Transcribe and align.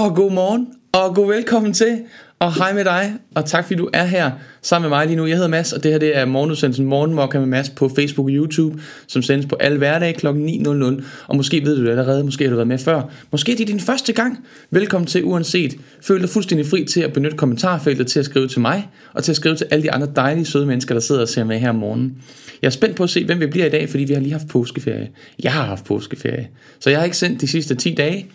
Og 0.00 0.14
god 0.14 0.30
morgen, 0.32 0.66
og 0.92 1.14
god 1.14 1.26
velkommen 1.26 1.72
til, 1.72 2.00
og 2.38 2.54
hej 2.54 2.72
med 2.72 2.84
dig, 2.84 3.14
og 3.34 3.44
tak 3.44 3.64
fordi 3.64 3.74
du 3.74 3.90
er 3.92 4.04
her 4.04 4.30
sammen 4.62 4.90
med 4.90 4.98
mig 4.98 5.06
lige 5.06 5.16
nu. 5.16 5.26
Jeg 5.26 5.36
hedder 5.36 5.48
Mads, 5.48 5.72
og 5.72 5.82
det 5.82 5.90
her 5.90 5.98
det 5.98 6.16
er 6.16 6.24
morgenudsendelsen 6.24 6.86
Morgenmokka 6.86 7.38
med 7.38 7.46
Mads 7.46 7.70
på 7.70 7.88
Facebook 7.88 8.26
og 8.26 8.30
YouTube, 8.30 8.80
som 9.06 9.22
sendes 9.22 9.46
på 9.46 9.56
alle 9.60 9.78
hverdage 9.78 10.12
kl. 10.12 10.26
9.00. 10.26 11.04
Og 11.26 11.36
måske 11.36 11.64
ved 11.64 11.76
du 11.76 11.84
det 11.84 11.90
allerede, 11.90 12.24
måske 12.24 12.44
har 12.44 12.50
du 12.50 12.56
været 12.56 12.68
med 12.68 12.78
før. 12.78 13.02
Måske 13.30 13.52
det 13.52 13.60
er 13.60 13.66
din 13.66 13.80
første 13.80 14.12
gang. 14.12 14.46
Velkommen 14.70 15.06
til 15.06 15.24
uanset. 15.24 15.76
Føl 16.00 16.20
dig 16.20 16.28
fuldstændig 16.28 16.66
fri 16.66 16.84
til 16.84 17.00
at 17.00 17.12
benytte 17.12 17.36
kommentarfeltet 17.36 18.06
til 18.06 18.18
at 18.18 18.24
skrive 18.24 18.48
til 18.48 18.60
mig, 18.60 18.88
og 19.12 19.24
til 19.24 19.32
at 19.32 19.36
skrive 19.36 19.56
til 19.56 19.66
alle 19.70 19.82
de 19.82 19.92
andre 19.92 20.08
dejlige, 20.16 20.44
søde 20.44 20.66
mennesker, 20.66 20.94
der 20.94 21.00
sidder 21.00 21.20
og 21.20 21.28
ser 21.28 21.44
med 21.44 21.58
her 21.58 21.68
om 21.68 21.76
morgenen. 21.76 22.18
Jeg 22.62 22.68
er 22.68 22.72
spændt 22.72 22.96
på 22.96 23.02
at 23.02 23.10
se, 23.10 23.24
hvem 23.24 23.40
vi 23.40 23.46
bliver 23.46 23.66
i 23.66 23.70
dag, 23.70 23.88
fordi 23.88 24.04
vi 24.04 24.12
har 24.12 24.20
lige 24.20 24.32
haft 24.32 24.48
påskeferie. 24.48 25.08
Jeg 25.42 25.52
har 25.52 25.64
haft 25.64 25.84
påskeferie. 25.84 26.48
Så 26.80 26.90
jeg 26.90 26.98
har 26.98 27.04
ikke 27.04 27.16
sendt 27.16 27.40
de 27.40 27.48
sidste 27.48 27.74
10 27.74 27.94
dage, 27.94 28.26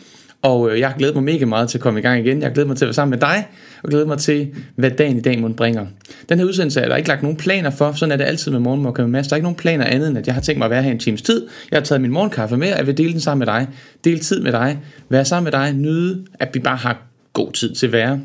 og 0.41 0.71
øh, 0.71 0.79
jeg 0.79 0.93
glæder 0.97 1.13
mig 1.13 1.23
mega 1.23 1.45
meget 1.45 1.69
til 1.69 1.77
at 1.77 1.81
komme 1.81 1.99
i 1.99 2.03
gang 2.03 2.25
igen. 2.25 2.41
Jeg 2.41 2.51
glæder 2.51 2.67
mig 2.67 2.77
til 2.77 2.85
at 2.85 2.87
være 2.87 2.93
sammen 2.93 3.09
med 3.09 3.19
dig, 3.19 3.47
og 3.83 3.89
glæder 3.89 4.05
mig 4.05 4.17
til, 4.17 4.47
hvad 4.75 4.91
dagen 4.91 5.17
i 5.17 5.21
dag 5.21 5.39
må 5.39 5.47
bringer. 5.47 5.85
Den 6.29 6.39
her 6.39 6.45
udsendelse 6.45 6.81
er 6.81 6.87
der 6.87 6.95
ikke 6.95 7.09
lagt 7.09 7.21
nogen 7.21 7.37
planer 7.37 7.69
for, 7.69 7.91
sådan 7.91 8.11
er 8.11 8.17
det 8.17 8.23
altid 8.23 8.51
med 8.51 8.59
morgenmokka 8.59 9.01
med 9.01 9.09
Mads. 9.09 9.27
Der 9.27 9.33
er 9.33 9.37
ikke 9.37 9.43
nogen 9.43 9.55
planer 9.55 9.85
andet, 9.85 10.07
end 10.07 10.17
at 10.17 10.27
jeg 10.27 10.33
har 10.33 10.41
tænkt 10.41 10.57
mig 10.57 10.65
at 10.65 10.71
være 10.71 10.83
her 10.83 10.91
en 10.91 10.99
times 10.99 11.21
tid. 11.21 11.47
Jeg 11.71 11.79
har 11.79 11.83
taget 11.83 12.01
min 12.01 12.11
morgenkaffe 12.11 12.57
med, 12.57 12.71
og 12.71 12.77
jeg 12.77 12.87
vil 12.87 12.97
dele 12.97 13.11
den 13.11 13.19
sammen 13.19 13.39
med 13.39 13.47
dig. 13.47 13.67
Dele 14.03 14.19
tid 14.19 14.41
med 14.41 14.51
dig, 14.51 14.79
være 15.09 15.25
sammen 15.25 15.43
med 15.43 15.51
dig, 15.51 15.73
nyde, 15.73 16.25
at 16.39 16.49
vi 16.53 16.59
bare 16.59 16.77
har 16.77 17.01
god 17.33 17.51
tid 17.51 17.75
til 17.75 17.85
at 17.85 17.91
være. 17.91 18.19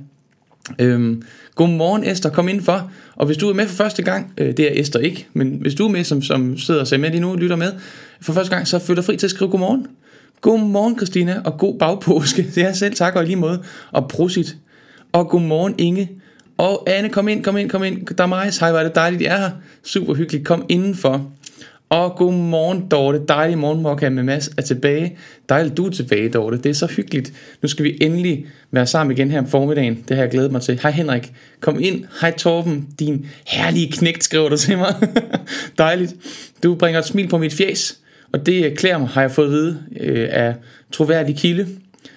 Øhm, 0.79 1.23
godmorgen 1.55 2.05
Esther, 2.05 2.31
kom 2.31 2.49
indenfor. 2.49 2.91
Og 3.17 3.27
hvis 3.27 3.37
du 3.37 3.49
er 3.49 3.55
med 3.55 3.67
for 3.67 3.77
første 3.77 4.03
gang, 4.03 4.33
øh, 4.39 4.57
det 4.57 4.61
er 4.61 4.81
Esther 4.81 5.01
ikke, 5.01 5.27
men 5.33 5.59
hvis 5.61 5.75
du 5.75 5.85
er 5.85 5.91
med, 5.91 6.05
som, 6.05 6.23
som 6.23 6.59
sidder 6.59 6.81
og 6.81 6.87
ser 6.87 6.99
med 6.99 7.11
lige 7.11 7.21
nu 7.21 7.31
og 7.31 7.39
lytter 7.39 7.57
med, 7.57 7.73
for 8.21 8.33
første 8.33 8.55
gang, 8.55 8.69
så 8.69 8.79
føler 8.79 8.95
dig 8.95 9.05
fri 9.05 9.17
til 9.17 9.27
at 9.27 9.31
skrive 9.31 9.51
godmorgen. 9.51 9.87
Godmorgen 10.43 10.97
Christina, 10.97 11.41
og 11.45 11.59
god 11.59 11.79
bagpåske. 11.79 12.47
Det 12.55 12.63
er 12.63 12.73
selv 12.73 12.95
tak 12.95 13.17
og 13.17 13.23
i 13.23 13.27
lige 13.27 13.37
måde. 13.37 13.63
Og 13.93 14.09
prosit. 14.09 14.57
Og 15.13 15.29
godmorgen 15.29 15.75
Inge. 15.79 16.11
Og 16.59 16.91
Anne, 16.91 17.09
kom 17.09 17.29
ind, 17.29 17.45
kom 17.45 17.57
ind, 17.57 17.71
kom 17.71 17.85
ind. 17.85 18.07
Der 18.07 18.25
er 18.25 18.29
mig. 18.29 18.51
Hej, 18.61 18.71
hvor 18.71 18.81
er 18.81 18.85
det 18.85 18.95
dejligt, 18.95 19.23
I 19.23 19.25
er 19.25 19.37
her. 19.37 19.51
Super 19.83 20.15
hyggeligt. 20.15 20.47
Kom 20.47 20.67
indenfor. 20.69 21.31
Og 21.89 22.17
godmorgen 22.17 22.87
Dorte. 22.91 23.21
Dejlig 23.29 23.59
morgenmokka 23.59 24.09
med 24.09 24.23
Mads 24.23 24.51
er 24.57 24.63
tilbage. 24.63 25.19
Dejligt, 25.49 25.77
du 25.77 25.87
er 25.87 25.91
tilbage, 25.91 26.29
Dorte. 26.29 26.57
Det 26.57 26.67
er 26.67 26.75
så 26.75 26.87
hyggeligt. 26.87 27.33
Nu 27.63 27.69
skal 27.69 27.85
vi 27.85 27.99
endelig 28.01 28.47
være 28.71 28.87
sammen 28.87 29.17
igen 29.17 29.31
her 29.31 29.39
om 29.39 29.47
formiddagen. 29.47 30.05
Det 30.09 30.17
har 30.17 30.25
jeg 30.25 30.31
glædet 30.31 30.53
mig 30.53 30.63
til. 30.63 30.81
Hej 30.83 30.91
Henrik. 30.91 31.33
Kom 31.61 31.81
ind. 31.81 32.05
Hej 32.21 32.37
Torben. 32.37 32.89
Din 32.99 33.27
herlige 33.47 33.93
knægt 33.93 34.25
skriver 34.25 34.49
du 34.49 34.57
til 34.57 34.79
mig. 34.79 34.95
Dejligt. 35.79 36.15
Du 36.63 36.75
bringer 36.75 37.01
et 37.01 37.07
smil 37.07 37.29
på 37.29 37.39
mit 37.39 37.55
fjes. 37.55 37.99
Og 38.33 38.47
det 38.47 38.65
øh, 38.65 38.77
klæder 38.77 38.99
mig, 38.99 39.09
har 39.09 39.21
jeg 39.21 39.31
fået 39.31 39.47
at 39.47 39.53
vide, 39.53 39.79
øh, 40.01 40.29
af 40.31 40.55
troværdig 40.93 41.37
kilde. 41.37 41.67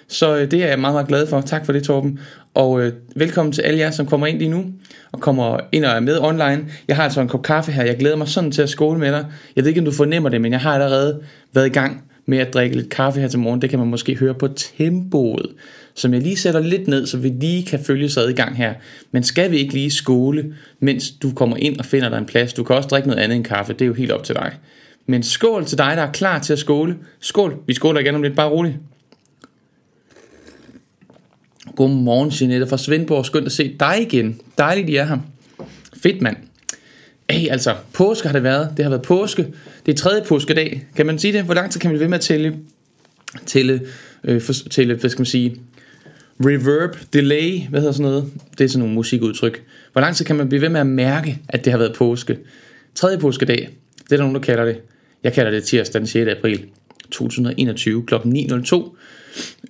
Så 0.07 0.37
øh, 0.37 0.51
det 0.51 0.63
er 0.63 0.67
jeg 0.67 0.79
meget, 0.79 0.93
meget 0.93 1.07
glad 1.07 1.27
for. 1.27 1.41
Tak 1.41 1.65
for 1.65 1.73
det, 1.73 1.83
Torben. 1.83 2.19
Og 2.53 2.81
øh, 2.81 2.93
velkommen 3.15 3.51
til 3.51 3.61
alle 3.61 3.79
jer, 3.79 3.91
som 3.91 4.05
kommer 4.05 4.27
ind 4.27 4.37
lige 4.37 4.49
nu, 4.49 4.65
og 5.11 5.19
kommer 5.19 5.59
ind 5.71 5.85
og 5.85 5.91
er 5.91 5.99
med 5.99 6.19
online. 6.19 6.65
Jeg 6.87 6.95
har 6.95 7.03
altså 7.03 7.21
en 7.21 7.27
kop 7.27 7.43
kaffe 7.43 7.71
her. 7.71 7.83
Jeg 7.83 7.97
glæder 7.97 8.15
mig 8.15 8.27
sådan 8.27 8.51
til 8.51 8.61
at 8.61 8.69
skåle 8.69 8.99
med 8.99 9.11
dig. 9.11 9.25
Jeg 9.55 9.63
ved 9.63 9.69
ikke, 9.69 9.81
om 9.81 9.85
du 9.85 9.91
fornemmer 9.91 10.29
det, 10.29 10.41
men 10.41 10.51
jeg 10.51 10.61
har 10.61 10.73
allerede 10.73 11.21
været 11.53 11.65
i 11.65 11.69
gang 11.69 12.03
med 12.25 12.37
at 12.37 12.53
drikke 12.53 12.75
lidt 12.75 12.89
kaffe 12.89 13.21
her 13.21 13.27
til 13.27 13.39
morgen. 13.39 13.61
Det 13.61 13.69
kan 13.69 13.79
man 13.79 13.87
måske 13.87 14.15
høre 14.15 14.33
på 14.33 14.47
tempoet, 14.47 15.49
som 15.95 16.13
jeg 16.13 16.21
lige 16.21 16.37
sætter 16.37 16.59
lidt 16.59 16.87
ned, 16.87 17.05
så 17.05 17.17
vi 17.17 17.29
lige 17.29 17.65
kan 17.65 17.79
følge 17.79 18.09
sig 18.09 18.29
i 18.29 18.33
gang 18.33 18.57
her. 18.57 18.73
Men 19.11 19.23
skal 19.23 19.51
vi 19.51 19.57
ikke 19.57 19.73
lige 19.73 19.91
skåle, 19.91 20.53
mens 20.79 21.11
du 21.11 21.31
kommer 21.31 21.57
ind 21.57 21.79
og 21.79 21.85
finder 21.85 22.09
dig 22.09 22.17
en 22.17 22.25
plads? 22.25 22.53
Du 22.53 22.63
kan 22.63 22.75
også 22.75 22.87
drikke 22.87 23.07
noget 23.07 23.21
andet 23.21 23.35
end 23.35 23.45
kaffe. 23.45 23.73
Det 23.73 23.81
er 23.81 23.85
jo 23.85 23.93
helt 23.93 24.11
op 24.11 24.23
til 24.23 24.35
dig. 24.35 24.53
Men 25.05 25.23
skål 25.23 25.65
til 25.65 25.77
dig, 25.77 25.93
der 25.97 26.03
er 26.03 26.11
klar 26.11 26.39
til 26.39 26.53
at 26.53 26.59
skåle. 26.59 26.97
Skål. 27.19 27.63
Vi 27.67 27.73
skåler 27.73 27.99
igen 27.99 28.15
om 28.15 28.23
lidt, 28.23 28.35
bare 28.35 28.49
roligt. 28.49 28.75
Godmorgen, 31.75 32.31
Jeanette 32.41 32.67
fra 32.67 32.77
Svendborg. 32.77 33.25
Skønt 33.25 33.45
at 33.45 33.51
se 33.51 33.75
dig 33.79 34.01
igen. 34.01 34.41
Dejligt, 34.57 34.89
I 34.89 34.95
er 34.95 35.05
her. 35.05 35.17
Fedt, 36.03 36.21
mand. 36.21 36.37
Hey, 37.29 37.49
altså, 37.49 37.75
påske 37.93 38.27
har 38.27 38.33
det 38.33 38.43
været. 38.43 38.73
Det 38.77 38.85
har 38.85 38.89
været 38.89 39.01
påske. 39.01 39.47
Det 39.85 39.91
er 39.91 39.95
tredje 39.95 40.23
påskedag. 40.27 40.85
Kan 40.95 41.05
man 41.05 41.19
sige 41.19 41.33
det? 41.33 41.43
Hvor 41.43 41.53
lang 41.53 41.71
tid 41.71 41.81
kan 41.81 41.89
man 41.89 41.93
blive 41.93 42.01
ved 42.01 42.09
med 42.09 42.17
at 42.17 42.21
tælle? 42.21 42.57
Tælle, 43.45 43.81
øh, 44.23 44.41
for, 44.41 44.53
tælle 44.53 44.95
hvad 44.95 45.09
skal 45.09 45.19
man 45.19 45.25
sige? 45.25 45.61
Reverb, 46.39 46.97
delay, 47.13 47.67
hvad 47.69 47.79
hedder 47.79 47.93
sådan 47.93 48.11
noget? 48.11 48.31
Det 48.57 48.63
er 48.63 48.67
sådan 48.67 48.79
nogle 48.79 48.95
musikudtryk. 48.95 49.63
Hvor 49.91 50.01
lang 50.01 50.15
tid 50.15 50.25
kan 50.25 50.35
man 50.35 50.49
blive 50.49 50.61
ved 50.61 50.69
med 50.69 50.79
at 50.79 50.87
mærke, 50.87 51.41
at 51.49 51.65
det 51.65 51.73
har 51.73 51.77
været 51.77 51.95
påske? 51.95 52.37
Tredje 52.95 53.17
påskedag. 53.17 53.69
Det 54.03 54.11
er 54.11 54.17
der 54.17 54.23
nogen, 54.23 54.35
der 54.35 54.41
kalder 54.41 54.65
det. 54.65 54.81
Jeg 55.23 55.33
kalder 55.33 55.51
det 55.51 55.63
tirsdag 55.63 55.99
den 55.99 56.07
6. 56.07 56.29
april 56.29 56.65
2021 57.11 58.05
kl. 58.05 58.15
9.02. 58.15 58.97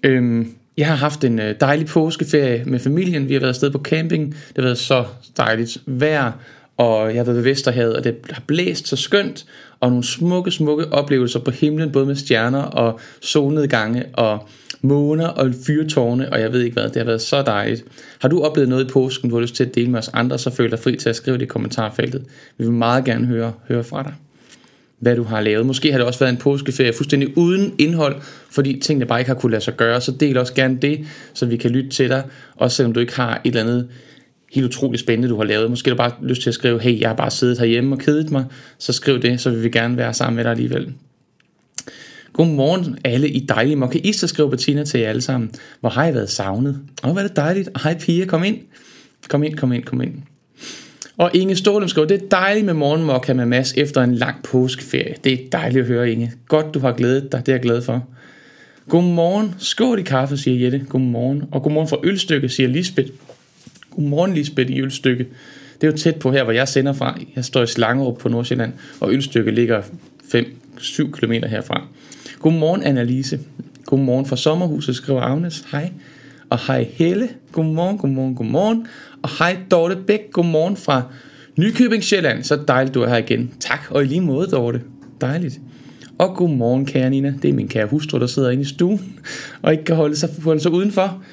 Øhm, 0.04 0.54
jeg 0.78 0.88
har 0.88 0.96
haft 0.96 1.24
en 1.24 1.40
øh, 1.40 1.56
dejlig 1.60 1.88
påskeferie 1.88 2.64
med 2.66 2.80
familien. 2.80 3.30
Vi 3.30 3.34
har 3.34 3.40
været 3.40 3.50
afsted 3.50 3.72
på 3.72 3.80
camping. 3.80 4.32
Det 4.32 4.56
har 4.56 4.64
været 4.64 4.78
så 4.78 5.06
dejligt 5.38 5.78
vejr, 5.86 6.32
og 6.78 7.08
jeg 7.08 7.20
har 7.20 7.24
været 7.24 7.36
ved 7.36 7.44
Vesterhavet, 7.44 7.96
og 7.96 8.04
det 8.04 8.16
har 8.30 8.44
blæst 8.48 8.88
så 8.88 8.96
skønt, 8.96 9.46
og 9.80 9.90
nogle 9.90 10.04
smukke, 10.04 10.52
smukke 10.52 10.94
oplevelser 10.94 11.40
på 11.40 11.52
himlen, 11.52 11.92
både 11.92 12.06
med 12.06 12.16
stjerner 12.16 12.62
og 12.62 13.00
solnedgange 13.22 14.06
og 14.14 14.48
måner 14.82 15.28
og 15.28 15.54
fyrtårne, 15.68 16.34
og 16.34 16.42
jeg 16.42 16.54
ved 16.54 16.62
ikke 16.62 16.74
hvad, 16.74 16.84
det 16.84 16.96
har 16.96 17.04
været 17.04 17.22
så 17.22 17.42
dejligt. 17.42 17.86
Har 18.22 18.30
du 18.30 18.42
oplevet 18.42 18.70
noget 18.70 18.86
i 18.86 18.88
påsken, 18.88 19.30
du 19.30 19.36
har 19.36 19.42
lyst 19.42 19.56
til 19.56 19.64
at 19.64 19.76
dele 19.76 19.92
med 19.92 20.00
os 20.00 20.10
andre, 20.14 20.38
så 20.38 20.50
føl 20.50 20.72
dig 20.72 20.80
fri 20.80 20.96
til 20.96 21.10
at 21.10 21.16
skrive 21.16 21.38
det 21.38 21.44
i 21.44 21.48
kommentarfeltet. 21.48 22.24
Vi 22.58 22.64
vil 22.64 22.74
meget 22.74 23.06
gerne 23.06 23.26
høre, 23.26 23.54
høre 23.68 23.84
fra 23.84 24.04
dig 24.04 24.14
hvad 25.06 25.16
du 25.16 25.24
har 25.24 25.42
lavet. 25.42 25.66
Måske 25.66 25.92
har 25.92 26.00
det 26.00 26.08
også 26.08 26.20
været 26.20 26.32
en 26.32 26.38
påskeferie 26.38 26.94
fuldstændig 26.94 27.38
uden 27.38 27.74
indhold, 27.78 28.22
fordi 28.50 28.80
tingene 28.80 29.06
bare 29.06 29.20
ikke 29.20 29.30
har 29.30 29.36
kunne 29.36 29.52
lade 29.52 29.64
sig 29.64 29.78
gøre. 29.78 30.02
Så 30.02 30.12
del 30.12 30.38
også 30.38 30.54
gerne 30.54 30.78
det, 30.82 31.06
så 31.34 31.46
vi 31.46 31.58
kan 31.58 31.72
lytte 31.72 31.90
til 31.90 32.10
dig, 32.10 32.24
også 32.56 32.78
selvom 32.78 32.94
du 32.94 33.00
ikke 33.00 33.16
har 33.16 33.42
et 33.44 33.50
eller 33.50 33.62
andet 33.62 33.88
helt 34.54 34.66
utroligt 34.66 35.00
spændende, 35.00 35.30
du 35.30 35.38
har 35.38 35.44
lavet. 35.44 35.70
Måske 35.70 35.90
har 35.90 35.96
du 35.96 35.98
bare 35.98 36.12
lyst 36.22 36.42
til 36.42 36.50
at 36.50 36.54
skrive, 36.54 36.80
hey, 36.80 37.00
jeg 37.00 37.10
har 37.10 37.16
bare 37.16 37.32
siddet 37.32 37.60
herhjemme 37.60 37.96
og 37.96 38.00
kedet 38.00 38.32
mig, 38.32 38.46
så 38.78 38.94
skriv 38.94 39.20
det, 39.20 39.42
så 39.42 39.50
vil 39.50 39.64
vi 39.64 39.70
gerne 39.70 39.98
være 39.98 40.14
sammen 40.14 40.36
med 40.36 40.44
dig 40.44 40.52
alligevel. 40.52 40.94
Godmorgen 42.34 42.98
alle 43.04 43.30
i 43.30 43.40
dejlige 43.40 43.76
mokkaister, 43.76 44.28
skriver 44.28 44.50
Bettina 44.50 44.84
til 44.84 45.00
jer 45.00 45.10
alle 45.10 45.22
sammen. 45.22 45.52
Hvor 45.80 45.90
har 45.90 46.08
I 46.08 46.14
været 46.14 46.30
savnet? 46.30 46.80
Åh, 47.04 47.12
hvor 47.12 47.22
er 47.22 47.28
det 47.28 47.36
dejligt. 47.36 47.70
Hej 47.84 48.00
piger, 48.00 48.26
kom 48.26 48.44
ind. 48.44 48.58
Kom 49.30 49.44
ind, 49.44 49.56
kom 49.56 49.72
ind, 49.74 49.84
kom 49.84 50.02
ind. 50.02 50.14
Og 51.18 51.32
Inge 51.34 51.56
Stålum 51.56 51.90
skriver, 51.90 52.08
det 52.08 52.24
er 52.24 52.28
dejligt 52.32 52.66
med 52.66 52.74
morgenmokka 52.74 53.34
med 53.34 53.46
Mads 53.46 53.74
efter 53.78 54.02
en 54.02 54.16
lang 54.16 54.44
påskeferie. 54.44 55.16
Det 55.24 55.34
er 55.34 55.38
dejligt 55.52 55.82
at 55.82 55.88
høre, 55.88 56.12
Inge. 56.12 56.34
Godt, 56.48 56.74
du 56.74 56.80
har 56.80 56.92
glædet 56.92 57.32
dig. 57.32 57.40
Det 57.40 57.50
er 57.50 57.54
jeg 57.54 57.62
glad 57.62 57.82
for. 57.82 58.08
Godmorgen. 58.90 59.56
Skål 59.60 60.00
i 60.00 60.02
kaffe, 60.02 60.38
siger 60.38 60.64
Jette. 60.64 60.86
Godmorgen. 60.90 61.44
Og 61.52 61.64
godmorgen 61.64 61.90
fra 61.90 61.98
Ølstykke, 62.04 62.50
siger 62.50 62.70
Lisbeth. 62.70 63.10
Godmorgen, 63.96 64.34
Lisbeth 64.34 64.72
i 64.72 64.82
Ølstykke. 64.82 65.28
Det 65.82 65.88
er 65.88 65.92
jo 65.92 65.98
tæt 65.98 66.16
på 66.16 66.32
her, 66.32 66.44
hvor 66.44 66.54
jeg 66.54 66.68
sender 66.68 66.94
fra. 66.94 67.20
Jeg 67.36 67.46
står 67.46 67.64
i 67.64 67.68
Slangerup 67.68 68.18
på 68.18 68.30
Nordsjælland, 68.30 68.74
og 69.00 69.14
Ølstykke 69.14 69.52
ligger 69.52 69.82
5-7 69.82 71.12
km 71.12 71.32
herfra. 71.32 71.88
Godmorgen, 72.40 72.84
Annalise. 72.84 73.40
Godmorgen 73.86 74.26
fra 74.26 74.36
sommerhuset, 74.36 74.96
skriver 74.96 75.22
Agnes. 75.22 75.64
Hej. 75.72 75.92
Og 76.50 76.60
hej 76.68 76.88
Helle. 76.94 77.30
Godmorgen, 77.52 77.98
godmorgen, 77.98 78.36
godmorgen. 78.36 78.88
Og 79.22 79.30
hej 79.40 79.58
Dorte 79.72 79.96
Bæk, 80.08 80.32
godmorgen 80.32 80.78
fra 80.78 81.02
Nykøbing 81.58 82.04
Sjælland. 82.04 82.44
Så 82.44 82.60
dejligt, 82.68 82.94
du 82.94 83.02
er 83.02 83.10
her 83.10 83.18
igen. 83.18 83.52
Tak, 83.60 83.80
og 83.90 84.04
i 84.04 84.08
lige 84.08 84.22
måde, 84.22 84.48
Dorte. 84.48 84.82
Dejligt. 85.22 85.60
Og 86.18 86.36
godmorgen, 86.36 86.86
kære 86.86 87.10
Nina. 87.10 87.34
Det 87.42 87.50
er 87.50 87.54
min 87.54 87.68
kære 87.68 87.86
hustru, 87.86 88.20
der 88.20 88.28
sidder 88.28 88.50
inde 88.50 88.62
i 88.62 88.66
stuen, 88.66 89.20
og 89.62 89.72
ikke 89.72 89.84
kan 89.84 89.96
holde 89.96 90.16
sig, 90.16 90.30
holde 90.44 90.60
sig 90.60 90.72
udenfor. 90.72 91.24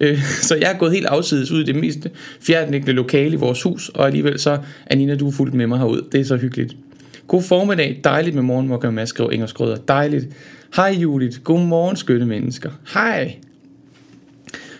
Øh, 0.00 0.22
så 0.42 0.56
jeg 0.56 0.72
er 0.72 0.78
gået 0.78 0.92
helt 0.92 1.06
afsides 1.06 1.50
ud 1.50 1.60
i 1.60 1.64
det 1.64 1.74
mest 1.74 2.06
fjerdenliggende 2.40 2.92
lokale 2.92 3.32
i 3.32 3.36
vores 3.36 3.62
hus, 3.62 3.88
og 3.88 4.06
alligevel 4.06 4.38
så 4.38 4.58
er 4.86 4.96
Nina, 4.96 5.14
du 5.14 5.28
er 5.28 5.32
fuldt 5.32 5.54
med 5.54 5.66
mig 5.66 5.78
herud. 5.78 6.02
Det 6.12 6.20
er 6.20 6.24
så 6.24 6.36
hyggeligt. 6.36 6.76
God 7.26 7.42
formiddag. 7.42 8.00
Dejligt 8.04 8.34
med 8.34 8.42
morgenmokker 8.42 8.90
med 8.90 9.06
skrive 9.06 9.34
Inger 9.34 9.46
Skrøder. 9.46 9.76
Dejligt. 9.76 10.28
Hej 10.76 10.96
Julit. 10.98 11.44
Godmorgen, 11.44 11.96
skønne 11.96 12.26
mennesker. 12.26 12.70
Hej. 12.94 13.36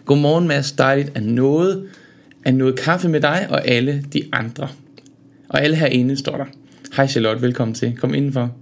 Godmorgen, 0.06 0.48
Mads. 0.48 0.72
Dejligt 0.72 1.12
at 1.14 1.22
noget 1.22 1.88
at 2.44 2.54
noget 2.54 2.78
kaffe 2.78 3.08
med 3.08 3.20
dig 3.20 3.46
og 3.50 3.68
alle 3.68 4.04
de 4.12 4.22
andre. 4.32 4.68
Og 5.48 5.62
alle 5.62 5.76
herinde 5.76 6.16
står 6.16 6.36
der. 6.36 6.44
Hej 6.96 7.06
Charlotte, 7.06 7.42
velkommen 7.42 7.74
til. 7.74 7.96
Kom 7.96 8.14
indenfor. 8.14 8.54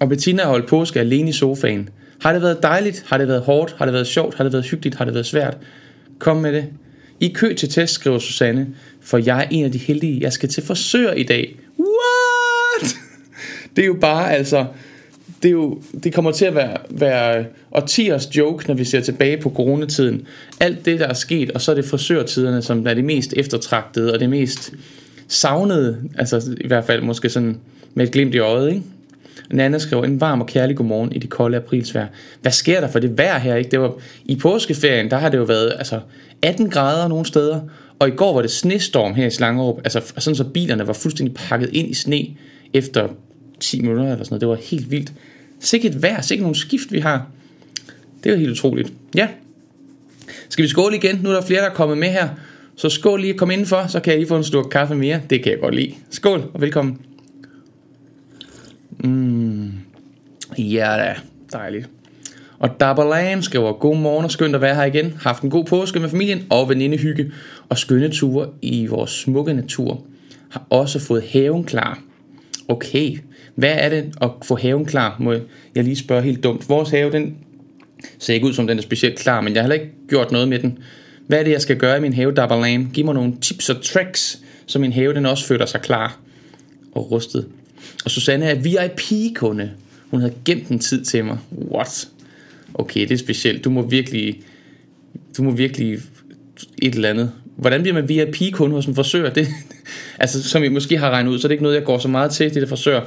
Og 0.00 0.08
Bettina 0.08 0.42
har 0.42 0.50
holdt 0.50 0.68
påske 0.68 1.00
alene 1.00 1.28
i 1.28 1.32
sofaen. 1.32 1.88
Har 2.20 2.32
det 2.32 2.42
været 2.42 2.62
dejligt? 2.62 3.04
Har 3.06 3.18
det 3.18 3.28
været 3.28 3.42
hårdt? 3.42 3.74
Har 3.78 3.84
det 3.84 3.94
været 3.94 4.06
sjovt? 4.06 4.34
Har 4.34 4.44
det 4.44 4.52
været 4.52 4.64
hyggeligt? 4.64 4.96
Har 4.96 5.04
det 5.04 5.14
været 5.14 5.26
svært? 5.26 5.56
Kom 6.18 6.36
med 6.36 6.52
det. 6.52 6.64
I 7.20 7.28
kø 7.28 7.54
til 7.54 7.68
test, 7.68 7.92
skriver 7.92 8.18
Susanne, 8.18 8.66
for 9.00 9.18
jeg 9.18 9.38
er 9.38 9.48
en 9.50 9.64
af 9.64 9.72
de 9.72 9.78
heldige. 9.78 10.20
Jeg 10.20 10.32
skal 10.32 10.48
til 10.48 10.62
forsøger 10.62 11.12
i 11.12 11.22
dag. 11.22 11.56
What? 11.78 12.96
Det 13.76 13.82
er 13.82 13.86
jo 13.86 13.96
bare 14.00 14.32
altså 14.32 14.66
det, 15.42 15.48
er 15.48 15.52
jo, 15.52 15.82
det 16.04 16.14
kommer 16.14 16.32
til 16.32 16.44
at 16.44 16.54
være, 16.54 16.76
være 16.90 17.44
årtiers 17.72 18.36
joke, 18.36 18.68
når 18.68 18.74
vi 18.74 18.84
ser 18.84 19.00
tilbage 19.00 19.36
på 19.36 19.50
coronatiden. 19.50 20.26
Alt 20.60 20.84
det, 20.84 21.00
der 21.00 21.06
er 21.06 21.14
sket, 21.14 21.50
og 21.50 21.60
så 21.60 21.70
er 21.70 21.74
det 21.74 21.84
frisørtiderne, 21.84 22.62
som 22.62 22.86
er 22.86 22.94
det 22.94 23.04
mest 23.04 23.34
eftertragtede, 23.36 24.12
og 24.12 24.20
det 24.20 24.30
mest 24.30 24.72
savnede, 25.28 25.98
altså 26.18 26.56
i 26.60 26.66
hvert 26.66 26.84
fald 26.84 27.02
måske 27.02 27.28
sådan 27.28 27.58
med 27.94 28.06
et 28.06 28.12
glimt 28.12 28.34
i 28.34 28.38
øjet, 28.38 28.68
ikke? 28.68 28.82
Nana 29.50 29.78
skriver, 29.78 30.04
en 30.04 30.20
varm 30.20 30.40
og 30.40 30.46
kærlig 30.46 30.76
godmorgen 30.76 31.12
i 31.12 31.18
det 31.18 31.30
kolde 31.30 31.56
aprilsvær. 31.56 32.06
Hvad 32.42 32.52
sker 32.52 32.80
der 32.80 32.88
for 32.88 32.98
det 32.98 33.18
vejr 33.18 33.38
her, 33.38 33.54
ikke? 33.54 33.70
Det 33.70 33.80
var, 33.80 33.92
I 34.24 34.36
påskeferien, 34.36 35.10
der 35.10 35.16
har 35.16 35.28
det 35.28 35.38
jo 35.38 35.42
været 35.42 35.72
altså, 35.78 36.00
18 36.42 36.70
grader 36.70 37.08
nogle 37.08 37.26
steder, 37.26 37.60
og 37.98 38.08
i 38.08 38.10
går 38.10 38.34
var 38.34 38.42
det 38.42 38.50
snestorm 38.50 39.14
her 39.14 39.26
i 39.26 39.30
Slangerup, 39.30 39.80
altså 39.84 40.12
sådan 40.18 40.36
så 40.36 40.44
bilerne 40.44 40.86
var 40.86 40.92
fuldstændig 40.92 41.34
pakket 41.34 41.70
ind 41.72 41.90
i 41.90 41.94
sne 41.94 42.26
efter 42.74 43.08
10 43.60 43.80
minutter 43.80 44.02
eller 44.02 44.24
sådan 44.24 44.26
noget. 44.30 44.40
Det 44.40 44.48
var 44.48 44.58
helt 44.70 44.90
vildt. 44.90 45.12
Sikkert 45.60 46.02
vejr, 46.02 46.20
sikkert 46.20 46.42
nogle 46.42 46.56
skift, 46.56 46.92
vi 46.92 46.98
har. 46.98 47.26
Det 48.24 48.32
var 48.32 48.38
helt 48.38 48.50
utroligt. 48.50 48.92
Ja. 49.14 49.28
Skal 50.48 50.62
vi 50.62 50.68
skåle 50.68 50.96
igen? 50.96 51.20
Nu 51.22 51.30
er 51.30 51.34
der 51.34 51.42
flere, 51.42 51.60
der 51.60 51.70
er 51.70 51.74
kommet 51.74 51.98
med 51.98 52.08
her. 52.08 52.28
Så 52.76 52.88
skål 52.88 53.20
lige, 53.20 53.34
kom 53.34 53.50
indenfor, 53.50 53.86
så 53.86 54.00
kan 54.00 54.10
jeg 54.10 54.18
lige 54.18 54.28
få 54.28 54.36
en 54.36 54.44
stor 54.44 54.62
kaffe 54.62 54.94
mere. 54.94 55.20
Det 55.30 55.42
kan 55.42 55.52
jeg 55.52 55.60
godt 55.60 55.74
lide. 55.74 55.94
Skål 56.10 56.50
og 56.54 56.60
velkommen. 56.60 56.98
Mm. 58.98 59.72
Ja 60.58 60.96
da, 60.98 61.14
dejligt. 61.52 61.88
Og 62.58 62.80
Dabalan 62.80 63.42
skriver, 63.42 63.72
god 63.72 63.96
morgen 63.96 64.24
og 64.24 64.30
skønt 64.30 64.54
at 64.54 64.60
være 64.60 64.74
her 64.74 64.84
igen. 64.84 65.14
Haft 65.20 65.42
en 65.42 65.50
god 65.50 65.64
påske 65.64 66.00
med 66.00 66.08
familien 66.08 66.46
og 66.50 66.68
venindehygge 66.68 67.32
og 67.68 67.78
skønne 67.78 68.08
ture 68.08 68.48
i 68.62 68.86
vores 68.86 69.10
smukke 69.10 69.52
natur. 69.52 70.04
Har 70.48 70.66
også 70.70 70.98
fået 70.98 71.22
haven 71.22 71.64
klar. 71.64 72.02
Okay, 72.68 73.18
hvad 73.58 73.74
er 73.78 73.88
det 73.88 74.14
at 74.20 74.30
få 74.44 74.56
haven 74.56 74.84
klar, 74.84 75.16
må 75.20 75.32
jeg 75.74 75.84
lige 75.84 75.96
spørge 75.96 76.22
helt 76.22 76.42
dumt. 76.42 76.68
Vores 76.68 76.90
have, 76.90 77.12
den 77.12 77.36
ser 78.18 78.34
ikke 78.34 78.46
ud 78.46 78.52
som 78.52 78.66
den 78.66 78.78
er 78.78 78.82
specielt 78.82 79.18
klar, 79.18 79.40
men 79.40 79.54
jeg 79.54 79.62
har 79.62 79.68
heller 79.68 79.84
ikke 79.84 79.94
gjort 80.08 80.32
noget 80.32 80.48
med 80.48 80.58
den. 80.58 80.78
Hvad 81.26 81.38
er 81.38 81.42
det, 81.42 81.50
jeg 81.50 81.62
skal 81.62 81.76
gøre 81.76 81.96
i 81.96 82.00
min 82.00 82.12
have, 82.12 82.32
Dabalan? 82.32 82.90
Giv 82.94 83.04
mig 83.04 83.14
nogle 83.14 83.32
tips 83.40 83.68
og 83.68 83.82
tricks, 83.82 84.38
så 84.66 84.78
min 84.78 84.92
have 84.92 85.14
den 85.14 85.26
også 85.26 85.46
føler 85.46 85.66
sig 85.66 85.80
klar 85.80 86.18
og 86.92 87.10
rustet. 87.10 87.46
Og 88.04 88.10
Susanne 88.10 88.44
er 88.44 88.54
VIP-kunde. 88.54 89.70
Hun 90.10 90.20
havde 90.20 90.34
gemt 90.44 90.68
en 90.68 90.78
tid 90.78 91.04
til 91.04 91.24
mig. 91.24 91.38
What? 91.72 92.08
Okay, 92.74 93.00
det 93.00 93.10
er 93.10 93.18
specielt. 93.18 93.64
Du 93.64 93.70
må 93.70 93.88
virkelig, 93.88 94.40
du 95.36 95.42
må 95.42 95.50
virkelig 95.50 95.98
et 96.82 96.94
eller 96.94 97.10
andet. 97.10 97.32
Hvordan 97.56 97.82
bliver 97.82 97.94
man 97.94 98.08
VIP-kunde 98.08 98.74
hos 98.74 98.86
en 98.86 98.94
frisør? 98.94 99.30
Det, 99.30 99.48
altså, 100.18 100.42
som 100.42 100.64
I 100.64 100.68
måske 100.68 100.98
har 100.98 101.10
regnet 101.10 101.30
ud, 101.30 101.38
så 101.38 101.46
er 101.46 101.48
det 101.48 101.54
ikke 101.54 101.64
noget, 101.64 101.76
jeg 101.76 101.84
går 101.84 101.98
så 101.98 102.08
meget 102.08 102.30
til, 102.30 102.54
det 102.54 102.62
der 102.62 102.68
frisør. 102.68 103.00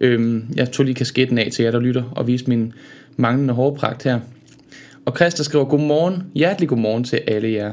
Øhm, 0.00 0.44
jeg 0.56 0.72
tog 0.72 0.84
lige 0.84 0.94
kasketten 0.94 1.38
af 1.38 1.48
til 1.52 1.62
jer, 1.62 1.70
der 1.70 1.80
lytter, 1.80 2.02
og 2.16 2.26
viste 2.26 2.48
min 2.48 2.72
manglende 3.16 3.54
hårpragt 3.54 4.02
her. 4.02 4.20
Og 5.04 5.16
Christa 5.16 5.42
skriver, 5.42 5.64
godmorgen, 5.64 6.22
hjertelig 6.34 6.68
godmorgen 6.68 7.04
til 7.04 7.20
alle 7.26 7.52
jer. 7.52 7.72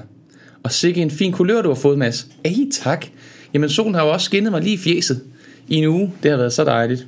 Og 0.63 0.71
sikke 0.71 1.01
en 1.01 1.12
fin 1.12 1.31
kulør, 1.31 1.62
du 1.62 1.68
har 1.68 1.75
fået, 1.75 1.97
Mads. 1.97 2.27
Ej, 2.45 2.53
tak. 2.71 3.06
Jamen, 3.53 3.69
solen 3.69 3.95
har 3.95 4.06
jo 4.06 4.12
også 4.12 4.25
skinnet 4.25 4.51
mig 4.51 4.62
lige 4.62 4.73
i 4.73 4.77
fjeset 4.77 5.21
i 5.68 5.75
en 5.75 5.88
uge. 5.88 6.13
Det 6.23 6.31
har 6.31 6.38
været 6.38 6.53
så 6.53 6.63
dejligt. 6.63 7.07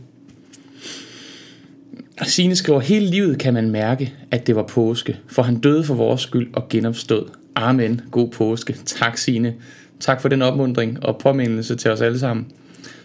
Signe 2.24 2.56
skriver, 2.56 2.80
hele 2.80 3.06
livet 3.06 3.40
kan 3.40 3.54
man 3.54 3.70
mærke, 3.70 4.14
at 4.32 4.48
det 4.48 4.56
var 4.56 4.64
påske, 4.64 5.18
for 5.28 5.42
han 5.42 5.60
døde 5.60 5.84
for 5.84 5.94
vores 5.94 6.22
skyld 6.22 6.54
og 6.54 6.70
genopstod. 6.70 7.26
Amen. 7.56 8.02
God 8.12 8.28
påske. 8.30 8.76
Tak, 8.86 9.18
Signe. 9.18 9.54
Tak 10.00 10.22
for 10.22 10.30
den 10.30 10.42
opmundring 10.42 11.06
og 11.06 11.18
påmindelse 11.18 11.76
til 11.76 11.92
os 11.92 12.02
alle 12.02 12.20
sammen. 12.20 12.48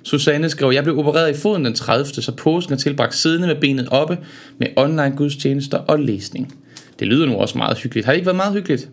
Susanne 0.02 0.50
skrev, 0.50 0.70
jeg 0.74 0.84
blev 0.84 0.98
opereret 0.98 1.36
i 1.36 1.40
foden 1.40 1.64
den 1.64 1.74
30. 1.74 2.06
så 2.06 2.32
påsken 2.32 2.74
er 2.74 2.78
tilbragt 2.78 3.14
siddende 3.14 3.46
med 3.46 3.56
benet 3.56 3.88
oppe 3.88 4.18
med 4.58 4.66
online 4.76 5.12
gudstjenester 5.16 5.78
og 5.78 6.00
læsning. 6.00 6.54
Det 6.98 7.06
lyder 7.06 7.26
nu 7.26 7.34
også 7.34 7.58
meget 7.58 7.78
hyggeligt. 7.78 8.06
Har 8.06 8.12
det 8.12 8.16
ikke 8.16 8.26
været 8.26 8.36
meget 8.36 8.52
hyggeligt? 8.52 8.88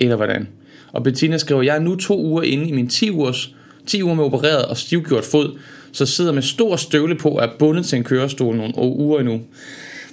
Eller 0.00 0.16
hvordan? 0.16 0.48
Og 0.92 1.02
Bettina 1.02 1.38
skriver, 1.38 1.62
jeg 1.62 1.76
er 1.76 1.80
nu 1.80 1.96
to 1.96 2.24
uger 2.24 2.42
inde 2.42 2.68
i 2.68 2.72
min 2.72 2.88
10 2.88 3.10
ugers 3.10 3.54
10 3.86 4.02
uger 4.02 4.14
med 4.14 4.24
opereret 4.24 4.64
og 4.66 4.76
stivgjort 4.76 5.24
fod, 5.24 5.58
så 5.92 6.06
sidder 6.06 6.32
med 6.32 6.42
stor 6.42 6.76
støvle 6.76 7.14
på 7.14 7.28
og 7.28 7.44
er 7.44 7.48
bundet 7.58 7.86
til 7.86 7.96
en 7.96 8.04
kørestol 8.04 8.56
nogle 8.56 8.74
uger 8.78 9.20
endnu. 9.20 9.40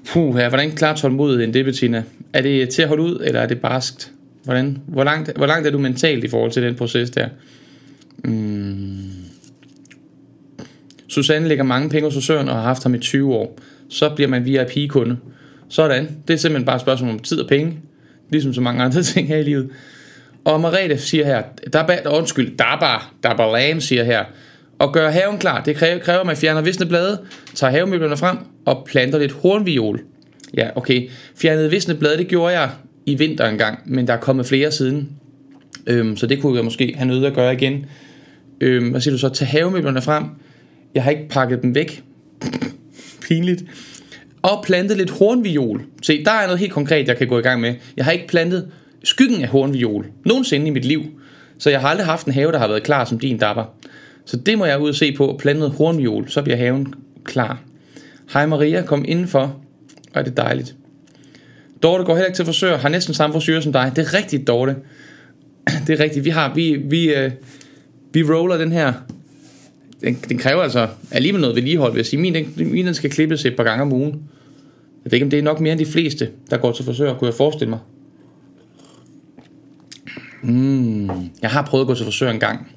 Puh, 0.08 0.40
ja, 0.40 0.50
hvordan 0.50 0.72
klarer 0.72 0.96
tålmodigheden 0.96 1.54
det, 1.54 1.66
Bettina? 1.66 2.04
Er 2.34 2.42
det 2.42 2.70
til 2.70 2.82
at 2.82 2.88
holde 2.88 3.04
ud, 3.04 3.22
eller 3.24 3.42
er 3.42 3.48
det 3.48 3.62
barskt? 3.62 4.12
Hvordan, 4.44 4.78
hvor, 4.88 5.04
langt, 5.04 5.38
hvor 5.38 5.46
langt 5.46 5.68
er 5.68 5.72
du 5.72 5.78
mentalt 5.78 6.24
i 6.24 6.28
forhold 6.28 6.52
til 6.52 6.64
den 6.64 6.76
proces 6.76 7.10
der? 7.10 7.28
Mm. 8.24 9.27
Susanne 11.08 11.48
lægger 11.48 11.64
mange 11.64 11.90
penge 11.90 12.06
hos 12.06 12.14
frisøren 12.14 12.50
og 12.50 12.56
har 12.56 12.62
haft 12.62 12.84
ham 12.84 12.96
i 12.96 13.00
20 13.00 13.34
år. 13.36 13.60
Så 13.90 14.10
bliver 14.10 14.28
man 14.30 14.46
VIP-kunde. 14.46 15.18
Sådan. 15.70 16.18
Det 16.28 16.34
er 16.34 16.38
simpelthen 16.38 16.66
bare 16.66 16.76
et 16.76 16.82
spørgsmål 16.82 17.12
om 17.12 17.20
tid 17.20 17.40
og 17.40 17.48
penge. 17.48 17.80
Ligesom 18.30 18.54
så 18.54 18.62
mange 18.62 18.84
andre 18.84 19.04
ting 19.14 19.28
her 19.28 19.38
i 19.38 19.44
livet. 19.44 19.70
Og 20.46 20.62
Marete 20.62 20.98
siger 20.98 21.26
her, 21.26 21.44
der 21.74 21.80
er 21.80 21.88
bare, 21.88 22.18
undskyld, 22.18 22.58
der 22.58 22.66
er 22.66 22.80
bare, 22.80 23.02
der 23.24 23.30
er 23.30 23.38
bare 23.38 23.62
lam, 23.62 23.82
siger 23.82 24.04
her, 24.04 24.26
og 24.80 24.94
gøre 24.94 25.12
haven 25.12 25.38
klar, 25.38 25.64
det 25.64 25.76
kræver, 25.76 26.00
kræver 26.00 26.20
at 26.20 26.26
man 26.26 26.38
fjerner 26.38 26.62
visne 26.62 26.86
blade, 26.86 27.20
tager 27.56 27.72
havemøblerne 27.72 28.18
frem 28.18 28.38
og 28.66 28.88
planter 28.88 29.20
lidt 29.20 29.32
hornviol. 29.32 30.02
Ja, 30.58 30.70
okay. 30.76 31.10
Fjernede 31.36 31.70
visne 31.70 31.96
blade, 31.96 32.18
det 32.18 32.28
gjorde 32.28 32.60
jeg 32.60 32.70
i 33.06 33.16
vinter 33.16 33.46
engang, 33.46 33.80
men 33.86 34.08
der 34.08 34.14
er 34.14 34.18
kommet 34.18 34.46
flere 34.46 34.72
siden. 34.72 35.10
Øhm, 35.88 36.18
så 36.18 36.28
det 36.28 36.42
kunne 36.42 36.56
jeg 36.56 36.64
måske 36.64 36.94
have 36.98 37.08
nødt 37.08 37.26
at 37.26 37.34
gøre 37.34 37.54
igen. 37.54 37.86
Øhm, 38.62 38.90
hvad 38.90 39.02
siger 39.02 39.14
du 39.14 39.18
så? 39.18 39.30
Tag 39.30 39.48
havemøblerne 39.48 40.02
frem. 40.02 40.24
Jeg 40.96 41.04
har 41.04 41.12
ikke 41.12 41.28
pakket 41.30 41.62
dem 41.62 41.76
væk. 41.76 42.04
Pinligt. 43.22 43.64
Og 44.42 44.64
plantet 44.66 44.98
lidt 44.98 45.10
hornviol. 45.10 45.82
Se, 46.02 46.24
der 46.24 46.32
er 46.32 46.46
noget 46.46 46.60
helt 46.60 46.72
konkret, 46.72 47.08
jeg 47.08 47.18
kan 47.18 47.28
gå 47.28 47.40
i 47.40 47.42
gang 47.42 47.62
med. 47.62 47.76
Jeg 47.98 48.06
har 48.06 48.12
ikke 48.12 48.28
plantet 48.28 48.72
skyggen 49.04 49.42
af 49.42 49.48
hornviol 49.48 50.06
nogensinde 50.26 50.68
i 50.68 50.70
mit 50.70 50.86
liv. 50.86 51.04
Så 51.60 51.70
jeg 51.70 51.82
har 51.82 51.88
aldrig 51.88 52.06
haft 52.06 52.26
en 52.26 52.34
have, 52.34 52.52
der 52.52 52.60
har 52.60 52.68
været 52.68 52.84
klar 52.84 53.06
som 53.06 53.20
din 53.20 53.38
dapper. 53.38 53.64
Så 54.26 54.38
det 54.38 54.58
må 54.58 54.66
jeg 54.66 54.80
ud 54.80 54.90
og 54.90 54.96
se 54.96 55.12
på. 55.12 55.36
Plantet 55.40 55.72
hornviol, 55.72 56.30
så 56.30 56.42
bliver 56.42 56.58
haven 56.58 56.94
klar. 57.24 57.62
Hej 58.34 58.46
Maria, 58.46 58.82
kom 58.82 59.06
indenfor. 59.08 59.62
Og 60.14 60.26
det 60.26 60.32
er 60.32 60.44
dejligt. 60.44 60.76
Dorte 61.84 62.04
går 62.04 62.14
heller 62.14 62.28
ikke 62.28 62.36
til 62.36 62.46
forsøg, 62.46 62.80
har 62.80 62.90
næsten 62.90 63.14
samme 63.14 63.34
frisyr 63.34 63.60
som 63.60 63.74
dig. 63.74 63.92
Det 63.96 64.08
er 64.08 64.14
rigtigt, 64.14 64.48
Dorte. 64.48 64.76
Det 65.88 66.00
er 66.00 66.04
rigtigt. 66.04 66.26
Vi 66.26 66.30
har, 66.30 66.54
vi, 66.54 66.76
vi, 66.76 67.14
øh, 67.16 67.32
vi 68.14 68.24
roller 68.24 68.58
den 68.58 68.72
her. 68.72 68.94
Den, 70.02 70.18
den 70.30 70.38
kræver 70.38 70.62
altså 70.62 70.88
alligevel 71.12 71.42
noget 71.42 71.56
vedligehold, 71.56 71.92
vil 71.92 72.00
jeg 72.00 72.06
sige. 72.06 72.20
Min, 72.20 72.36
den, 72.36 72.54
min 72.58 72.86
den 72.86 72.94
skal 72.94 73.10
klippes 73.10 73.46
et 73.46 73.56
par 73.56 73.64
gange 73.64 73.82
om 73.82 73.94
ugen. 73.94 74.12
Jeg 75.04 75.12
ved 75.12 75.14
ikke, 75.14 75.26
om 75.26 75.30
det 75.30 75.40
er 75.40 75.44
nok 75.44 75.60
mere 75.60 75.72
end 75.72 75.80
de 75.80 75.86
fleste, 75.86 76.30
der 76.50 76.58
går 76.58 76.72
til 76.72 76.86
frisør, 76.86 77.18
kunne 77.18 77.28
jeg 77.28 77.36
forestille 77.36 77.70
mig. 77.70 77.80
Mm, 80.44 81.10
jeg 81.42 81.50
har 81.50 81.66
prøvet 81.66 81.84
at 81.84 81.88
gå 81.88 81.96
til 81.96 82.06
frisør 82.06 82.32
en 82.32 82.40
gang. 82.40 82.72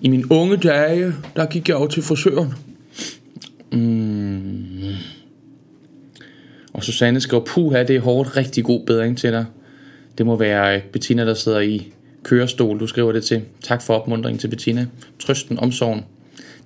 I 0.00 0.08
mine 0.08 0.32
unge 0.32 0.56
dage, 0.56 1.12
der 1.36 1.46
gik 1.46 1.68
jeg 1.68 1.76
over 1.76 1.86
til 1.86 2.02
frisøren. 2.02 2.52
Mm. 3.72 4.94
Og 6.72 6.84
Susanne 6.84 7.20
skriver, 7.20 7.44
puha, 7.44 7.82
det 7.82 7.96
er 7.96 8.00
hårdt, 8.00 8.36
rigtig 8.36 8.64
god 8.64 8.86
bedring 8.86 9.18
til 9.18 9.32
dig. 9.32 9.44
Det 10.18 10.26
må 10.26 10.36
være 10.36 10.76
øh, 10.76 10.82
Bettina, 10.82 11.26
der 11.26 11.34
sidder 11.34 11.60
i 11.60 11.92
kørestol, 12.22 12.80
du 12.80 12.86
skriver 12.86 13.12
det 13.12 13.24
til. 13.24 13.42
Tak 13.62 13.82
for 13.82 13.94
opmundringen 13.94 14.38
til 14.38 14.48
Bettina. 14.48 14.86
Trøsten, 15.18 15.58
omsorgen. 15.58 16.04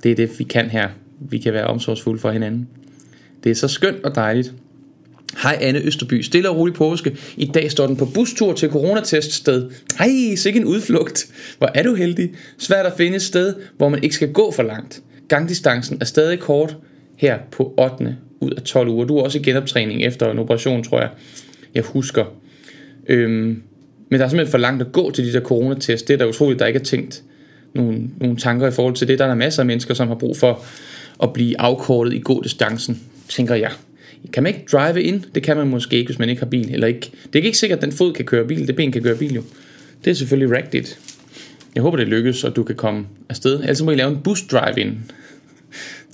Det 0.02 0.10
er 0.10 0.14
det, 0.16 0.38
vi 0.38 0.44
kan 0.44 0.70
her. 0.70 0.88
Vi 1.20 1.38
kan 1.38 1.52
være 1.52 1.66
omsorgsfulde 1.66 2.20
for 2.20 2.30
hinanden. 2.30 2.68
Det 3.44 3.50
er 3.50 3.54
så 3.54 3.68
skønt 3.68 4.04
og 4.04 4.14
dejligt. 4.14 4.54
Hej 5.42 5.58
Anne 5.60 5.80
Østerby, 5.80 6.20
stille 6.20 6.50
og 6.50 6.56
rolig 6.56 6.74
påske. 6.74 7.16
I 7.36 7.44
dag 7.44 7.70
står 7.70 7.86
den 7.86 7.96
på 7.96 8.04
bustur 8.04 8.52
til 8.52 8.70
coronateststed. 8.70 9.70
Hej, 9.98 10.34
sikke 10.36 10.60
en 10.60 10.64
udflugt. 10.64 11.26
Hvor 11.58 11.70
er 11.74 11.82
du 11.82 11.94
heldig. 11.94 12.30
Svært 12.58 12.86
at 12.86 12.92
finde 12.96 13.16
et 13.16 13.22
sted, 13.22 13.54
hvor 13.76 13.88
man 13.88 14.02
ikke 14.02 14.14
skal 14.14 14.32
gå 14.32 14.50
for 14.50 14.62
langt. 14.62 15.02
Gangdistancen 15.28 15.98
er 16.00 16.04
stadig 16.04 16.38
kort 16.38 16.76
her 17.16 17.38
på 17.50 17.74
8. 17.78 18.16
ud 18.40 18.50
af 18.50 18.62
12 18.62 18.88
uger. 18.88 19.04
Du 19.04 19.18
er 19.18 19.22
også 19.22 19.38
i 19.38 19.42
genoptræning 19.42 20.02
efter 20.02 20.30
en 20.30 20.38
operation, 20.38 20.84
tror 20.84 21.00
jeg. 21.00 21.10
Jeg 21.74 21.82
husker. 21.82 22.24
Øhm, 23.08 23.62
men 24.10 24.20
der 24.20 24.24
er 24.24 24.28
simpelthen 24.28 24.50
for 24.50 24.58
langt 24.58 24.82
at 24.82 24.92
gå 24.92 25.10
til 25.10 25.24
de 25.24 25.32
der 25.32 25.40
coronatest. 25.40 26.08
Det 26.08 26.14
er 26.14 26.18
da 26.18 26.26
utroligt, 26.26 26.60
der 26.60 26.66
ikke 26.66 26.80
er 26.80 26.84
tænkt 26.84 27.22
nogle, 27.74 28.02
nogle 28.20 28.36
tanker 28.36 28.66
i 28.66 28.70
forhold 28.70 28.94
til 28.94 29.08
det. 29.08 29.18
Der 29.18 29.24
er 29.24 29.28
der 29.28 29.34
masser 29.34 29.62
af 29.62 29.66
mennesker, 29.66 29.94
som 29.94 30.08
har 30.08 30.14
brug 30.14 30.36
for 30.36 30.64
at 31.22 31.32
blive 31.32 31.60
afkortet 31.60 32.12
i 32.12 32.20
god 32.24 32.42
distancen, 32.42 33.00
tænker 33.28 33.54
jeg. 33.54 33.70
Kan 34.32 34.42
man 34.42 34.54
ikke 34.54 34.66
drive 34.72 35.02
ind? 35.02 35.22
Det 35.34 35.42
kan 35.42 35.56
man 35.56 35.68
måske 35.68 35.96
ikke, 35.96 36.08
hvis 36.08 36.18
man 36.18 36.28
ikke 36.28 36.42
har 36.42 36.48
bil. 36.48 36.74
Eller 36.74 36.86
ikke. 36.86 37.10
Det 37.32 37.38
er 37.38 37.44
ikke 37.44 37.58
sikkert, 37.58 37.78
at 37.78 37.82
den 37.82 37.92
fod 37.92 38.12
kan 38.12 38.24
køre 38.24 38.46
bil, 38.46 38.66
det 38.66 38.76
ben 38.76 38.92
kan 38.92 39.02
køre 39.02 39.16
bil 39.16 39.34
jo. 39.34 39.42
Det 40.04 40.10
er 40.10 40.14
selvfølgelig 40.14 40.56
rigtigt. 40.56 40.98
Jeg 41.74 41.82
håber, 41.82 41.96
det 41.96 42.08
lykkes, 42.08 42.44
og 42.44 42.56
du 42.56 42.62
kan 42.62 42.76
komme 42.76 43.06
afsted. 43.28 43.60
Ellers 43.60 43.82
må 43.82 43.90
I 43.90 43.94
lave 43.94 44.10
en 44.10 44.20
bus 44.24 44.42
drive-in. 44.42 45.10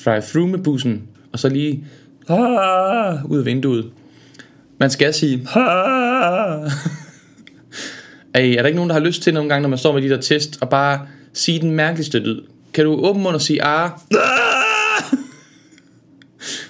Drive-through 0.05 0.51
med 0.51 0.59
bussen, 0.59 1.03
og 1.33 1.39
så 1.39 1.49
lige 1.49 1.85
ah, 2.29 3.31
ud 3.31 3.39
af 3.39 3.45
vinduet. 3.45 3.91
Man 4.79 4.91
skal 4.91 5.15
sige 5.15 5.49
ah. 5.55 6.71
Ej, 8.35 8.55
er 8.55 8.63
der 8.63 8.67
ikke 8.67 8.77
nogen, 8.77 8.91
der 8.91 8.95
har 8.95 9.05
lyst 9.07 9.23
til 9.23 9.35
nogle 9.35 9.49
gange, 9.49 9.63
når 9.63 9.69
man 9.69 9.79
står 9.79 9.93
med 9.93 10.03
de 10.03 10.09
der 10.09 10.21
test, 10.21 10.59
og 10.61 10.69
bare 10.69 11.07
sige 11.37 11.61
den 11.61 11.71
mærkeligste 11.71 12.19
lyd? 12.19 12.41
Kan 12.75 12.85
du 12.85 12.93
åbne 12.93 13.23
mund 13.23 13.35
og 13.35 13.41
sige 13.41 13.65
ah? 13.65 13.91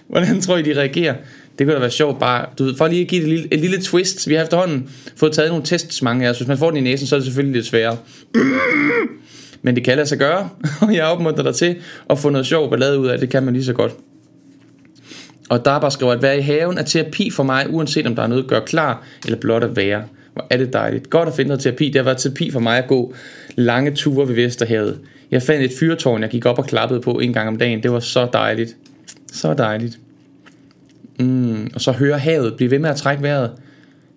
Hvordan 0.09 0.41
tror 0.41 0.57
I, 0.57 0.63
de 0.63 0.79
reagerer? 0.81 1.15
Det 1.59 1.67
kunne 1.67 1.75
da 1.75 1.81
være 1.81 1.91
sjovt 1.91 2.19
bare, 2.19 2.47
du 2.59 2.65
ved, 2.65 2.77
for 2.77 2.87
lige 2.87 3.03
at 3.03 3.09
give 3.09 3.25
det 3.25 3.33
et 3.33 3.35
lille, 3.35 3.49
et 3.55 3.61
lille 3.61 3.83
twist. 3.83 4.29
Vi 4.29 4.35
har 4.35 4.43
efterhånden 4.43 4.91
fået 5.17 5.33
taget 5.33 5.51
nogle 5.51 5.65
tests, 5.65 6.03
mange 6.03 6.27
af 6.27 6.31
os. 6.31 6.37
Hvis 6.37 6.49
man 6.49 6.59
får 6.59 6.71
den 6.71 6.77
i 6.77 6.81
næsen, 6.81 7.07
så 7.07 7.15
er 7.15 7.19
det 7.19 7.25
selvfølgelig 7.25 7.55
lidt 7.55 7.67
sværere. 7.67 7.97
Men 9.63 9.77
det 9.77 9.85
kan 9.85 9.97
lade 9.97 10.07
sig 10.07 10.19
gøre, 10.19 10.49
og 10.83 10.95
jeg 10.95 11.05
opmuntrer 11.05 11.43
dig 11.43 11.55
til 11.55 11.77
at 12.11 12.19
få 12.19 12.31
noget 12.31 12.47
sjov 12.47 12.71
ballade 12.71 12.99
ud 12.99 13.07
af 13.07 13.19
det, 13.19 13.31
kan 13.31 13.43
man 13.43 13.55
lige 13.55 13.65
så 13.65 13.73
godt. 13.73 13.93
Og 15.49 15.65
der 15.65 15.79
bare 15.79 15.91
skriver, 15.91 16.13
at 16.13 16.23
være 16.23 16.39
i 16.39 16.41
haven 16.41 16.79
er 16.79 16.83
terapi 16.83 17.31
for 17.31 17.43
mig, 17.43 17.67
uanset 17.71 18.07
om 18.07 18.15
der 18.15 18.23
er 18.23 18.27
noget 18.27 18.43
at 18.43 18.49
gøre 18.49 18.61
klar, 18.67 19.07
eller 19.25 19.39
blot 19.39 19.65
at 19.65 19.77
være. 19.77 20.05
Hvor 20.33 20.47
er 20.51 20.57
det 20.57 20.73
dejligt. 20.73 21.11
Godt 21.11 21.29
at 21.29 21.35
finde 21.35 21.49
noget 21.49 21.63
terapi. 21.63 21.87
Det 21.87 21.97
har 21.97 22.03
været 22.03 22.19
terapi 22.19 22.51
for 22.51 22.61
mig 22.61 22.79
at 22.79 22.89
gå 22.89 23.15
lange 23.57 23.91
ture 23.91 24.29
ved 24.29 24.35
Vesterhavet. 24.35 24.99
Jeg 25.31 25.43
fandt 25.43 25.65
et 25.65 25.73
fyrtårn, 25.81 26.23
jeg 26.23 26.31
gik 26.31 26.47
op 26.47 26.59
og 26.59 26.67
klappede 26.67 27.01
på 27.01 27.13
en 27.13 27.33
gang 27.33 27.49
om 27.49 27.57
dagen. 27.57 27.83
Det 27.83 27.93
var 27.93 28.01
så 28.01 28.29
dejligt. 28.33 28.77
Så 29.33 29.55
dejligt. 29.55 29.99
Mm, 31.21 31.71
og 31.75 31.81
så 31.81 31.93
høre 31.93 32.19
havet. 32.19 32.55
Blive 32.57 32.71
ved 32.71 32.79
med 32.79 32.91
at 32.91 32.97
trække 32.97 33.23
vejret. 33.23 33.51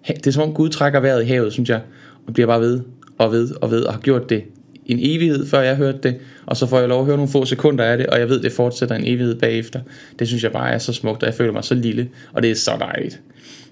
Det 0.08 0.28
er 0.28 0.32
som 0.32 0.44
om 0.44 0.54
Gud 0.54 0.70
trækker 0.70 1.00
vejret 1.00 1.24
i 1.24 1.28
havet, 1.28 1.54
synes 1.54 1.70
jeg. 1.70 1.82
Og 2.28 2.34
bliver 2.34 2.48
bare 2.48 2.62
ved 2.62 2.82
og 3.18 3.32
ved 3.32 3.52
og 3.62 3.72
ved 3.72 3.84
og 3.84 3.94
har 3.94 4.00
gjort 4.00 4.30
det 4.30 4.44
en 4.86 5.00
evighed, 5.02 5.48
før 5.48 5.62
jeg 5.62 5.76
hørte 5.76 5.98
det. 6.04 6.16
Og 6.46 6.58
så 6.58 6.68
får 6.68 6.80
jeg 6.80 6.90
lov 6.90 7.00
at 7.00 7.06
høre 7.06 7.18
nogle 7.18 7.32
få 7.32 7.46
sekunder 7.46 7.84
af 7.84 7.98
det, 7.98 8.08
og 8.08 8.20
jeg 8.20 8.30
ved, 8.30 8.42
det 8.42 8.52
fortsætter 8.52 8.96
en 8.96 9.04
evighed 9.04 9.36
bagefter. 9.36 9.80
Det 10.20 10.28
synes 10.28 10.44
jeg 10.44 10.52
bare 10.52 10.72
er 10.72 10.78
så 10.78 10.94
smukt, 10.94 11.24
og 11.24 11.28
jeg 11.28 11.34
føler 11.34 11.52
mig 11.52 11.64
så 11.64 11.76
lille, 11.76 12.10
og 12.34 12.44
det 12.44 12.52
er 12.52 12.56
så 12.56 12.72
dejligt. 12.80 13.22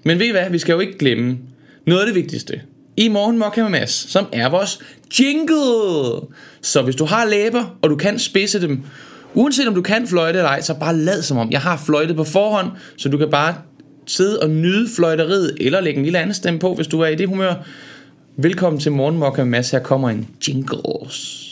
Men 0.04 0.18
ved 0.18 0.26
I 0.26 0.30
hvad, 0.30 0.50
vi 0.50 0.58
skal 0.58 0.72
jo 0.72 0.80
ikke 0.80 0.98
glemme 0.98 1.38
noget 1.86 2.00
af 2.00 2.06
det 2.06 2.14
vigtigste. 2.14 2.60
I 2.98 3.08
morgen 3.08 3.38
Mokka 3.38 3.62
med 3.62 3.70
Mads, 3.70 4.10
som 4.10 4.26
er 4.32 4.48
vores 4.48 4.78
jingle. 5.20 6.28
Så 6.62 6.82
hvis 6.82 6.96
du 6.96 7.04
har 7.04 7.24
læber, 7.24 7.76
og 7.82 7.90
du 7.90 7.96
kan 7.96 8.18
spidse 8.18 8.60
dem, 8.60 8.82
uanset 9.34 9.68
om 9.68 9.74
du 9.74 9.82
kan 9.82 10.06
fløjte 10.06 10.38
eller 10.38 10.50
ej, 10.50 10.60
så 10.60 10.74
bare 10.74 10.96
lad 10.96 11.22
som 11.22 11.38
om. 11.38 11.50
Jeg 11.50 11.60
har 11.60 11.82
fløjtet 11.86 12.16
på 12.16 12.24
forhånd, 12.24 12.66
så 12.96 13.08
du 13.08 13.18
kan 13.18 13.30
bare 13.30 13.54
sidde 14.06 14.42
og 14.42 14.50
nyde 14.50 14.88
fløjteriet, 14.96 15.56
eller 15.60 15.80
lægge 15.80 15.98
en 15.98 16.04
lille 16.04 16.18
anden 16.18 16.34
stemme 16.34 16.60
på, 16.60 16.74
hvis 16.74 16.86
du 16.86 17.00
er 17.00 17.06
i 17.06 17.14
det 17.14 17.28
humør. 17.28 17.54
Velkommen 18.36 18.80
til 18.80 18.92
Morgenmokka 18.92 19.44
med 19.44 19.50
Mads. 19.50 19.70
Her 19.70 19.78
kommer 19.78 20.10
en 20.10 20.28
jingles. 20.48 21.47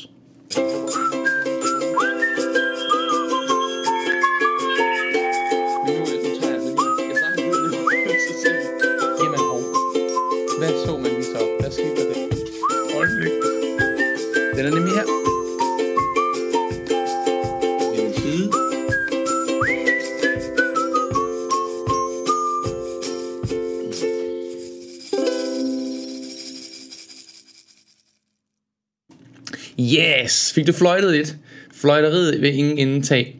Yes! 30.26 30.52
Fik 30.52 30.66
du 30.66 30.72
fløjtet 30.72 31.12
lidt? 31.12 31.36
Fløjteriet 31.74 32.42
ved 32.42 32.52
ingen 32.52 32.78
indtag. 32.78 33.36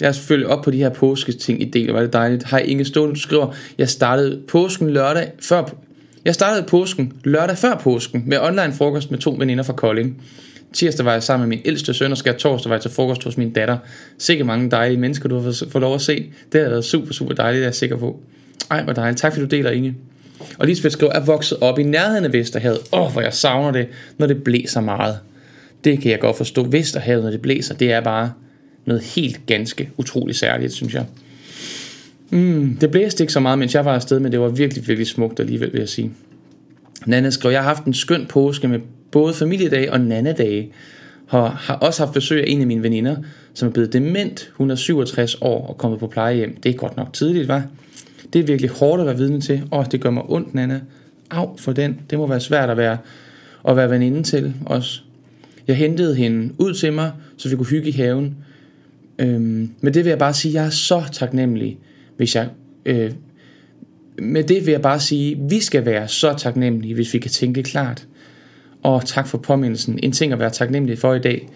Jeg 0.00 0.08
er 0.08 0.12
selvfølgelig 0.12 0.48
op 0.48 0.64
på 0.64 0.70
de 0.70 0.76
her 0.76 0.88
påsketing 0.88 1.62
i 1.62 1.64
del, 1.64 1.88
var 1.88 2.00
det 2.00 2.12
dejligt. 2.12 2.50
Hej 2.50 2.58
Inge 2.58 2.84
Ståle, 2.84 3.14
du 3.14 3.20
skriver, 3.20 3.54
jeg 3.78 3.88
startede 3.88 4.40
påsken 4.48 4.90
lørdag 4.90 5.32
før, 5.42 5.74
jeg 6.24 6.34
startede 6.34 6.66
påsken 6.66 7.12
lørdag 7.24 7.58
før 7.58 7.76
påsken 7.76 8.22
med 8.26 8.38
online 8.40 8.72
frokost 8.72 9.10
med 9.10 9.18
to 9.18 9.36
veninder 9.38 9.64
fra 9.64 9.72
Kolding. 9.72 10.22
Tirsdag 10.72 11.06
var 11.06 11.12
jeg 11.12 11.22
sammen 11.22 11.48
med 11.48 11.56
min 11.56 11.66
ældste 11.66 11.94
søn, 11.94 12.10
og 12.10 12.18
skal 12.18 12.34
torsdag 12.34 12.70
var 12.70 12.76
jeg 12.76 12.82
til 12.82 12.90
frokost 12.90 13.24
hos 13.24 13.36
min 13.36 13.52
datter. 13.52 13.78
Sikke 14.18 14.44
mange 14.44 14.70
dejlige 14.70 15.00
mennesker, 15.00 15.28
du 15.28 15.38
har 15.38 15.64
fået 15.70 15.82
lov 15.82 15.94
at 15.94 16.00
se. 16.00 16.32
Det 16.52 16.62
har 16.62 16.68
været 16.68 16.84
super, 16.84 17.12
super 17.12 17.34
dejligt, 17.34 17.58
det 17.58 17.64
er 17.64 17.68
jeg 17.68 17.74
sikker 17.74 17.96
på. 17.96 18.20
Ej, 18.70 18.82
hvor 18.82 18.92
dejligt. 18.92 19.20
Tak 19.20 19.32
fordi 19.32 19.46
du 19.46 19.56
deler, 19.56 19.70
Inge. 19.70 19.94
Og 20.58 20.66
Lisbeth 20.66 20.92
skriver, 20.92 21.12
er 21.12 21.24
vokset 21.24 21.58
op 21.60 21.78
i 21.78 21.82
nærheden 21.82 22.24
af 22.24 22.32
Vesterhavet. 22.32 22.78
Åh, 22.92 23.00
oh, 23.00 23.12
hvor 23.12 23.20
jeg 23.20 23.34
savner 23.34 23.70
det, 23.70 23.86
når 24.18 24.26
det 24.26 24.44
blæser 24.44 24.80
meget. 24.80 25.18
Det 25.84 26.00
kan 26.00 26.10
jeg 26.10 26.20
godt 26.20 26.36
forstå. 26.36 26.62
Vesterhavet, 26.62 27.24
når 27.24 27.30
det 27.30 27.42
blæser, 27.42 27.74
det 27.74 27.92
er 27.92 28.00
bare 28.00 28.32
noget 28.84 29.02
helt 29.02 29.40
ganske 29.46 29.90
utroligt 29.96 30.38
særligt, 30.38 30.72
synes 30.72 30.94
jeg. 30.94 31.06
Mm, 32.30 32.76
det 32.80 32.90
blæste 32.90 33.22
ikke 33.22 33.32
så 33.32 33.40
meget, 33.40 33.58
mens 33.58 33.74
jeg 33.74 33.84
var 33.84 33.94
afsted, 33.94 34.20
men 34.20 34.32
det 34.32 34.40
var 34.40 34.48
virkelig, 34.48 34.88
virkelig 34.88 35.06
smukt 35.06 35.40
alligevel, 35.40 35.72
vil 35.72 35.78
jeg 35.78 35.88
sige. 35.88 36.12
Nana 37.06 37.30
skrev, 37.30 37.52
jeg 37.52 37.60
har 37.60 37.68
haft 37.68 37.84
en 37.84 37.94
skøn 37.94 38.26
påske 38.26 38.68
med 38.68 38.80
både 39.10 39.34
familiedage 39.34 39.92
og 39.92 40.00
nannedage. 40.00 40.72
Har, 41.26 41.48
har 41.48 41.74
også 41.74 42.04
haft 42.04 42.14
besøg 42.14 42.40
af 42.40 42.44
en 42.48 42.60
af 42.60 42.66
mine 42.66 42.82
veninder, 42.82 43.16
som 43.54 43.68
er 43.68 43.72
blevet 43.72 43.92
dement. 43.92 44.52
Hun 44.54 44.70
er 44.70 44.74
67 44.74 45.36
år 45.40 45.66
og 45.66 45.78
kommet 45.78 46.00
på 46.00 46.06
plejehjem. 46.06 46.56
Det 46.56 46.68
er 46.68 46.74
godt 46.74 46.96
nok 46.96 47.12
tidligt, 47.12 47.48
var. 47.48 47.62
Det 48.32 48.38
er 48.38 48.44
virkelig 48.44 48.70
hårdt 48.70 49.00
at 49.00 49.06
være 49.06 49.16
vidne 49.16 49.40
til. 49.40 49.62
og 49.70 49.92
det 49.92 50.00
gør 50.00 50.10
mig 50.10 50.22
ondt, 50.28 50.54
Nana. 50.54 50.80
Af 51.30 51.48
for 51.58 51.72
den. 51.72 52.00
Det 52.10 52.18
må 52.18 52.26
være 52.26 52.40
svært 52.40 52.70
at 52.70 52.76
være, 52.76 52.98
at 53.68 53.76
være 53.76 53.90
veninde 53.90 54.22
til 54.22 54.54
også. 54.66 55.00
Jeg 55.68 55.76
hentede 55.76 56.14
hende 56.14 56.54
ud 56.58 56.74
til 56.74 56.92
mig, 56.92 57.12
så 57.36 57.48
vi 57.48 57.56
kunne 57.56 57.66
hygge 57.66 57.88
i 57.88 57.92
haven. 57.92 58.36
Øhm, 59.18 59.70
men 59.80 59.94
det 59.94 60.04
vil 60.04 60.10
jeg 60.10 60.18
bare 60.18 60.34
sige, 60.34 60.54
jeg 60.54 60.66
er 60.66 60.70
så 60.70 61.02
taknemmelig, 61.12 61.78
hvis 62.16 62.36
jeg... 62.36 62.48
Øh, 62.86 63.12
med 64.18 64.44
det 64.44 64.66
vil 64.66 64.72
jeg 64.72 64.82
bare 64.82 65.00
sige, 65.00 65.38
vi 65.48 65.60
skal 65.60 65.84
være 65.86 66.08
så 66.08 66.34
taknemmelige, 66.38 66.94
hvis 66.94 67.14
vi 67.14 67.18
kan 67.18 67.30
tænke 67.30 67.62
klart. 67.62 68.06
Og 68.82 69.06
tak 69.06 69.26
for 69.26 69.38
påmindelsen. 69.38 69.98
En 70.02 70.12
ting 70.12 70.32
at 70.32 70.38
være 70.38 70.50
taknemmelig 70.50 70.98
for 70.98 71.14
i 71.14 71.18
dag. 71.18 71.48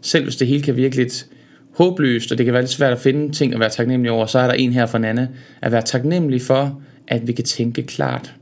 Selv 0.00 0.24
hvis 0.24 0.36
det 0.36 0.48
hele 0.48 0.62
kan 0.62 0.76
virke 0.76 0.96
lidt 0.96 1.26
håbløst, 1.74 2.32
og 2.32 2.38
det 2.38 2.46
kan 2.46 2.52
være 2.52 2.62
lidt 2.62 2.70
svært 2.70 2.92
at 2.92 2.98
finde 2.98 3.32
ting 3.32 3.54
at 3.54 3.60
være 3.60 3.70
taknemmelig 3.70 4.10
over, 4.10 4.26
så 4.26 4.38
er 4.38 4.46
der 4.46 4.54
en 4.54 4.72
her 4.72 4.86
fra 4.86 4.98
Nana. 4.98 5.28
At 5.62 5.72
være 5.72 5.82
taknemmelig 5.82 6.42
for, 6.42 6.82
at 7.08 7.26
vi 7.26 7.32
kan 7.32 7.44
tænke 7.44 7.82
klart. 7.82 8.34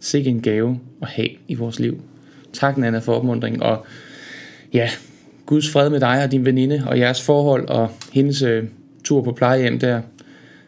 Sikke 0.00 0.30
en 0.30 0.40
gave 0.40 0.80
at 1.02 1.08
have 1.08 1.28
i 1.48 1.54
vores 1.54 1.80
liv. 1.80 2.00
Tak 2.52 2.78
Nana 2.78 2.98
for 2.98 3.14
opmundringen, 3.14 3.62
og 3.62 3.86
ja, 4.74 4.90
Guds 5.46 5.70
fred 5.70 5.90
med 5.90 6.00
dig 6.00 6.24
og 6.24 6.32
din 6.32 6.44
veninde, 6.44 6.82
og 6.86 6.98
jeres 6.98 7.22
forhold, 7.22 7.68
og 7.68 7.90
hendes 8.12 8.42
øh, 8.42 8.64
tur 9.04 9.22
på 9.22 9.32
plejehjem 9.32 9.78
der. 9.78 10.00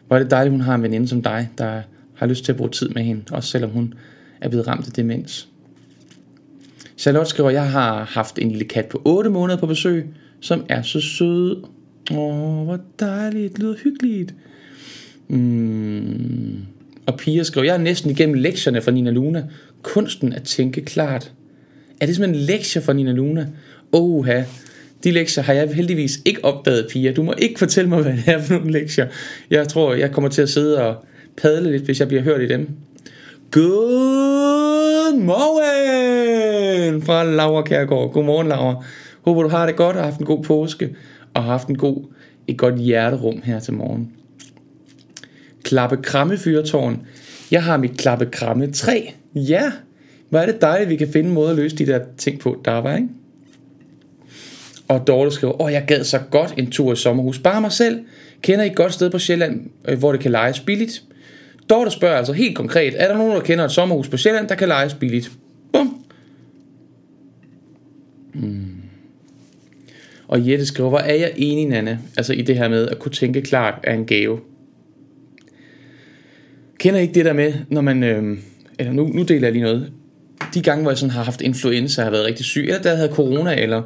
Hvor 0.07 0.15
er 0.15 0.21
det 0.21 0.31
dejligt, 0.31 0.51
hun 0.51 0.61
har 0.61 0.75
en 0.75 0.83
veninde 0.83 1.07
som 1.07 1.23
dig, 1.23 1.49
der 1.57 1.81
har 2.15 2.25
lyst 2.25 2.45
til 2.45 2.51
at 2.51 2.57
bruge 2.57 2.69
tid 2.69 2.89
med 2.89 3.03
hende, 3.03 3.21
også 3.31 3.49
selvom 3.49 3.71
hun 3.71 3.93
er 4.41 4.49
blevet 4.49 4.67
ramt 4.67 4.87
af 4.87 4.93
demens. 4.93 5.47
Charlotte 6.97 7.29
skriver, 7.29 7.49
jeg 7.49 7.71
har 7.71 8.03
haft 8.03 8.39
en 8.39 8.49
lille 8.49 8.65
kat 8.65 8.85
på 8.85 9.01
8 9.05 9.29
måneder 9.29 9.59
på 9.59 9.65
besøg, 9.65 10.05
som 10.39 10.65
er 10.69 10.81
så 10.81 11.01
sød. 11.01 11.63
Åh, 12.11 12.63
hvor 12.63 12.79
dejligt, 12.99 13.53
det 13.53 13.59
lyder 13.59 13.75
hyggeligt. 13.83 14.35
Mm. 15.27 16.65
Og 17.05 17.17
Pia 17.17 17.43
skriver, 17.43 17.65
jeg 17.65 17.73
er 17.73 17.77
næsten 17.77 18.11
igennem 18.11 18.35
lektierne 18.35 18.81
fra 18.81 18.91
Nina 18.91 19.11
Luna. 19.11 19.43
Kunsten 19.81 20.33
at 20.33 20.43
tænke 20.43 20.81
klart. 20.81 21.31
Er 22.01 22.05
det 22.05 22.15
simpelthen 22.15 22.45
lektier 22.45 22.81
fra 22.81 22.93
Nina 22.93 23.11
Luna? 23.11 23.47
Oha, 23.95 24.43
de 25.03 25.11
lektier 25.11 25.43
har 25.43 25.53
jeg 25.53 25.69
heldigvis 25.69 26.19
ikke 26.25 26.45
opdaget, 26.45 26.87
Pia. 26.91 27.11
Du 27.11 27.23
må 27.23 27.33
ikke 27.37 27.59
fortælle 27.59 27.89
mig, 27.89 28.01
hvad 28.01 28.13
det 28.13 28.23
er 28.27 28.41
for 28.41 28.53
nogle 28.53 28.71
lektier. 28.71 29.07
Jeg 29.49 29.67
tror, 29.67 29.93
jeg 29.93 30.11
kommer 30.11 30.29
til 30.29 30.41
at 30.41 30.49
sidde 30.49 30.83
og 30.87 30.95
padle 31.37 31.71
lidt, 31.71 31.83
hvis 31.83 31.99
jeg 31.99 32.07
bliver 32.07 32.23
hørt 32.23 32.41
i 32.41 32.47
dem. 32.47 32.69
Good 33.51 35.19
morgen 35.19 37.01
fra 37.01 37.23
Laura 37.23 37.61
Kærgaard. 37.61 38.11
Godmorgen, 38.11 38.47
Laura. 38.47 38.83
Håber, 39.21 39.43
du 39.43 39.49
har 39.49 39.65
det 39.65 39.75
godt 39.75 39.95
og 39.95 40.03
har 40.03 40.09
haft 40.09 40.19
en 40.19 40.25
god 40.25 40.43
påske, 40.43 40.95
og 41.33 41.43
har 41.43 41.51
haft 41.51 41.67
en 41.67 41.77
god, 41.77 42.03
et 42.47 42.57
godt 42.57 42.79
hjerterum 42.79 43.41
her 43.43 43.59
til 43.59 43.73
morgen. 43.73 44.11
Klappe 45.63 45.97
kramme 45.97 46.37
fyrtårn. 46.37 47.01
Jeg 47.51 47.63
har 47.63 47.77
mit 47.77 47.97
klappe 47.97 48.25
kramme 48.25 48.71
3. 48.71 49.13
Ja, 49.35 49.71
hvor 50.29 50.39
er 50.39 50.45
det 50.45 50.61
dejligt, 50.61 50.85
at 50.85 50.89
vi 50.89 50.95
kan 50.95 51.13
finde 51.13 51.27
en 51.29 51.35
måde 51.35 51.49
at 51.49 51.55
løse 51.55 51.75
de 51.75 51.85
der 51.85 51.99
ting 52.17 52.39
på, 52.39 52.61
der 52.65 52.71
var, 52.71 52.95
ikke? 52.95 53.09
Og 54.87 55.07
Dorte 55.07 55.31
skriver, 55.31 55.61
åh, 55.61 55.71
jeg 55.71 55.83
gad 55.87 56.03
så 56.03 56.19
godt 56.31 56.53
en 56.57 56.71
tur 56.71 56.93
i 56.93 56.95
sommerhus. 56.95 57.39
Bare 57.39 57.61
mig 57.61 57.71
selv. 57.71 57.99
Kender 58.41 58.65
I 58.65 58.67
et 58.67 58.75
godt 58.75 58.93
sted 58.93 59.09
på 59.09 59.19
Sjælland, 59.19 59.69
øh, 59.87 59.99
hvor 59.99 60.11
det 60.11 60.21
kan 60.21 60.31
lejes 60.31 60.59
billigt? 60.59 61.03
Dorte 61.69 61.91
spørger 61.91 62.17
altså 62.17 62.33
helt 62.33 62.55
konkret, 62.55 62.93
er 62.97 63.07
der 63.07 63.17
nogen, 63.17 63.33
der 63.33 63.39
kender 63.39 63.65
et 63.65 63.71
sommerhus 63.71 64.09
på 64.09 64.17
Sjælland, 64.17 64.47
der 64.47 64.55
kan 64.55 64.67
lejes 64.67 64.93
billigt? 64.93 65.31
Bum. 65.73 66.05
Hmm. 68.33 68.75
Og 70.27 70.49
Jette 70.49 70.65
skriver, 70.65 70.89
hvor 70.89 70.99
er 70.99 71.13
jeg 71.13 71.31
enig, 71.35 71.65
Nana, 71.65 71.97
altså 72.17 72.33
i 72.33 72.41
det 72.41 72.57
her 72.57 72.67
med 72.67 72.87
at 72.87 72.99
kunne 72.99 73.11
tænke 73.11 73.41
klart 73.41 73.79
er 73.83 73.93
en 73.93 74.05
gave. 74.05 74.39
Kender 76.79 76.99
I 76.99 77.01
ikke 77.01 77.13
det 77.13 77.25
der 77.25 77.33
med, 77.33 77.53
når 77.69 77.81
man, 77.81 78.03
øh, 78.03 78.37
eller 78.79 78.93
nu, 78.93 79.07
nu 79.07 79.23
deler 79.23 79.47
jeg 79.47 79.51
lige 79.51 79.63
noget, 79.63 79.91
de 80.53 80.61
gange, 80.61 80.81
hvor 80.81 80.91
jeg 80.91 80.97
sådan 80.97 81.11
har 81.11 81.23
haft 81.23 81.41
influenza, 81.41 82.03
har 82.03 82.11
været 82.11 82.25
rigtig 82.25 82.45
syg, 82.45 82.61
eller 82.61 82.81
der 82.81 82.95
havde 82.95 83.11
corona, 83.11 83.61
eller 83.61 83.81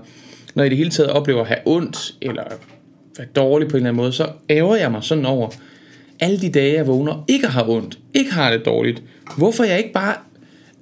når 0.56 0.64
jeg 0.64 0.68
i 0.68 0.70
det 0.70 0.78
hele 0.78 0.90
taget 0.90 1.10
oplever 1.10 1.42
at 1.42 1.48
have 1.48 1.60
ondt, 1.66 2.16
eller 2.22 2.44
være 3.18 3.28
dårlig 3.36 3.68
på 3.68 3.78
en 3.78 3.78
eller 3.78 3.90
anden 3.90 4.02
måde, 4.02 4.14
så 4.14 4.30
ærger 4.50 4.76
jeg 4.76 4.92
mig 4.92 5.04
sådan 5.04 5.26
over, 5.26 5.50
alle 6.20 6.42
de 6.42 6.50
dage, 6.50 6.74
jeg 6.74 6.88
vågner, 6.88 7.26
ikke 7.28 7.48
har 7.48 7.70
ondt, 7.70 8.00
ikke 8.14 8.34
har 8.34 8.52
det 8.52 8.66
dårligt. 8.66 9.04
Hvorfor 9.38 9.64
jeg 9.64 9.78
ikke 9.78 9.94
bare 9.94 10.16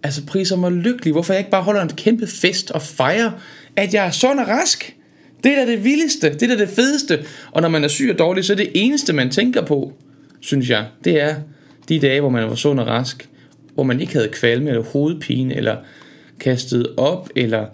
altså 0.04 0.26
priser 0.26 0.56
mig 0.56 0.72
lykkelig? 0.72 1.12
Hvorfor 1.12 1.34
jeg 1.34 1.40
ikke 1.40 1.52
bare 1.52 1.64
holder 1.64 1.82
en 1.82 1.90
kæmpe 1.90 2.28
fest 2.28 2.72
og 2.72 2.82
fejrer, 2.82 3.32
at 3.76 3.94
jeg 3.94 4.08
er 4.08 4.12
sund 4.12 4.40
og 4.40 4.48
rask? 4.48 4.96
Det 5.44 5.52
er 5.52 5.66
da 5.66 5.72
det 5.72 5.84
vildeste, 5.84 6.34
det 6.34 6.44
er 6.44 6.48
da 6.48 6.62
det 6.62 6.70
fedeste. 6.70 7.26
Og 7.52 7.62
når 7.62 7.70
man 7.70 7.84
er 7.84 7.88
syg 7.88 8.10
og 8.14 8.20
dårlig, 8.20 8.46
så 8.46 8.54
er 8.54 8.58
det 8.58 8.72
eneste, 8.76 9.14
man 9.14 9.30
tænker 9.30 9.66
på, 9.66 9.94
synes 10.40 10.70
jeg, 10.70 10.86
det 11.04 11.22
er 11.22 11.36
de 11.90 12.00
dage, 12.00 12.20
hvor 12.20 12.30
man 12.30 12.50
var 12.50 12.56
sund 12.56 12.80
og 12.80 12.88
rask, 12.88 13.30
hvor 13.74 13.84
man 13.84 14.02
ikke 14.02 14.14
havde 14.14 14.28
kvalme 14.28 14.70
eller 14.70 14.84
hovedpine, 14.84 15.56
eller 15.56 15.76
kastet 16.40 16.88
op, 16.98 17.30
eller 17.36 17.66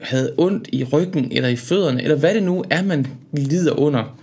havde 0.00 0.32
ondt 0.36 0.68
i 0.72 0.84
ryggen, 0.84 1.28
eller 1.32 1.48
i 1.48 1.56
fødderne, 1.56 2.02
eller 2.02 2.16
hvad 2.16 2.34
det 2.34 2.42
nu 2.42 2.64
er, 2.70 2.82
man 2.82 3.06
lider 3.32 3.80
under. 3.80 4.16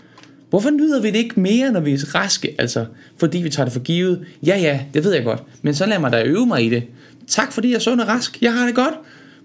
Hvorfor 0.50 0.69
nyder 0.69 1.01
vi 1.01 1.07
det 1.07 1.15
ikke 1.15 1.39
mere, 1.39 1.72
når 1.72 1.79
vi 1.79 1.93
er 1.93 2.15
raske? 2.15 2.55
Altså, 2.60 2.86
fordi 3.17 3.38
vi 3.38 3.50
tager 3.50 3.65
det 3.65 3.74
for 3.74 3.79
givet. 3.79 4.25
Ja, 4.46 4.57
ja, 4.57 4.79
det 4.93 5.03
ved 5.03 5.13
jeg 5.13 5.24
godt. 5.24 5.43
Men 5.62 5.75
så 5.75 5.86
lad 5.86 6.00
mig 6.00 6.12
da 6.12 6.24
øve 6.24 6.46
mig 6.46 6.65
i 6.65 6.69
det. 6.69 6.84
Tak 7.27 7.51
fordi 7.51 7.69
jeg 7.69 7.75
er 7.75 7.79
sund 7.79 8.01
og 8.01 8.07
rask. 8.07 8.41
Jeg 8.41 8.53
har 8.53 8.65
det 8.65 8.75
godt. 8.75 8.93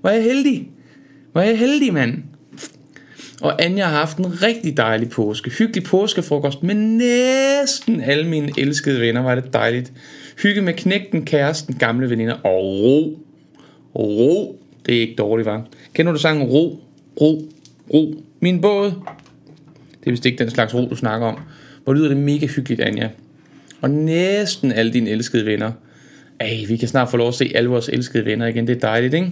Hvor 0.01 0.11
er 0.11 0.15
jeg 0.15 0.25
heldig. 0.25 0.69
Hvor 1.33 1.41
er 1.41 1.47
jeg 1.47 1.59
heldig, 1.59 1.93
mand. 1.93 2.23
Og 3.41 3.65
Anja 3.65 3.85
har 3.85 3.97
haft 3.97 4.19
en 4.19 4.43
rigtig 4.43 4.77
dejlig 4.77 5.09
påske. 5.09 5.51
Hyggelig 5.51 5.85
påskefrokost 5.85 6.63
med 6.63 6.75
næsten 6.75 8.01
alle 8.01 8.29
mine 8.29 8.53
elskede 8.59 9.01
venner. 9.01 9.23
Var 9.23 9.35
det 9.35 9.53
dejligt. 9.53 9.93
Hygge 10.43 10.61
med 10.61 10.73
knægten, 10.73 11.25
kæresten, 11.25 11.75
gamle 11.75 12.11
veninder 12.11 12.35
og 12.35 12.65
ro. 12.65 13.19
Ro. 13.95 14.59
Det 14.87 14.97
er 14.97 15.01
ikke 15.01 15.15
dårligt, 15.19 15.47
var. 15.47 15.67
Kender 15.95 16.13
du 16.13 16.19
sangen 16.19 16.47
Ro, 16.47 16.81
Ro, 17.21 17.49
Ro? 17.95 18.15
Min 18.41 18.61
båd. 18.61 18.93
Det 20.01 20.07
er 20.07 20.11
vist 20.11 20.27
ikke 20.27 20.39
den 20.39 20.51
slags 20.51 20.75
ro, 20.75 20.89
du 20.89 20.97
snakker 20.97 21.27
om. 21.27 21.39
Hvor 21.85 21.95
lyder 21.95 22.09
det 22.09 22.17
mega 22.17 22.47
hyggeligt, 22.47 22.81
Anja. 22.81 23.09
Og 23.81 23.91
næsten 23.91 24.73
alle 24.73 24.93
dine 24.93 25.11
elskede 25.11 25.47
venner. 25.47 25.73
Ej, 26.41 26.65
vi 26.69 26.77
kan 26.77 26.89
snart 26.89 27.11
få 27.11 27.17
lov 27.17 27.29
at 27.29 27.35
se 27.35 27.53
alle 27.55 27.71
vores 27.71 27.89
elskede 27.89 28.25
venner 28.25 28.47
igen. 28.47 28.67
Det 28.67 28.77
er 28.77 28.81
dejligt, 28.81 29.15
ikke? 29.15 29.31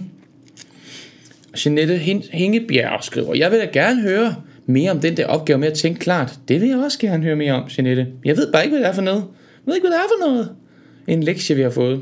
Jeanette 1.65 1.97
Hængebjerg 2.31 3.03
skriver, 3.03 3.35
jeg 3.35 3.51
vil 3.51 3.59
da 3.59 3.65
gerne 3.65 4.01
høre 4.01 4.35
mere 4.65 4.91
om 4.91 4.99
den 4.99 5.17
der 5.17 5.25
opgave 5.25 5.59
med 5.59 5.67
at 5.67 5.73
tænke 5.73 5.99
klart. 5.99 6.39
Det 6.47 6.61
vil 6.61 6.69
jeg 6.69 6.77
også 6.77 6.99
gerne 6.99 7.23
høre 7.23 7.35
mere 7.35 7.53
om, 7.53 7.69
Jeanette. 7.77 8.07
Jeg 8.25 8.37
ved 8.37 8.51
bare 8.51 8.63
ikke, 8.63 8.77
hvad 8.77 8.83
det 8.83 8.89
er 8.89 8.93
for 8.93 9.01
noget. 9.01 9.23
Jeg 9.65 9.65
ved 9.65 9.75
ikke, 9.75 9.87
hvad 9.87 9.97
det 9.97 10.03
er 10.03 10.09
for 10.19 10.27
noget. 10.27 10.51
En 11.07 11.23
lektie, 11.23 11.55
vi 11.55 11.61
har 11.61 11.69
fået. 11.69 12.01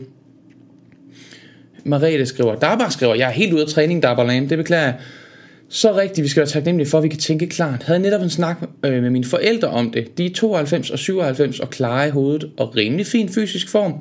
Marete 1.84 2.26
skriver, 2.26 2.56
Darbar 2.56 2.90
skriver, 2.90 3.16
jeg 3.16 3.28
er 3.28 3.34
helt 3.34 3.54
ude 3.54 3.62
af 3.62 3.68
træning, 3.68 4.04
Darbar 4.04 4.24
Lam, 4.24 4.48
det 4.48 4.58
beklager 4.58 4.84
jeg. 4.84 4.96
Så 5.70 5.96
rigtigt, 5.96 6.24
vi 6.24 6.30
skal 6.30 6.42
være 6.42 6.50
taknemmelige 6.50 6.90
for, 6.90 6.98
at 6.98 7.04
vi 7.04 7.08
kan 7.08 7.20
tænke 7.20 7.48
klart. 7.48 7.84
Havde 7.84 8.00
netop 8.00 8.22
en 8.22 8.30
snak 8.30 8.58
øh, 8.86 9.02
med 9.02 9.10
mine 9.10 9.26
forældre 9.26 9.68
om 9.68 9.92
det. 9.92 10.18
De 10.18 10.26
er 10.26 10.30
92 10.30 10.90
og 10.90 11.00
97 11.00 11.60
og 11.60 11.70
klare 11.70 12.08
i 12.08 12.12
hovedet 12.12 12.50
og 12.58 12.76
rimelig 12.76 13.06
fin 13.06 13.30
fysisk 13.30 13.70
form. 13.70 13.94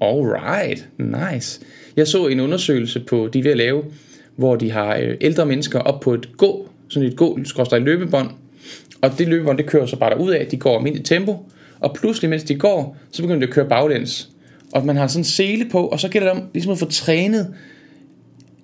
Alright, 0.00 0.88
nice. 0.98 1.60
Jeg 1.96 2.08
så 2.08 2.26
en 2.26 2.40
undersøgelse 2.40 3.00
på, 3.00 3.28
de 3.32 3.38
er 3.38 3.42
ved 3.42 3.50
at 3.50 3.56
lave, 3.56 3.84
hvor 4.36 4.56
de 4.56 4.70
har 4.70 4.96
øh, 4.96 5.16
ældre 5.20 5.46
mennesker 5.46 5.78
op 5.78 6.00
på 6.00 6.14
et 6.14 6.36
gå, 6.36 6.68
sådan 6.88 7.08
et 7.08 7.16
gå, 7.16 7.38
skorstræk 7.44 7.82
løbebånd. 7.82 8.30
Og 9.00 9.18
det 9.18 9.28
løbebånd, 9.28 9.58
det 9.58 9.66
kører 9.66 9.86
så 9.86 9.96
bare 9.96 10.10
derud 10.10 10.30
af, 10.30 10.46
de 10.46 10.56
går 10.56 10.86
i 10.86 10.98
tempo. 10.98 11.50
Og 11.80 11.94
pludselig, 11.94 12.30
mens 12.30 12.42
de 12.42 12.54
går, 12.54 12.96
så 13.12 13.22
begynder 13.22 13.40
de 13.40 13.46
at 13.46 13.54
køre 13.54 13.68
baglæns. 13.68 14.30
Og 14.72 14.86
man 14.86 14.96
har 14.96 15.06
sådan 15.06 15.20
en 15.20 15.24
sele 15.24 15.68
på, 15.70 15.86
og 15.86 16.00
så 16.00 16.08
gælder 16.08 16.32
det 16.32 16.42
om 16.42 16.48
ligesom 16.52 16.72
at 16.72 16.78
få 16.78 16.90
trænet, 16.90 17.54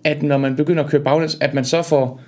at 0.05 0.23
når 0.23 0.39
man 0.39 0.57
begynder 0.57 0.85
at 0.85 0.91
køre 0.91 1.03
baglæns, 1.03 1.39
at 1.41 1.55
man 1.55 1.65
så 1.65 1.83
får, 1.83 2.21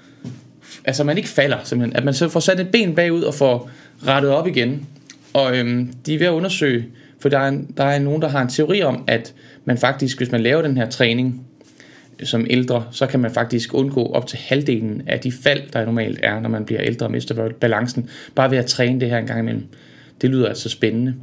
altså 0.84 1.04
man 1.04 1.16
ikke 1.16 1.28
falder 1.28 1.58
simpelthen, 1.64 1.96
at 1.96 2.04
man 2.04 2.14
så 2.14 2.28
får 2.28 2.40
sat 2.40 2.60
et 2.60 2.70
ben 2.70 2.94
bagud 2.94 3.22
og 3.22 3.34
får 3.34 3.70
rettet 4.06 4.30
op 4.30 4.46
igen. 4.46 4.86
Og 5.32 5.56
øhm, 5.56 5.92
de 6.06 6.14
er 6.14 6.18
ved 6.18 6.26
at 6.26 6.32
undersøge, 6.32 6.86
for 7.20 7.28
der 7.28 7.38
er, 7.38 7.48
en, 7.48 7.74
der 7.76 7.84
er 7.84 7.98
nogen, 7.98 8.22
der 8.22 8.28
har 8.28 8.42
en 8.42 8.48
teori 8.48 8.82
om, 8.82 9.04
at 9.06 9.34
man 9.64 9.78
faktisk, 9.78 10.18
hvis 10.18 10.32
man 10.32 10.40
laver 10.40 10.62
den 10.62 10.76
her 10.76 10.90
træning 10.90 11.46
som 12.22 12.46
ældre, 12.50 12.84
så 12.90 13.06
kan 13.06 13.20
man 13.20 13.30
faktisk 13.30 13.74
undgå 13.74 14.06
op 14.06 14.26
til 14.26 14.38
halvdelen 14.38 15.02
af 15.06 15.20
de 15.20 15.32
fald, 15.32 15.62
der 15.72 15.84
normalt 15.84 16.20
er, 16.22 16.40
når 16.40 16.48
man 16.48 16.64
bliver 16.64 16.82
ældre 16.82 17.06
og 17.06 17.12
mister 17.12 17.48
balancen, 17.60 18.08
bare 18.34 18.50
ved 18.50 18.58
at 18.58 18.66
træne 18.66 19.00
det 19.00 19.10
her 19.10 19.18
en 19.18 19.26
gang 19.26 19.40
imellem. 19.40 19.64
Det 20.20 20.30
lyder 20.30 20.48
altså 20.48 20.68
spændende. 20.68 21.14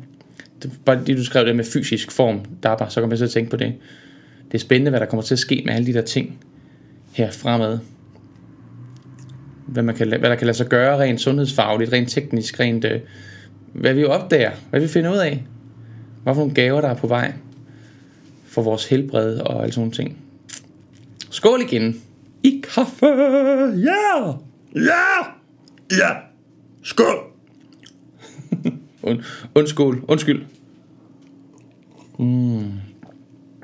Det, 0.63 0.71
bare 0.85 1.05
det, 1.05 1.17
du 1.17 1.23
skrev 1.23 1.45
det 1.45 1.55
med 1.55 1.65
fysisk 1.73 2.11
form, 2.11 2.45
der 2.63 2.77
bare, 2.77 2.89
så 2.89 2.99
kan 2.99 3.09
man 3.09 3.17
så 3.17 3.27
tænke 3.27 3.51
på 3.51 3.57
det. 3.57 3.73
Det 4.51 4.53
er 4.53 4.59
spændende, 4.59 4.89
hvad 4.89 4.99
der 4.99 5.05
kommer 5.05 5.23
til 5.23 5.35
at 5.35 5.39
ske 5.39 5.63
med 5.65 5.73
alle 5.73 5.87
de 5.87 5.93
der 5.93 6.01
ting 6.01 6.39
her 7.13 7.31
fremad. 7.31 7.79
Hvad, 9.67 9.83
man 9.83 9.95
kan, 9.95 10.07
hvad 10.07 10.29
der 10.29 10.35
kan 10.35 10.47
lade 10.47 10.57
sig 10.57 10.67
gøre 10.67 10.99
rent 10.99 11.21
sundhedsfagligt, 11.21 11.93
rent 11.93 12.09
teknisk, 12.09 12.59
rent, 12.59 12.85
øh, 12.85 13.01
hvad 13.73 13.93
vi 13.93 14.05
opdager, 14.05 14.51
hvad 14.69 14.79
vi 14.79 14.87
finder 14.87 15.11
ud 15.11 15.17
af. 15.17 15.43
Hvad 16.23 16.33
for 16.33 16.41
nogle 16.41 16.53
gaver, 16.53 16.81
der 16.81 16.87
er 16.87 16.95
på 16.95 17.07
vej 17.07 17.33
for 18.45 18.61
vores 18.61 18.85
helbred 18.85 19.39
og 19.39 19.61
alle 19.61 19.73
sådan 19.73 19.81
nogle 19.81 19.93
ting. 19.93 20.17
Skål 21.29 21.61
igen. 21.61 22.01
I 22.43 22.63
kaffe. 22.73 23.05
Ja. 23.75 24.33
Ja. 24.75 25.17
Ja. 25.91 26.09
Skål. 26.83 27.34
Und, 29.05 29.19
undskyld. 29.55 30.03
Undskyld. 30.07 30.41
Mm. 32.19 32.25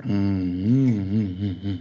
Mm, 0.05 0.13
mm, 0.13 1.55
mm. 1.63 1.77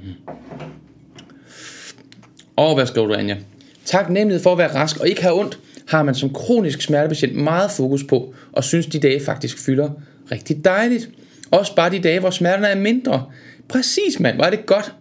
Og 2.57 2.75
hvad 2.75 2.87
skriver 2.87 3.07
du, 3.07 3.15
Anja? 3.15 3.37
Tak 3.85 4.11
nemlig 4.11 4.41
for 4.41 4.53
at 4.53 4.59
være 4.59 4.75
rask 4.75 5.01
og 5.01 5.09
ikke 5.09 5.23
have 5.23 5.41
ondt, 5.41 5.59
har 5.89 6.03
man 6.03 6.15
som 6.15 6.33
kronisk 6.33 6.83
smertepatient 6.83 7.37
meget 7.37 7.71
fokus 7.71 8.05
på, 8.05 8.35
og 8.53 8.65
synes 8.65 8.87
de 8.87 9.01
dage 9.01 9.21
faktisk 9.25 9.59
fylder 9.59 9.91
rigtig 10.33 10.65
dejligt. 10.65 11.11
Også 11.51 11.77
bare 11.77 11.91
de 11.91 11.99
dage, 11.99 12.21
hvor 12.21 12.31
smerterne 12.31 12.67
er 12.67 12.81
mindre. 12.81 13.27
Præcis, 13.69 14.21
mand. 14.21 14.37
Var 14.37 14.51
det 14.51 14.67
godt. 14.67 14.93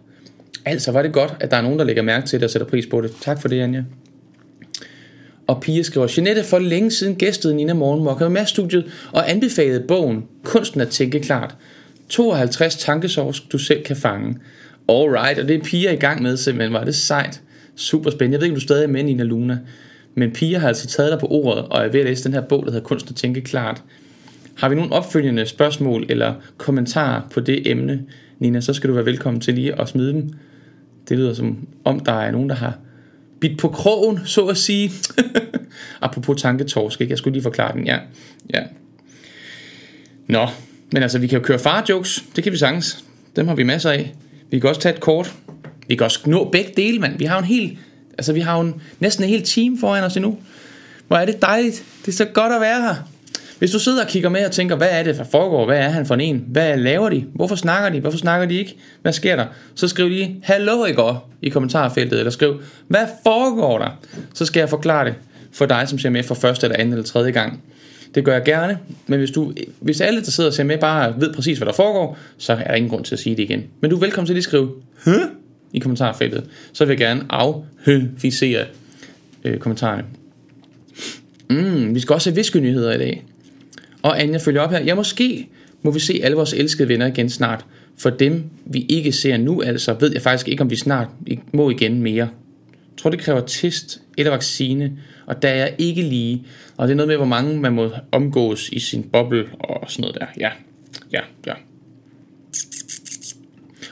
Altså, 0.64 0.92
var 0.92 1.02
det 1.02 1.12
godt, 1.12 1.36
at 1.40 1.50
der 1.50 1.56
er 1.56 1.62
nogen, 1.62 1.78
der 1.78 1.84
lægger 1.84 2.02
mærke 2.02 2.26
til 2.26 2.40
det 2.40 2.44
og 2.44 2.50
sætter 2.50 2.68
pris 2.68 2.86
på 2.86 3.00
det. 3.00 3.12
Tak 3.20 3.40
for 3.40 3.48
det, 3.48 3.60
Anja. 3.60 3.84
Og 5.50 5.60
Pia 5.60 5.82
skriver, 5.82 6.12
Jeanette 6.16 6.44
for 6.44 6.58
længe 6.58 6.90
siden 6.90 7.14
gæstede 7.14 7.56
Nina 7.56 7.74
Morgenmokker 7.74 8.28
med 8.28 8.46
studiet 8.46 8.84
og 9.12 9.30
anbefalede 9.30 9.84
bogen 9.88 10.24
Kunsten 10.44 10.80
at 10.80 10.88
tænke 10.88 11.20
klart. 11.20 11.56
52 12.08 12.76
tankesovs, 12.76 13.40
du 13.40 13.58
selv 13.58 13.82
kan 13.82 13.96
fange. 13.96 14.36
Alright, 14.88 15.38
og 15.38 15.48
det 15.48 15.56
er 15.56 15.64
Pia 15.64 15.92
i 15.92 15.96
gang 15.96 16.22
med, 16.22 16.36
simpelthen 16.36 16.72
var 16.72 16.84
det 16.84 16.94
sejt. 16.94 17.42
Super 17.76 18.10
spændende. 18.10 18.34
Jeg 18.34 18.40
ved 18.40 18.46
ikke, 18.46 18.54
om 18.54 18.60
du 18.60 18.60
stadig 18.60 18.84
er 18.84 18.88
med, 18.88 19.02
Nina 19.02 19.22
Luna. 19.22 19.58
Men 20.14 20.32
Pia 20.32 20.58
har 20.58 20.68
altså 20.68 20.86
taget 20.86 21.12
dig 21.12 21.20
på 21.20 21.26
ordet, 21.26 21.64
og 21.64 21.84
er 21.84 21.88
ved 21.88 22.00
at 22.00 22.06
læse 22.06 22.24
den 22.24 22.32
her 22.32 22.40
bog, 22.40 22.64
der 22.64 22.72
hedder 22.72 22.86
Kunsten 22.86 23.12
at 23.12 23.16
tænke 23.16 23.40
klart. 23.40 23.82
Har 24.56 24.68
vi 24.68 24.74
nogle 24.74 24.92
opfølgende 24.92 25.46
spørgsmål 25.46 26.06
eller 26.08 26.34
kommentarer 26.56 27.22
på 27.30 27.40
det 27.40 27.70
emne, 27.70 28.02
Nina, 28.38 28.60
så 28.60 28.72
skal 28.72 28.90
du 28.90 28.94
være 28.94 29.06
velkommen 29.06 29.40
til 29.40 29.54
lige 29.54 29.80
at 29.80 29.88
smide 29.88 30.12
dem. 30.12 30.30
Det 31.08 31.18
lyder 31.18 31.34
som 31.34 31.68
om, 31.84 32.00
der 32.00 32.12
er 32.12 32.30
nogen, 32.30 32.48
der 32.48 32.56
har 32.56 32.78
bit 33.40 33.58
på 33.58 33.68
krogen, 33.68 34.20
så 34.24 34.46
at 34.46 34.56
sige. 34.56 34.92
Apropos 36.00 36.42
tanketorsk, 36.42 37.00
ikke? 37.00 37.10
Jeg 37.10 37.18
skulle 37.18 37.32
lige 37.32 37.42
forklare 37.42 37.72
den, 37.72 37.86
ja. 37.86 37.98
ja. 38.54 38.62
Nå, 40.26 40.46
men 40.92 41.02
altså, 41.02 41.18
vi 41.18 41.26
kan 41.26 41.38
jo 41.38 41.44
køre 41.44 41.58
far-jokes. 41.58 42.24
Det 42.36 42.44
kan 42.44 42.52
vi 42.52 42.58
sagtens. 42.58 43.04
Dem 43.36 43.48
har 43.48 43.54
vi 43.54 43.62
masser 43.62 43.90
af. 43.90 44.14
Vi 44.50 44.58
kan 44.58 44.68
også 44.68 44.80
tage 44.80 44.94
et 44.94 45.00
kort. 45.00 45.34
Vi 45.88 45.94
kan 45.94 46.04
også 46.04 46.20
nå 46.26 46.48
begge 46.50 46.72
dele, 46.76 46.98
mand. 46.98 47.18
Vi 47.18 47.24
har 47.24 47.34
jo 47.34 47.38
en 47.38 47.44
helt, 47.44 47.78
altså 48.18 48.32
vi 48.32 48.40
har 48.40 48.54
jo 48.56 48.60
en, 48.60 48.82
næsten 49.00 49.24
en 49.24 49.30
hel 49.30 49.42
team 49.42 49.78
foran 49.78 50.04
os 50.04 50.16
endnu. 50.16 50.38
Hvor 51.08 51.16
er 51.16 51.26
det 51.26 51.42
dejligt. 51.42 51.84
Det 52.00 52.08
er 52.08 52.16
så 52.16 52.24
godt 52.24 52.52
at 52.52 52.60
være 52.60 52.82
her. 52.82 52.94
Hvis 53.60 53.70
du 53.70 53.78
sidder 53.78 54.02
og 54.04 54.08
kigger 54.08 54.28
med 54.28 54.44
og 54.44 54.52
tænker, 54.52 54.76
hvad 54.76 54.88
er 54.90 55.02
det, 55.02 55.16
der 55.16 55.24
foregår? 55.24 55.66
Hvad 55.66 55.78
er 55.78 55.88
han 55.88 56.06
for 56.06 56.14
en? 56.14 56.44
Hvad 56.48 56.76
laver 56.76 57.08
de? 57.08 57.24
Hvorfor 57.34 57.54
snakker 57.56 57.88
de? 57.88 58.00
Hvorfor 58.00 58.18
snakker 58.18 58.46
de 58.46 58.54
ikke? 58.58 58.76
Hvad 59.02 59.12
sker 59.12 59.36
der? 59.36 59.46
Så 59.74 59.88
skriv 59.88 60.08
lige, 60.08 60.40
hallo 60.42 60.84
i 60.84 60.92
går 60.92 61.30
i 61.42 61.48
kommentarfeltet, 61.48 62.18
eller 62.18 62.30
skriv, 62.30 62.60
hvad 62.88 63.06
foregår 63.22 63.78
der? 63.78 64.00
Så 64.34 64.46
skal 64.46 64.60
jeg 64.60 64.68
forklare 64.68 65.04
det 65.04 65.14
for 65.52 65.66
dig, 65.66 65.88
som 65.88 65.98
ser 65.98 66.10
med 66.10 66.22
for 66.22 66.34
første 66.34 66.66
eller 66.66 66.76
anden 66.78 66.92
eller 66.92 67.04
tredje 67.04 67.30
gang. 67.30 67.62
Det 68.14 68.24
gør 68.24 68.32
jeg 68.32 68.44
gerne, 68.44 68.78
men 69.06 69.18
hvis, 69.18 69.30
du, 69.30 69.52
hvis 69.80 70.00
alle, 70.00 70.20
der 70.20 70.30
sidder 70.30 70.50
og 70.50 70.54
ser 70.54 70.64
med, 70.64 70.78
bare 70.78 71.14
ved 71.20 71.34
præcis, 71.34 71.58
hvad 71.58 71.66
der 71.66 71.72
foregår, 71.72 72.18
så 72.38 72.52
er 72.52 72.56
der 72.56 72.74
ingen 72.74 72.90
grund 72.90 73.04
til 73.04 73.14
at 73.14 73.18
sige 73.18 73.36
det 73.36 73.42
igen. 73.42 73.64
Men 73.80 73.90
du 73.90 73.96
er 73.96 74.00
velkommen 74.00 74.26
til 74.26 74.36
at 74.36 74.42
skrive, 74.42 74.70
Hø? 75.04 75.14
i 75.72 75.78
kommentarfeltet. 75.78 76.44
Så 76.72 76.84
vil 76.84 76.92
jeg 76.92 76.98
gerne 76.98 77.24
afhøficere 77.30 78.64
øh, 79.44 79.58
kommentarerne. 79.58 80.04
Mm, 81.50 81.94
vi 81.94 82.00
skal 82.00 82.14
også 82.14 82.30
have 82.30 82.36
viskenyheder 82.36 82.92
i 82.92 82.98
dag. 82.98 83.24
Og 84.02 84.22
Anja 84.22 84.38
følger 84.38 84.60
op 84.60 84.70
her. 84.70 84.84
Ja, 84.84 84.94
måske 84.94 85.48
må 85.82 85.90
vi 85.90 86.00
se 86.00 86.20
alle 86.22 86.36
vores 86.36 86.52
elskede 86.52 86.88
venner 86.88 87.06
igen 87.06 87.30
snart. 87.30 87.64
For 87.98 88.10
dem, 88.10 88.44
vi 88.66 88.86
ikke 88.88 89.12
ser 89.12 89.36
nu, 89.36 89.62
altså, 89.62 89.96
ved 90.00 90.12
jeg 90.12 90.22
faktisk 90.22 90.48
ikke, 90.48 90.62
om 90.62 90.70
vi 90.70 90.76
snart 90.76 91.08
må 91.52 91.70
igen 91.70 92.02
mere. 92.02 92.28
Jeg 92.74 93.02
tror, 93.02 93.10
det 93.10 93.20
kræver 93.20 93.40
test 93.40 94.00
eller 94.18 94.30
vaccine, 94.30 94.98
og 95.26 95.42
der 95.42 95.48
er 95.48 95.54
jeg 95.54 95.74
ikke 95.78 96.02
lige. 96.02 96.44
Og 96.76 96.88
det 96.88 96.92
er 96.92 96.96
noget 96.96 97.08
med, 97.08 97.16
hvor 97.16 97.26
mange 97.26 97.60
man 97.60 97.72
må 97.72 97.90
omgås 98.12 98.68
i 98.68 98.80
sin 98.80 99.02
boble 99.02 99.46
og 99.60 99.90
sådan 99.90 100.00
noget 100.00 100.16
der. 100.20 100.26
Ja, 100.40 100.50
ja, 101.12 101.20
ja. 101.46 101.52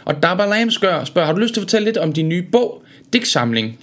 Og 0.04 0.22
Dabba 0.22 0.46
Lam 0.46 0.70
spørger, 0.70 1.24
har 1.24 1.32
du 1.32 1.40
lyst 1.40 1.54
til 1.54 1.60
at 1.60 1.64
fortælle 1.64 1.84
lidt 1.84 1.96
om 1.96 2.12
din 2.12 2.28
nye 2.28 2.42
bog, 2.52 2.82
digtsamling? 3.12 3.78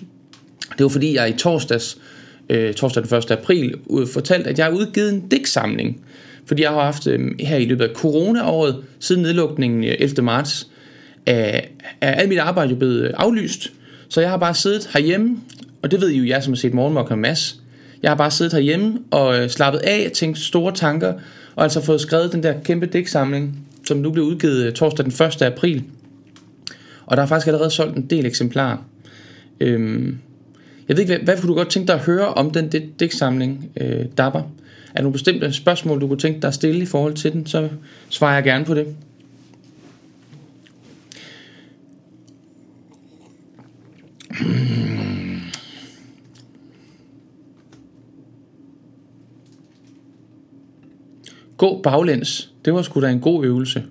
Det 0.78 0.84
var 0.84 0.90
fordi, 0.90 1.16
jeg 1.16 1.30
i 1.30 1.34
torsdags, 1.34 1.98
øh, 2.50 2.74
torsdag 2.74 3.04
den 3.04 3.18
1. 3.18 3.32
april, 3.32 3.76
fortalt, 4.14 4.48
at 4.48 4.58
jeg 4.58 4.66
har 4.66 4.74
udgivet 4.74 5.14
en 5.14 5.28
digtsamling. 5.28 6.02
Fordi 6.46 6.62
jeg 6.62 6.70
har 6.70 6.84
haft 6.84 7.08
øh, 7.08 7.32
her 7.40 7.58
i 7.58 7.66
løbet 7.66 7.86
af 7.86 7.96
coronaåret, 7.96 8.84
siden 9.00 9.22
nedlukningen 9.22 9.84
11. 9.84 10.22
marts, 10.22 10.68
er, 11.26 11.62
er 12.02 12.12
alt 12.12 12.30
mit 12.30 12.38
arbejde 12.38 12.70
jo 12.70 12.76
blevet 12.76 13.02
øh, 13.02 13.14
aflyst. 13.18 13.72
Så 14.10 14.22
jeg 14.22 14.30
har 14.30 14.38
bare 14.38 14.54
siddet 14.54 14.90
herhjemme, 14.94 15.38
og 15.82 15.92
det 15.92 16.02
ved 16.02 16.10
I 16.10 16.18
jo, 16.18 16.26
jeg 16.26 16.44
som 16.44 16.54
har 16.54 16.58
set 16.58 16.74
Morgenmok 16.74 17.12
og 17.12 17.18
Mads. 17.18 17.60
Jeg 18.04 18.12
har 18.12 18.16
bare 18.16 18.32
siddet 18.32 18.54
herhjemme 18.54 19.00
og 19.12 19.40
øh, 19.40 19.50
slappet 19.50 19.80
af, 19.80 20.12
tænkt 20.14 20.38
store 20.38 20.74
tanker, 20.74 21.14
og 21.56 21.64
altså 21.64 21.82
fået 21.82 22.02
skrevet 22.02 22.32
den 22.32 22.44
der 22.44 22.54
kæmpe 22.64 22.86
digtsamling, 22.86 23.60
som 23.88 23.98
nu 23.98 24.12
bliver 24.12 24.28
udgivet 24.28 24.66
øh, 24.66 24.74
torsdag 24.74 25.06
den 25.06 25.26
1. 25.26 25.42
april. 25.42 25.84
Og 27.06 27.18
der 27.18 27.24
er 27.24 27.28
faktisk 27.28 27.48
allerede 27.48 27.70
solgt 27.70 27.98
en 27.98 28.06
del 28.10 28.26
eksemplarer. 28.26 28.78
Øhm, 29.60 30.18
jeg 30.88 30.98
ved 30.98 31.04
ikke, 31.04 31.16
hvad, 31.16 31.26
hvad 31.26 31.42
kunne 31.42 31.50
du 31.50 31.56
godt 31.56 31.70
tænke 31.70 31.88
dig 31.88 31.96
at 31.96 32.02
høre 32.02 32.34
om 32.34 32.52
den 32.52 32.70
digtsamling, 33.00 33.72
øh, 33.82 34.06
Dapper? 34.18 34.40
Er 34.40 34.44
der 34.96 35.02
nogle 35.02 35.14
bestemte 35.14 35.54
spørgsmål, 35.54 36.02
du 36.02 36.08
kunne 36.08 36.20
tænke 36.20 36.42
dig 36.42 36.48
at 36.48 36.54
stille 36.54 36.82
i 36.82 36.86
forhold 36.86 37.14
til 37.14 37.34
den, 37.34 37.46
så 37.46 37.70
svarer 38.10 38.34
jeg 38.34 38.44
gerne 38.44 38.66
på 38.66 38.74
det. 38.74 38.96
Hmm. 44.30 45.40
Gå 51.58 51.82
baglæns. 51.82 52.52
Det 52.66 52.74
var 52.74 52.82
sgu 52.82 53.02
da 53.02 53.10
en 53.10 53.20
god 53.20 53.46
øvelse. 53.46 53.84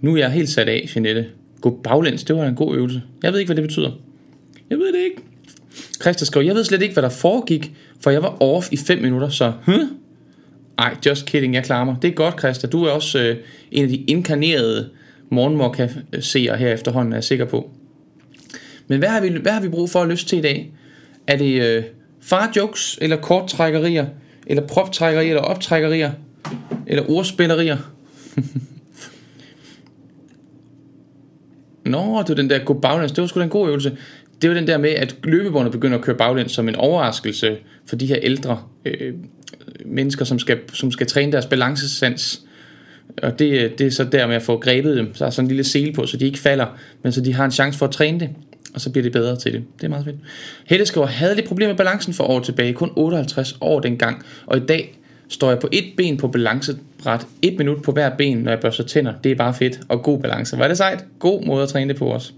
Nu 0.00 0.14
er 0.14 0.18
jeg 0.18 0.30
helt 0.30 0.48
sat 0.48 0.68
af, 0.68 0.92
Jeanette. 0.96 1.26
Gå 1.60 1.80
baglæns, 1.84 2.24
det 2.24 2.36
var 2.36 2.46
en 2.46 2.54
god 2.54 2.76
øvelse. 2.76 3.02
Jeg 3.22 3.32
ved 3.32 3.38
ikke, 3.38 3.48
hvad 3.48 3.56
det 3.56 3.64
betyder. 3.64 3.90
Jeg 4.70 4.78
ved 4.78 4.92
det 4.92 4.98
ikke. 4.98 5.29
Christa 6.02 6.24
skrev, 6.24 6.44
jeg 6.44 6.54
ved 6.54 6.64
slet 6.64 6.82
ikke, 6.82 6.92
hvad 6.92 7.02
der 7.02 7.08
foregik, 7.08 7.72
for 8.00 8.10
jeg 8.10 8.22
var 8.22 8.42
off 8.42 8.68
i 8.72 8.76
5 8.76 9.02
minutter, 9.02 9.28
så... 9.28 9.52
Huh? 9.66 9.82
Ej, 10.78 10.96
just 11.06 11.26
kidding, 11.26 11.54
jeg 11.54 11.64
klarer 11.64 11.84
mig. 11.84 11.96
Det 12.02 12.08
er 12.08 12.12
godt, 12.12 12.38
Christa. 12.38 12.66
Du 12.66 12.84
er 12.84 12.90
også 12.90 13.18
øh, 13.18 13.36
en 13.70 13.82
af 13.82 13.88
de 13.88 13.96
inkarnerede 13.96 14.90
morgenmokka-seere 15.30 16.56
her 16.56 16.72
efterhånden, 16.72 17.12
er 17.12 17.16
jeg 17.16 17.24
sikker 17.24 17.44
på. 17.44 17.70
Men 18.88 18.98
hvad 18.98 19.08
har 19.08 19.20
vi, 19.20 19.28
hvad 19.28 19.52
har 19.52 19.60
vi 19.60 19.68
brug 19.68 19.90
for 19.90 20.02
at 20.02 20.08
lyst 20.08 20.28
til 20.28 20.38
i 20.38 20.42
dag? 20.42 20.72
Er 21.26 21.36
det 21.36 21.62
øh, 21.62 21.84
far-jokes, 22.20 22.98
eller 23.00 23.16
korttrækkerier, 23.16 24.06
eller 24.46 24.66
proptrækkerier, 24.66 25.28
eller 25.28 25.42
optrækkerier, 25.42 26.10
eller 26.86 27.10
ordspillerier? 27.10 27.76
Nå, 31.84 32.22
det 32.26 32.36
den 32.36 32.50
der 32.50 32.64
gå 32.64 32.74
baglæns, 32.74 33.12
det 33.12 33.22
var 33.22 33.28
sgu 33.28 33.38
da 33.40 33.44
en 33.44 33.50
god 33.50 33.68
øvelse. 33.68 33.96
Det 34.42 34.50
var 34.50 34.54
den 34.54 34.66
der 34.66 34.78
med, 34.78 34.90
at 34.90 35.16
løbebåndet 35.24 35.72
begynder 35.72 35.98
at 35.98 36.04
køre 36.04 36.16
baglæns 36.16 36.52
som 36.52 36.68
en 36.68 36.76
overraskelse 36.76 37.56
for 37.86 37.96
de 37.96 38.06
her 38.06 38.18
ældre 38.22 38.62
øh, 38.84 39.14
mennesker, 39.84 40.24
som 40.24 40.38
skal, 40.38 40.58
som 40.72 40.90
skal 40.90 41.06
træne 41.06 41.32
deres 41.32 41.46
balancesans. 41.46 42.42
Og 43.22 43.38
det, 43.38 43.78
det 43.78 43.86
er 43.86 43.90
så 43.90 44.04
der 44.04 44.26
med 44.26 44.36
at 44.36 44.42
få 44.42 44.58
grebet 44.58 44.96
dem. 44.96 45.14
Så 45.14 45.26
er 45.26 45.30
sådan 45.30 45.44
en 45.44 45.48
lille 45.48 45.64
sele 45.64 45.92
på, 45.92 46.06
så 46.06 46.16
de 46.16 46.26
ikke 46.26 46.38
falder, 46.38 46.66
men 47.02 47.12
så 47.12 47.20
de 47.20 47.34
har 47.34 47.44
en 47.44 47.50
chance 47.50 47.78
for 47.78 47.86
at 47.86 47.92
træne 47.92 48.20
det. 48.20 48.30
Og 48.74 48.80
så 48.80 48.90
bliver 48.90 49.02
det 49.02 49.12
bedre 49.12 49.36
til 49.36 49.52
det. 49.52 49.62
Det 49.76 49.84
er 49.84 49.88
meget 49.88 50.04
fedt. 50.04 50.16
Helle 50.66 50.86
skriver, 50.86 51.06
havde 51.06 51.34
lidt 51.34 51.46
problemer 51.46 51.72
med 51.72 51.76
balancen 51.76 52.14
for 52.14 52.24
år 52.24 52.40
tilbage. 52.40 52.72
Kun 52.72 52.90
58 52.96 53.56
år 53.60 53.80
dengang. 53.80 54.24
Og 54.46 54.56
i 54.56 54.60
dag 54.60 54.98
står 55.28 55.48
jeg 55.48 55.58
på 55.58 55.68
et 55.72 55.84
ben 55.96 56.16
på 56.16 56.28
balancebræt. 56.28 57.26
Et 57.42 57.58
minut 57.58 57.82
på 57.82 57.92
hver 57.92 58.16
ben, 58.16 58.38
når 58.38 58.50
jeg 58.50 58.60
børster 58.60 58.84
tænder. 58.84 59.12
Det 59.24 59.32
er 59.32 59.36
bare 59.36 59.54
fedt. 59.54 59.80
Og 59.88 60.02
god 60.02 60.20
balance. 60.20 60.58
Var 60.58 60.68
det 60.68 60.76
sejt? 60.76 61.04
God 61.18 61.46
måde 61.46 61.62
at 61.62 61.68
træne 61.68 61.88
det 61.88 61.98
på 61.98 62.12
os. 62.12 62.34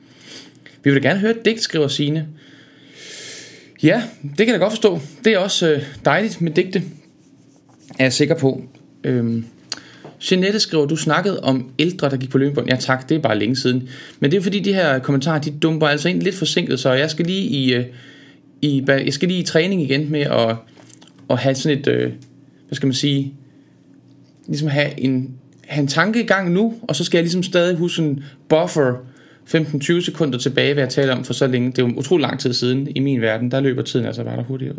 Vi 0.84 0.90
vil 0.90 1.02
da 1.02 1.08
gerne 1.08 1.20
høre 1.20 1.30
et 1.30 1.44
digt, 1.44 1.60
skriver 1.60 1.88
Signe. 1.88 2.28
Ja, 3.82 4.02
det 4.22 4.36
kan 4.36 4.46
jeg 4.46 4.54
da 4.54 4.58
godt 4.58 4.72
forstå. 4.72 5.00
Det 5.24 5.32
er 5.32 5.38
også 5.38 5.70
øh, 5.70 5.82
dejligt 6.04 6.40
med 6.40 6.52
digte, 6.52 6.82
er 7.98 8.04
jeg 8.04 8.12
sikker 8.12 8.34
på. 8.34 8.62
Øhm, 9.04 9.44
Jeanette 10.30 10.60
skriver, 10.60 10.86
du 10.86 10.96
snakkede 10.96 11.40
om 11.40 11.70
ældre, 11.78 12.10
der 12.10 12.16
gik 12.16 12.30
på 12.30 12.38
løbebånd. 12.38 12.68
Ja 12.68 12.76
tak, 12.76 13.08
det 13.08 13.14
er 13.14 13.18
bare 13.18 13.38
længe 13.38 13.56
siden. 13.56 13.88
Men 14.20 14.30
det 14.30 14.36
er 14.36 14.42
fordi, 14.42 14.60
de 14.60 14.74
her 14.74 14.98
kommentarer, 14.98 15.38
de 15.38 15.50
dumper 15.50 15.86
altså 15.86 16.08
ind 16.08 16.22
lidt 16.22 16.34
forsinket, 16.34 16.80
så 16.80 16.92
jeg 16.92 17.10
skal 17.10 17.26
lige 17.26 17.42
i, 17.42 17.74
øh, 17.74 17.84
i, 18.62 18.84
jeg 18.88 19.12
skal 19.12 19.28
lige 19.28 19.40
i 19.40 19.44
træning 19.44 19.82
igen 19.82 20.10
med 20.10 20.20
at, 20.20 20.56
at 21.30 21.38
have 21.38 21.54
sådan 21.54 21.78
et, 21.78 21.86
øh, 21.86 22.12
hvad 22.68 22.76
skal 22.76 22.86
man 22.86 22.94
sige, 22.94 23.34
ligesom 24.46 24.68
have 24.68 25.00
en, 25.00 25.34
have 25.66 25.82
en 25.82 25.88
tanke 25.88 26.22
i 26.22 26.26
gang 26.26 26.52
nu, 26.52 26.74
og 26.82 26.96
så 26.96 27.04
skal 27.04 27.18
jeg 27.18 27.22
ligesom 27.22 27.42
stadig 27.42 27.76
huske 27.76 28.02
en 28.02 28.24
buffer 28.48 29.11
15-20 29.48 30.04
sekunder 30.04 30.38
tilbage, 30.38 30.72
hvad 30.72 30.82
jeg 30.82 30.90
taler 30.90 31.16
om 31.16 31.24
for 31.24 31.32
så 31.32 31.46
længe. 31.46 31.70
Det 31.70 31.78
er 31.78 31.86
jo 31.86 31.92
utrolig 31.96 32.22
lang 32.22 32.40
tid 32.40 32.52
siden 32.52 32.88
i 32.96 33.00
min 33.00 33.20
verden. 33.20 33.50
Der 33.50 33.60
løber 33.60 33.82
tiden 33.82 34.06
altså 34.06 34.24
bare 34.24 34.36
der 34.36 34.42
hurtigere. 34.42 34.76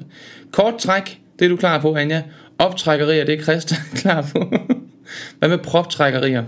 Kort 0.52 0.78
træk, 0.80 1.20
det 1.40 1.46
er 1.46 1.50
du 1.50 1.56
klar 1.56 1.82
på, 1.82 1.96
Anja. 1.96 2.22
Optrækkerier, 2.58 3.26
det 3.26 3.40
er 3.40 3.44
Christa 3.44 3.76
klar 3.96 4.30
på. 4.32 4.54
Hvad 5.40 5.50
med 5.50 5.58
proptrækkerier? 5.58 6.44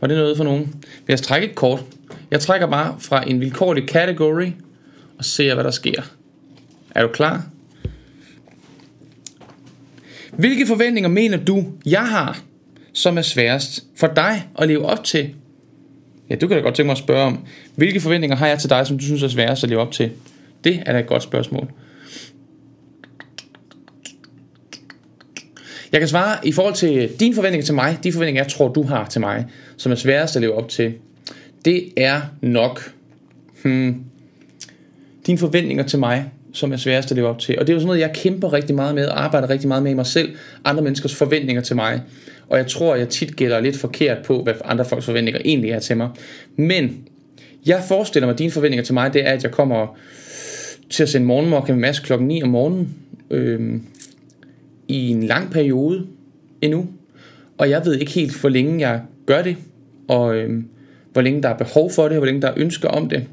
Var 0.00 0.08
det 0.08 0.16
noget 0.16 0.36
for 0.36 0.44
nogen? 0.44 0.74
Jeg 1.08 1.20
trække 1.20 1.48
et 1.48 1.54
kort. 1.54 1.84
Jeg 2.30 2.40
trækker 2.40 2.66
bare 2.66 2.96
fra 3.00 3.28
en 3.28 3.40
vilkårlig 3.40 3.88
category 3.88 4.50
og 5.18 5.24
ser, 5.24 5.54
hvad 5.54 5.64
der 5.64 5.70
sker. 5.70 6.02
Er 6.94 7.02
du 7.02 7.08
klar? 7.08 7.46
Hvilke 10.32 10.66
forventninger 10.66 11.08
mener 11.08 11.36
du, 11.36 11.64
jeg 11.86 12.08
har, 12.08 12.40
som 12.92 13.18
er 13.18 13.22
sværest 13.22 13.84
for 13.96 14.06
dig 14.06 14.48
at 14.58 14.68
leve 14.68 14.86
op 14.86 15.04
til? 15.04 15.34
Ja, 16.30 16.34
du 16.34 16.48
kan 16.48 16.56
da 16.56 16.62
godt 16.62 16.74
tænke 16.74 16.86
mig 16.86 16.92
at 16.92 16.98
spørge 16.98 17.22
om, 17.22 17.44
hvilke 17.74 18.00
forventninger 18.00 18.36
har 18.36 18.46
jeg 18.46 18.58
til 18.58 18.70
dig, 18.70 18.86
som 18.86 18.98
du 18.98 19.04
synes 19.04 19.22
er 19.22 19.28
sværest 19.28 19.64
at 19.64 19.70
leve 19.70 19.80
op 19.80 19.92
til? 19.92 20.10
Det 20.64 20.82
er 20.86 20.92
da 20.92 20.98
et 20.98 21.06
godt 21.06 21.22
spørgsmål. 21.22 21.70
Jeg 25.92 26.00
kan 26.00 26.08
svare 26.08 26.46
i 26.46 26.52
forhold 26.52 26.74
til 26.74 27.10
dine 27.20 27.34
forventninger 27.34 27.64
til 27.64 27.74
mig, 27.74 27.98
de 28.04 28.12
forventninger, 28.12 28.42
jeg 28.42 28.52
tror, 28.52 28.68
du 28.68 28.82
har 28.82 29.06
til 29.06 29.20
mig, 29.20 29.46
som 29.76 29.92
er 29.92 29.96
sværest 29.96 30.36
at 30.36 30.42
leve 30.42 30.54
op 30.54 30.68
til, 30.68 30.94
det 31.64 31.92
er 31.96 32.20
nok 32.40 32.92
hmm, 33.62 34.04
dine 35.26 35.38
forventninger 35.38 35.84
til 35.84 35.98
mig, 35.98 36.30
som 36.52 36.72
er 36.72 36.76
sværest 36.76 37.10
at 37.10 37.16
leve 37.16 37.28
op 37.28 37.38
til. 37.38 37.58
Og 37.58 37.66
det 37.66 37.72
er 37.72 37.74
jo 37.74 37.80
sådan 37.80 37.86
noget, 37.86 38.00
jeg 38.00 38.12
kæmper 38.14 38.52
rigtig 38.52 38.74
meget 38.74 38.94
med, 38.94 39.06
og 39.06 39.24
arbejder 39.24 39.50
rigtig 39.50 39.68
meget 39.68 39.82
med 39.82 39.90
i 39.90 39.94
mig 39.94 40.06
selv, 40.06 40.36
andre 40.64 40.82
menneskers 40.82 41.14
forventninger 41.14 41.62
til 41.62 41.76
mig. 41.76 42.00
Og 42.48 42.58
jeg 42.58 42.66
tror, 42.66 42.94
jeg 42.94 43.08
tit 43.08 43.36
gælder 43.36 43.60
lidt 43.60 43.76
forkert 43.76 44.18
på, 44.24 44.42
hvad 44.42 44.54
andre 44.64 44.84
folks 44.84 45.06
forventninger 45.06 45.40
egentlig 45.44 45.70
er 45.70 45.78
til 45.78 45.96
mig. 45.96 46.08
Men 46.56 47.08
jeg 47.66 47.82
forestiller 47.88 48.26
mig, 48.26 48.32
at 48.32 48.38
dine 48.38 48.50
forventninger 48.50 48.84
til 48.84 48.94
mig, 48.94 49.12
det 49.12 49.26
er, 49.26 49.32
at 49.32 49.42
jeg 49.42 49.50
kommer 49.50 49.98
til 50.90 51.02
at 51.02 51.08
sende 51.08 51.26
morgenmokke 51.26 51.72
med 51.72 51.80
masse 51.80 52.02
klokken 52.02 52.28
9 52.28 52.42
om 52.42 52.48
morgenen. 52.48 52.94
Øh, 53.30 53.80
i 54.88 55.08
en 55.08 55.22
lang 55.22 55.50
periode 55.50 56.06
endnu. 56.60 56.88
Og 57.58 57.70
jeg 57.70 57.84
ved 57.84 57.94
ikke 57.94 58.12
helt, 58.12 58.40
hvor 58.40 58.48
længe 58.48 58.88
jeg 58.88 59.02
gør 59.26 59.42
det, 59.42 59.56
og 60.08 60.36
øh, 60.36 60.62
hvor 61.12 61.22
længe 61.22 61.42
der 61.42 61.48
er 61.48 61.56
behov 61.56 61.90
for 61.90 62.02
det, 62.02 62.12
og 62.12 62.16
hvor 62.16 62.26
længe 62.26 62.42
der 62.42 62.48
er 62.48 62.54
ønsker 62.56 62.88
om 62.88 63.08
det. 63.08 63.24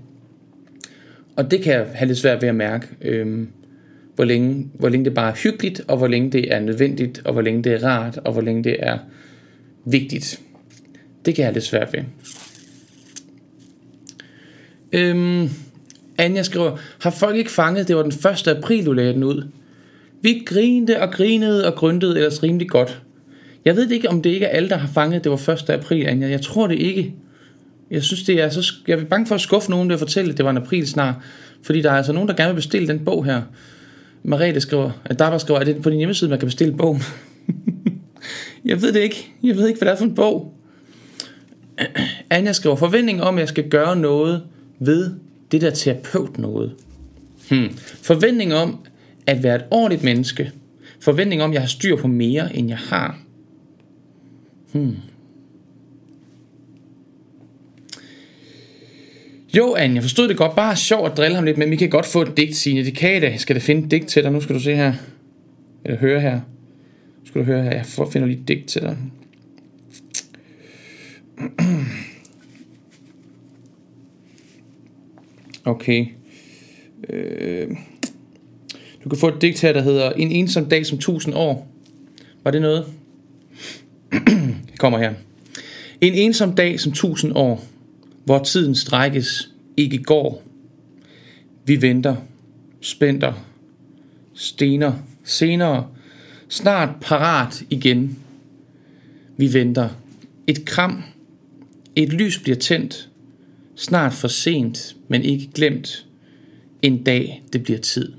Og 1.35 1.51
det 1.51 1.61
kan 1.61 1.73
jeg 1.73 1.87
have 1.93 2.07
lidt 2.07 2.17
svært 2.17 2.41
ved 2.41 2.49
at 2.49 2.55
mærke, 2.55 2.87
øh, 3.01 3.47
hvor, 4.15 4.25
længe, 4.25 4.67
hvor 4.73 4.89
længe 4.89 5.05
det 5.05 5.13
bare 5.13 5.31
er 5.31 5.35
hyggeligt, 5.35 5.81
og 5.87 5.97
hvor 5.97 6.07
længe 6.07 6.31
det 6.31 6.53
er 6.53 6.59
nødvendigt, 6.59 7.21
og 7.25 7.33
hvor 7.33 7.41
længe 7.41 7.63
det 7.63 7.73
er 7.73 7.87
rart, 7.87 8.17
og 8.17 8.33
hvor 8.33 8.41
længe 8.41 8.63
det 8.63 8.75
er 8.79 8.97
vigtigt. 9.85 10.39
Det 11.25 11.35
kan 11.35 11.41
jeg 11.41 11.47
have 11.47 11.53
lidt 11.53 11.65
svært 11.65 11.93
ved. 11.93 12.03
Øhm, 14.91 15.49
Anja 16.17 16.43
skriver, 16.43 16.77
har 17.01 17.09
folk 17.09 17.35
ikke 17.35 17.51
fanget, 17.51 17.87
det 17.87 17.95
var 17.95 18.01
den 18.01 18.11
1. 18.11 18.47
april, 18.47 18.85
du 18.85 18.91
lagde 18.91 19.13
den 19.13 19.23
ud? 19.23 19.47
Vi 20.21 20.43
grinte 20.45 21.01
og 21.01 21.11
grinede 21.11 21.67
og 21.67 21.75
grøntede 21.75 22.15
ellers 22.15 22.43
rimelig 22.43 22.69
godt. 22.69 23.01
Jeg 23.65 23.75
ved 23.75 23.91
ikke, 23.91 24.09
om 24.09 24.21
det 24.21 24.29
ikke 24.29 24.45
er 24.45 24.49
alle, 24.49 24.69
der 24.69 24.77
har 24.77 24.87
fanget, 24.87 25.23
det 25.23 25.31
var 25.31 25.49
1. 25.49 25.69
april, 25.69 26.05
Anja. 26.05 26.29
Jeg 26.29 26.41
tror 26.41 26.67
det 26.67 26.79
ikke. 26.79 27.13
Jeg 27.91 28.03
synes, 28.03 28.23
det 28.23 28.41
er 28.41 28.49
så... 28.49 28.73
Jeg 28.87 28.99
er 28.99 29.03
bange 29.03 29.27
for 29.27 29.35
at 29.35 29.41
skuffe 29.41 29.69
nogen, 29.69 29.89
der 29.89 29.97
fortælle, 29.97 30.31
at 30.31 30.37
det 30.37 30.45
var 30.45 30.51
en 30.51 30.57
april 30.57 30.87
snart. 30.87 31.15
Fordi 31.63 31.81
der 31.81 31.91
er 31.91 31.97
altså 31.97 32.13
nogen, 32.13 32.29
der 32.29 32.35
gerne 32.35 32.49
vil 32.49 32.55
bestille 32.55 32.87
den 32.87 33.05
bog 33.05 33.25
her. 33.25 33.41
Marete 34.23 34.61
skriver, 34.61 34.91
at 35.05 35.19
der 35.19 35.37
skriver, 35.37 35.59
at 35.59 35.67
det 35.67 35.77
er 35.77 35.81
på 35.81 35.89
din 35.89 35.97
hjemmeside, 35.97 36.29
man 36.29 36.39
kan 36.39 36.47
bestille 36.47 36.77
bogen. 36.77 37.01
jeg 38.65 38.81
ved 38.81 38.93
det 38.93 38.99
ikke. 38.99 39.31
Jeg 39.43 39.55
ved 39.55 39.67
ikke, 39.67 39.77
hvad 39.77 39.87
det 39.87 39.93
er 39.93 39.97
for 39.97 40.05
en 40.05 40.15
bog. 40.15 40.53
Anja 42.29 42.51
skriver, 42.51 42.75
forventning 42.75 43.23
om, 43.23 43.35
at 43.35 43.39
jeg 43.39 43.49
skal 43.49 43.69
gøre 43.69 43.95
noget 43.95 44.43
ved 44.79 45.11
det 45.51 45.61
der 45.61 45.69
terapeut 45.69 46.37
noget. 46.37 46.75
Hmm. 47.49 47.77
Forventning 48.01 48.53
om, 48.53 48.79
at 49.27 49.43
være 49.43 49.55
et 49.55 49.65
ordentligt 49.71 50.03
menneske. 50.03 50.51
Forventning 50.99 51.43
om, 51.43 51.49
at 51.49 51.53
jeg 51.53 51.61
har 51.61 51.67
styr 51.67 51.95
på 51.95 52.07
mere, 52.07 52.55
end 52.55 52.67
jeg 52.67 52.77
har. 52.77 53.19
Hmm. 54.71 54.95
Jo, 59.57 59.75
Anne, 59.75 59.95
jeg 59.95 60.03
forstod 60.03 60.27
det 60.27 60.37
godt. 60.37 60.55
Bare 60.55 60.75
sjovt 60.75 61.11
at 61.11 61.17
drille 61.17 61.35
ham 61.35 61.45
lidt, 61.45 61.57
men 61.57 61.71
vi 61.71 61.75
kan 61.75 61.89
godt 61.89 62.05
få 62.05 62.21
et 62.21 62.37
digt, 62.37 62.55
Signe. 62.55 62.85
Det 62.85 62.95
kan 62.95 63.17
I 63.17 63.19
da. 63.19 63.37
Skal 63.37 63.55
det 63.55 63.63
finde 63.63 63.85
et 63.85 63.91
digt 63.91 64.07
til 64.07 64.23
dig? 64.23 64.31
Nu 64.31 64.41
skal 64.41 64.55
du 64.55 64.59
se 64.59 64.75
her. 64.75 64.93
Eller 65.85 65.97
høre 65.97 66.21
her. 66.21 66.35
Nu 67.21 67.25
skal 67.25 67.41
du 67.41 67.45
høre 67.45 67.63
her. 67.63 67.71
Jeg 67.71 67.85
finder 67.85 68.27
lige 68.27 68.39
et 68.39 68.47
digt 68.47 68.67
til 68.67 68.81
dig. 68.81 68.97
Okay. 75.65 76.05
Øh. 77.09 77.67
Du 79.03 79.09
kan 79.09 79.17
få 79.17 79.27
et 79.27 79.41
digt 79.41 79.61
her, 79.61 79.73
der 79.73 79.81
hedder 79.81 80.11
En 80.11 80.31
ensom 80.31 80.65
dag 80.65 80.85
som 80.85 80.97
tusind 80.97 81.35
år. 81.35 81.67
Var 82.43 82.51
det 82.51 82.61
noget? 82.61 82.85
det 84.71 84.79
kommer 84.79 84.99
her. 84.99 85.13
En 86.01 86.13
ensom 86.13 86.55
dag 86.55 86.79
som 86.79 86.91
tusind 86.91 87.31
år, 87.35 87.63
hvor 88.25 88.43
tiden 88.43 88.75
strækkes, 88.75 89.49
ikke 89.77 90.03
går. 90.03 90.43
Vi 91.65 91.81
venter, 91.81 92.15
spænder, 92.81 93.33
stener, 94.33 94.93
senere, 95.23 95.87
snart 96.49 96.89
parat 97.01 97.63
igen. 97.69 98.19
Vi 99.37 99.53
venter. 99.53 99.89
Et 100.47 100.65
kram, 100.65 101.03
et 101.95 102.13
lys 102.13 102.39
bliver 102.39 102.57
tændt, 102.57 103.09
snart 103.75 104.13
for 104.13 104.27
sent, 104.27 104.95
men 105.07 105.21
ikke 105.21 105.49
glemt. 105.53 106.05
en 106.81 107.03
dag 107.03 107.43
det 107.53 107.63
bliver 107.63 107.79
tid. 107.79 108.13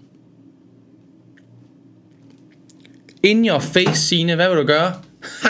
In 3.23 3.49
your 3.49 3.59
face, 3.59 4.01
Signe, 4.01 4.35
hvad 4.35 4.49
vil 4.49 4.59
du 4.59 4.67
gøre? 4.67 4.93
Ha, 5.43 5.49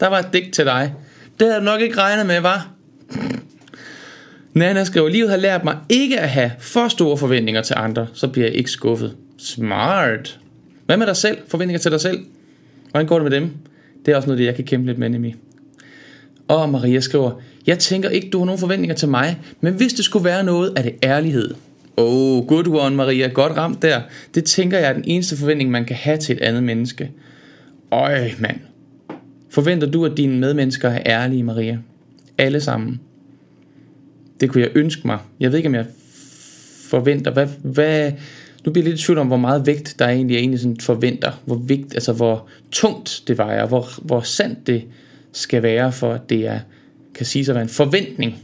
der 0.00 0.06
var 0.06 0.18
et 0.18 0.32
digt 0.32 0.54
til 0.54 0.64
dig. 0.64 0.94
Det 1.38 1.46
havde 1.46 1.60
du 1.60 1.64
nok 1.64 1.80
ikke 1.80 1.96
regnet 1.96 2.26
med, 2.26 2.40
var? 2.40 2.74
Nana 4.54 4.84
skriver, 4.84 5.08
livet 5.08 5.30
har 5.30 5.36
lært 5.36 5.64
mig 5.64 5.76
ikke 5.88 6.20
at 6.20 6.28
have 6.28 6.50
for 6.58 6.88
store 6.88 7.18
forventninger 7.18 7.62
til 7.62 7.74
andre, 7.78 8.06
så 8.12 8.28
bliver 8.28 8.46
jeg 8.46 8.56
ikke 8.56 8.70
skuffet. 8.70 9.16
Smart. 9.38 10.40
Hvad 10.86 10.96
med 10.96 11.06
dig 11.06 11.16
selv? 11.16 11.38
Forventninger 11.48 11.78
til 11.78 11.90
dig 11.90 12.00
selv? 12.00 12.18
Hvordan 12.90 13.06
går 13.06 13.18
det 13.18 13.30
med 13.30 13.40
dem? 13.40 13.50
Det 14.06 14.12
er 14.12 14.16
også 14.16 14.26
noget, 14.26 14.38
det 14.38 14.44
jeg 14.44 14.54
kan 14.54 14.64
kæmpe 14.64 14.86
lidt 14.86 14.98
med, 14.98 15.08
nemlig. 15.08 15.36
Og 16.48 16.68
Maria 16.68 17.00
skriver, 17.00 17.30
jeg 17.66 17.78
tænker 17.78 18.08
ikke, 18.08 18.30
du 18.30 18.38
har 18.38 18.44
nogen 18.44 18.60
forventninger 18.60 18.94
til 18.96 19.08
mig, 19.08 19.38
men 19.60 19.74
hvis 19.74 19.92
det 19.92 20.04
skulle 20.04 20.24
være 20.24 20.44
noget, 20.44 20.72
er 20.76 20.82
det 20.82 20.94
ærlighed. 21.02 21.54
Oh, 21.96 22.46
good 22.46 22.66
one, 22.68 22.96
Maria. 22.96 23.28
Godt 23.28 23.56
ramt 23.56 23.82
der. 23.82 24.00
Det 24.34 24.44
tænker 24.44 24.78
jeg 24.78 24.88
er 24.88 24.92
den 24.92 25.04
eneste 25.06 25.36
forventning, 25.36 25.70
man 25.70 25.84
kan 25.84 25.96
have 25.96 26.16
til 26.16 26.36
et 26.36 26.42
andet 26.42 26.62
menneske. 26.62 27.10
Øj, 27.90 28.30
mand. 28.38 28.56
Forventer 29.50 29.90
du, 29.90 30.04
at 30.04 30.16
dine 30.16 30.38
medmennesker 30.38 30.88
er 30.88 31.02
ærlige, 31.06 31.42
Maria? 31.42 31.78
Alle 32.38 32.60
sammen. 32.60 33.00
Det 34.40 34.50
kunne 34.50 34.62
jeg 34.62 34.70
ønske 34.74 35.06
mig. 35.06 35.18
Jeg 35.40 35.50
ved 35.50 35.58
ikke, 35.58 35.68
om 35.68 35.74
jeg 35.74 35.86
forventer. 36.88 37.30
Hvad, 37.30 37.46
hvad, 37.62 38.12
nu 38.64 38.72
bliver 38.72 38.84
jeg 38.84 38.90
lidt 38.90 39.00
i 39.00 39.04
tvivl 39.04 39.18
om, 39.18 39.26
hvor 39.26 39.36
meget 39.36 39.66
vægt 39.66 39.94
der 39.98 40.08
egentlig 40.08 40.34
er 40.34 40.38
egentlig 40.38 40.60
sådan 40.60 40.76
forventer. 40.80 41.42
Hvor 41.44 41.56
vægt, 41.56 41.94
altså 41.94 42.12
hvor 42.12 42.48
tungt 42.70 43.22
det 43.26 43.38
vejer. 43.38 43.66
Hvor, 43.66 43.88
hvor 44.02 44.20
sandt 44.20 44.66
det 44.66 44.84
skal 45.32 45.62
være, 45.62 45.92
for 45.92 46.12
at 46.12 46.30
det 46.30 46.46
er, 46.46 46.60
kan 47.14 47.26
sige 47.26 47.50
at 47.50 47.54
være 47.54 47.62
en 47.62 47.68
forventning. 47.68 48.36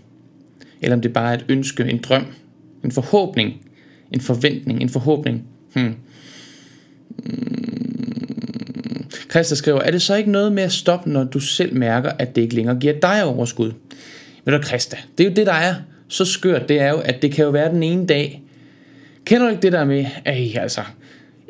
Eller 0.83 0.97
om 0.97 1.03
det 1.03 1.13
bare 1.13 1.31
er 1.31 1.39
et 1.39 1.45
ønske, 1.49 1.85
en 1.85 1.99
drøm, 1.99 2.27
en 2.85 2.93
forhåbning, 2.93 3.67
en 4.13 4.21
forventning, 4.21 4.83
en 4.83 4.89
forhåbning. 4.89 5.45
Hmm. 5.75 5.85
hmm. 5.85 5.95
Christa 9.31 9.55
skriver, 9.55 9.81
er 9.81 9.91
det 9.91 10.03
så 10.03 10.15
ikke 10.15 10.31
noget 10.31 10.53
med 10.53 10.63
at 10.63 10.73
stoppe, 10.73 11.11
når 11.11 11.25
du 11.25 11.41
selv 11.41 11.77
mærker, 11.77 12.11
at 12.19 12.37
det 12.37 12.43
ikke 12.43 12.55
længere 12.55 12.77
giver 12.77 13.01
dig 13.01 13.25
overskud? 13.25 13.73
Ved 14.45 14.59
du, 14.59 14.63
Christa, 14.63 14.97
det 15.19 15.27
er 15.27 15.31
jo 15.31 15.35
det, 15.35 15.47
der 15.47 15.53
er 15.53 15.75
så 16.09 16.25
skørt, 16.25 16.69
det 16.69 16.81
er 16.81 16.89
jo, 16.89 16.97
at 16.97 17.23
det 17.23 17.33
kan 17.33 17.45
jo 17.45 17.51
være 17.51 17.73
den 17.73 17.83
ene 17.83 18.07
dag. 18.07 18.43
Kender 19.25 19.47
du 19.47 19.51
ikke 19.51 19.63
det 19.63 19.73
der 19.73 19.85
med, 19.85 20.07
at 20.25 20.57
altså, 20.57 20.81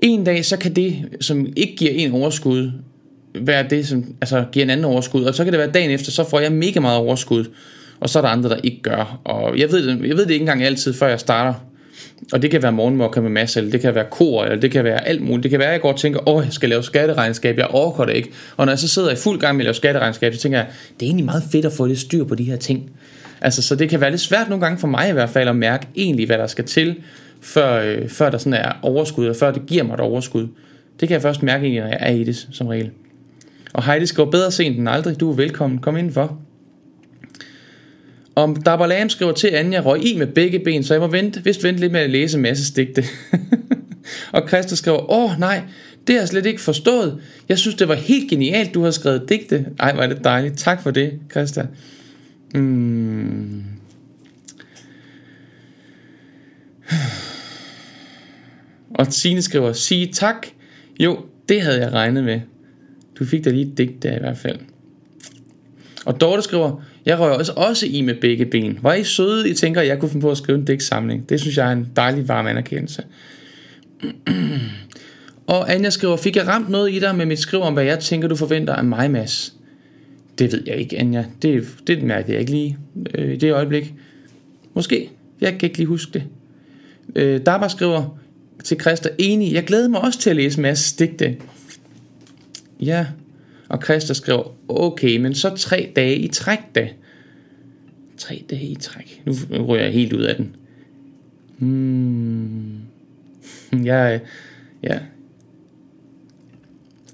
en 0.03 0.25
dag, 0.25 0.45
så 0.45 0.57
kan 0.57 0.77
det, 0.77 1.09
som 1.21 1.47
ikke 1.57 1.77
giver 1.77 1.91
en 1.91 2.13
overskud, 2.13 2.73
være 3.35 3.67
det, 3.71 3.87
som 3.87 4.15
altså, 4.21 4.45
giver 4.53 4.67
en 4.67 4.71
anden 4.71 4.85
overskud, 4.85 5.25
og 5.25 5.35
så 5.35 5.45
kan 5.45 5.53
det 5.53 5.61
være 5.61 5.71
dagen 5.71 5.91
efter, 5.91 6.11
så 6.11 6.29
får 6.31 6.41
jeg 6.41 6.53
mega 6.53 6.81
meget 6.81 6.99
overskud, 6.99 7.45
og 8.01 8.09
så 8.09 8.19
er 8.19 8.23
der 8.23 8.29
andre, 8.29 8.49
der 8.49 8.57
ikke 8.63 8.83
gør. 8.83 9.21
Og 9.25 9.59
jeg 9.59 9.73
ved, 9.73 9.89
jeg 9.89 10.17
ved 10.17 10.27
det 10.27 10.31
ikke 10.31 10.43
engang 10.43 10.63
altid, 10.63 10.95
før 10.95 11.09
jeg 11.09 11.21
starter 11.21 11.70
og 12.33 12.43
det 12.43 12.51
kan 12.51 12.63
være 12.63 12.73
morgenmokker 12.73 13.21
med 13.21 13.31
masse, 13.31 13.61
eller 13.61 13.73
det 13.73 13.81
kan 13.81 13.95
være 13.95 14.07
kor, 14.11 14.45
eller 14.45 14.61
det 14.61 14.71
kan 14.71 14.85
være 14.85 15.09
alt 15.09 15.23
muligt. 15.23 15.43
Det 15.43 15.51
kan 15.51 15.61
være, 15.61 15.69
at 15.69 15.73
jeg 15.73 15.81
går 15.81 15.93
og 15.93 15.99
tænker, 15.99 16.29
åh, 16.29 16.45
jeg 16.45 16.53
skal 16.53 16.69
lave 16.69 16.83
skatteregnskab, 16.83 17.59
jeg 17.59 17.67
overgår 17.67 18.05
det 18.05 18.17
ikke. 18.17 18.31
Og 18.57 18.67
når 18.67 18.73
jeg 18.73 18.79
så 18.79 18.89
sidder 18.89 19.11
i 19.11 19.17
fuld 19.17 19.41
gang 19.41 19.57
med 19.57 19.65
at 19.65 19.67
lave 19.67 19.75
skatteregnskab, 19.75 20.35
så 20.35 20.41
tænker 20.41 20.59
jeg, 20.59 20.67
det 21.01 21.07
er 21.07 21.07
egentlig 21.07 21.25
meget 21.25 21.43
fedt 21.53 21.65
at 21.65 21.73
få 21.73 21.87
lidt 21.87 21.99
styr 21.99 22.25
på 22.25 22.35
de 22.35 22.45
her 22.45 22.57
ting. 22.57 22.91
Altså, 23.41 23.63
så 23.63 23.75
det 23.75 23.89
kan 23.89 24.01
være 24.01 24.11
lidt 24.11 24.21
svært 24.21 24.49
nogle 24.49 24.65
gange 24.65 24.79
for 24.79 24.87
mig 24.87 25.09
i 25.09 25.13
hvert 25.13 25.31
fald 25.31 25.49
at 25.49 25.57
mærke 25.57 25.87
egentlig, 25.97 26.27
hvad 26.27 26.39
der 26.39 26.47
skal 26.47 26.65
til, 26.65 26.97
før, 27.41 27.83
øh, 27.83 28.09
før 28.09 28.31
der 28.31 28.39
sådan 28.39 28.55
er 28.55 28.73
overskud, 28.83 29.27
og 29.27 29.37
før 29.37 29.51
det 29.51 29.67
giver 29.67 29.83
mig 29.83 29.95
et 29.95 30.01
overskud. 30.01 30.49
Det 31.01 31.09
kan 31.09 31.15
jeg 31.15 31.23
først 31.23 31.43
mærke 31.43 31.63
egentlig, 31.65 31.83
når 31.83 31.89
jeg 31.89 31.99
er 32.01 32.13
i 32.13 32.25
det, 32.25 32.49
som 32.53 32.67
regel. 32.67 32.91
Og 33.73 33.85
Heidi 33.85 34.07
skriver 34.07 34.31
bedre 34.31 34.51
sent 34.51 34.79
end 34.79 34.89
aldrig. 34.89 35.21
Du 35.21 35.31
er 35.31 35.37
velkommen. 35.37 35.79
Kom 35.79 35.97
indenfor. 35.97 36.39
Om 38.35 38.57
Dabalam 38.57 39.09
skriver 39.09 39.33
til 39.33 39.49
Anja, 39.49 39.81
røg 39.81 40.07
i 40.07 40.19
med 40.19 40.27
begge 40.27 40.59
ben, 40.59 40.85
så 40.85 40.95
jeg 40.95 41.01
må 41.01 41.07
vente, 41.07 41.45
vist 41.45 41.65
vente 41.65 41.81
lidt 41.81 41.93
med 41.93 42.01
at 42.01 42.11
læse 42.11 42.37
en 42.37 42.43
masse 42.43 42.67
stigte. 42.67 43.05
og 44.33 44.49
Christa 44.49 44.75
skriver, 44.75 45.11
åh 45.11 45.39
nej, 45.39 45.63
det 46.07 46.15
har 46.15 46.21
jeg 46.21 46.29
slet 46.29 46.47
ikke 46.47 46.61
forstået. 46.61 47.21
Jeg 47.49 47.59
synes, 47.59 47.75
det 47.75 47.89
var 47.89 47.95
helt 47.95 48.31
genialt, 48.31 48.75
du 48.75 48.83
har 48.83 48.91
skrevet 48.91 49.29
digte. 49.29 49.67
Ej, 49.79 49.93
var 49.93 50.07
det 50.07 50.25
dejligt. 50.25 50.59
Tak 50.59 50.83
for 50.83 50.91
det, 50.91 51.21
Christa. 51.31 51.67
Mm. 52.55 53.65
Og 58.95 59.07
Signe 59.11 59.43
skriver, 59.43 59.73
sige 59.73 60.13
tak. 60.13 60.47
Jo, 61.01 61.19
det 61.49 61.63
havde 61.63 61.81
jeg 61.81 61.93
regnet 61.93 62.25
med. 62.25 62.41
Du 63.19 63.25
fik 63.25 63.45
da 63.45 63.51
lige 63.51 63.71
et 63.73 63.79
digt 63.79 64.03
der 64.03 64.17
i 64.17 64.19
hvert 64.19 64.39
fald. 64.39 64.59
Og 66.07 66.21
Dorte 66.21 66.43
skriver, 66.43 66.85
jeg 67.07 67.19
rører 67.19 67.39
også, 67.39 67.53
også 67.53 67.87
i 67.87 68.01
med 68.01 68.15
begge 68.15 68.47
ben. 68.47 68.79
Var 68.83 68.95
I 68.95 69.05
søde, 69.05 69.51
I 69.51 69.55
tænker, 69.55 69.81
at 69.81 69.87
jeg 69.87 69.99
kunne 69.99 70.09
finde 70.09 70.23
på 70.23 70.31
at 70.31 70.39
skrive 70.39 70.59
en 70.59 70.65
digtsamling? 70.65 71.29
Det 71.29 71.41
synes 71.41 71.57
jeg 71.57 71.69
er 71.69 71.73
en 71.73 71.89
dejlig 71.97 72.29
varm 72.29 72.47
anerkendelse. 72.47 73.03
Og 75.47 75.75
Anja 75.75 75.91
skriver, 75.91 76.17
fik 76.17 76.37
jeg 76.37 76.47
ramt 76.47 76.69
noget 76.69 76.93
i 76.93 76.99
dig 76.99 77.17
med 77.17 77.27
mit 77.27 77.39
skriv 77.39 77.61
om, 77.61 77.73
hvad 77.73 77.85
jeg 77.85 77.99
tænker, 77.99 78.29
du 78.29 78.37
forventer 78.37 78.75
af 78.75 78.85
mig, 78.85 79.11
Mads? 79.11 79.55
Det 80.39 80.53
ved 80.53 80.63
jeg 80.67 80.77
ikke, 80.77 80.99
Anja. 80.99 81.25
Det, 81.43 81.69
det 81.87 82.03
mærker 82.03 82.33
jeg 82.33 82.41
ikke 82.41 82.53
lige 82.53 82.79
øh, 83.15 83.33
i 83.33 83.37
det 83.37 83.53
øjeblik. 83.53 83.95
Måske. 84.75 85.11
Jeg 85.41 85.59
kan 85.59 85.67
ikke 85.67 85.79
lige 85.79 85.87
huske 85.87 86.13
det. 86.13 86.25
Øh, 87.17 87.41
Dabba 87.47 87.69
skriver 87.69 88.19
til 88.65 88.81
Christa, 88.81 89.09
enig, 89.19 89.53
jeg 89.53 89.65
glæder 89.65 89.89
mig 89.89 90.01
også 90.01 90.19
til 90.19 90.31
at 90.31 90.37
læse 90.37 90.61
Mads 90.61 90.93
digte. 90.93 91.37
Ja, 92.81 93.07
og 93.71 93.83
Christa 93.85 94.15
skriver, 94.15 94.55
okay, 94.69 95.17
men 95.17 95.35
så 95.35 95.57
tre 95.57 95.93
dage 95.97 96.17
i 96.17 96.29
træk 96.29 96.59
da. 96.75 96.89
Tre 98.17 98.45
dage 98.51 98.67
i 98.67 98.75
træk. 98.75 99.23
Nu 99.27 99.33
ryger 99.65 99.83
jeg 99.83 99.93
helt 99.93 100.13
ud 100.13 100.23
af 100.23 100.37
den. 100.37 100.57
Hmm. 101.59 102.79
Jeg, 103.85 104.21
ja. 104.83 104.99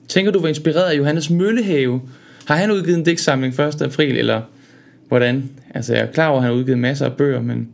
Tænker 0.09 0.33
du 0.33 0.40
var 0.40 0.49
inspireret 0.49 0.90
af 0.90 0.99
Johannes 0.99 1.31
Møllehave? 1.31 2.03
Har 2.47 2.57
han 2.57 2.71
udgivet 2.71 2.99
en 2.99 3.05
digtsamling 3.05 3.61
1. 3.61 3.83
april, 3.83 4.16
eller 4.16 4.42
hvordan? 5.09 5.51
Altså 5.75 5.95
jeg 5.95 6.03
er 6.03 6.12
klar 6.12 6.29
over, 6.29 6.37
at 6.37 6.42
han 6.42 6.53
har 6.53 6.59
udgivet 6.59 6.79
masser 6.79 7.07
af 7.07 7.16
bøger, 7.16 7.42
men... 7.42 7.69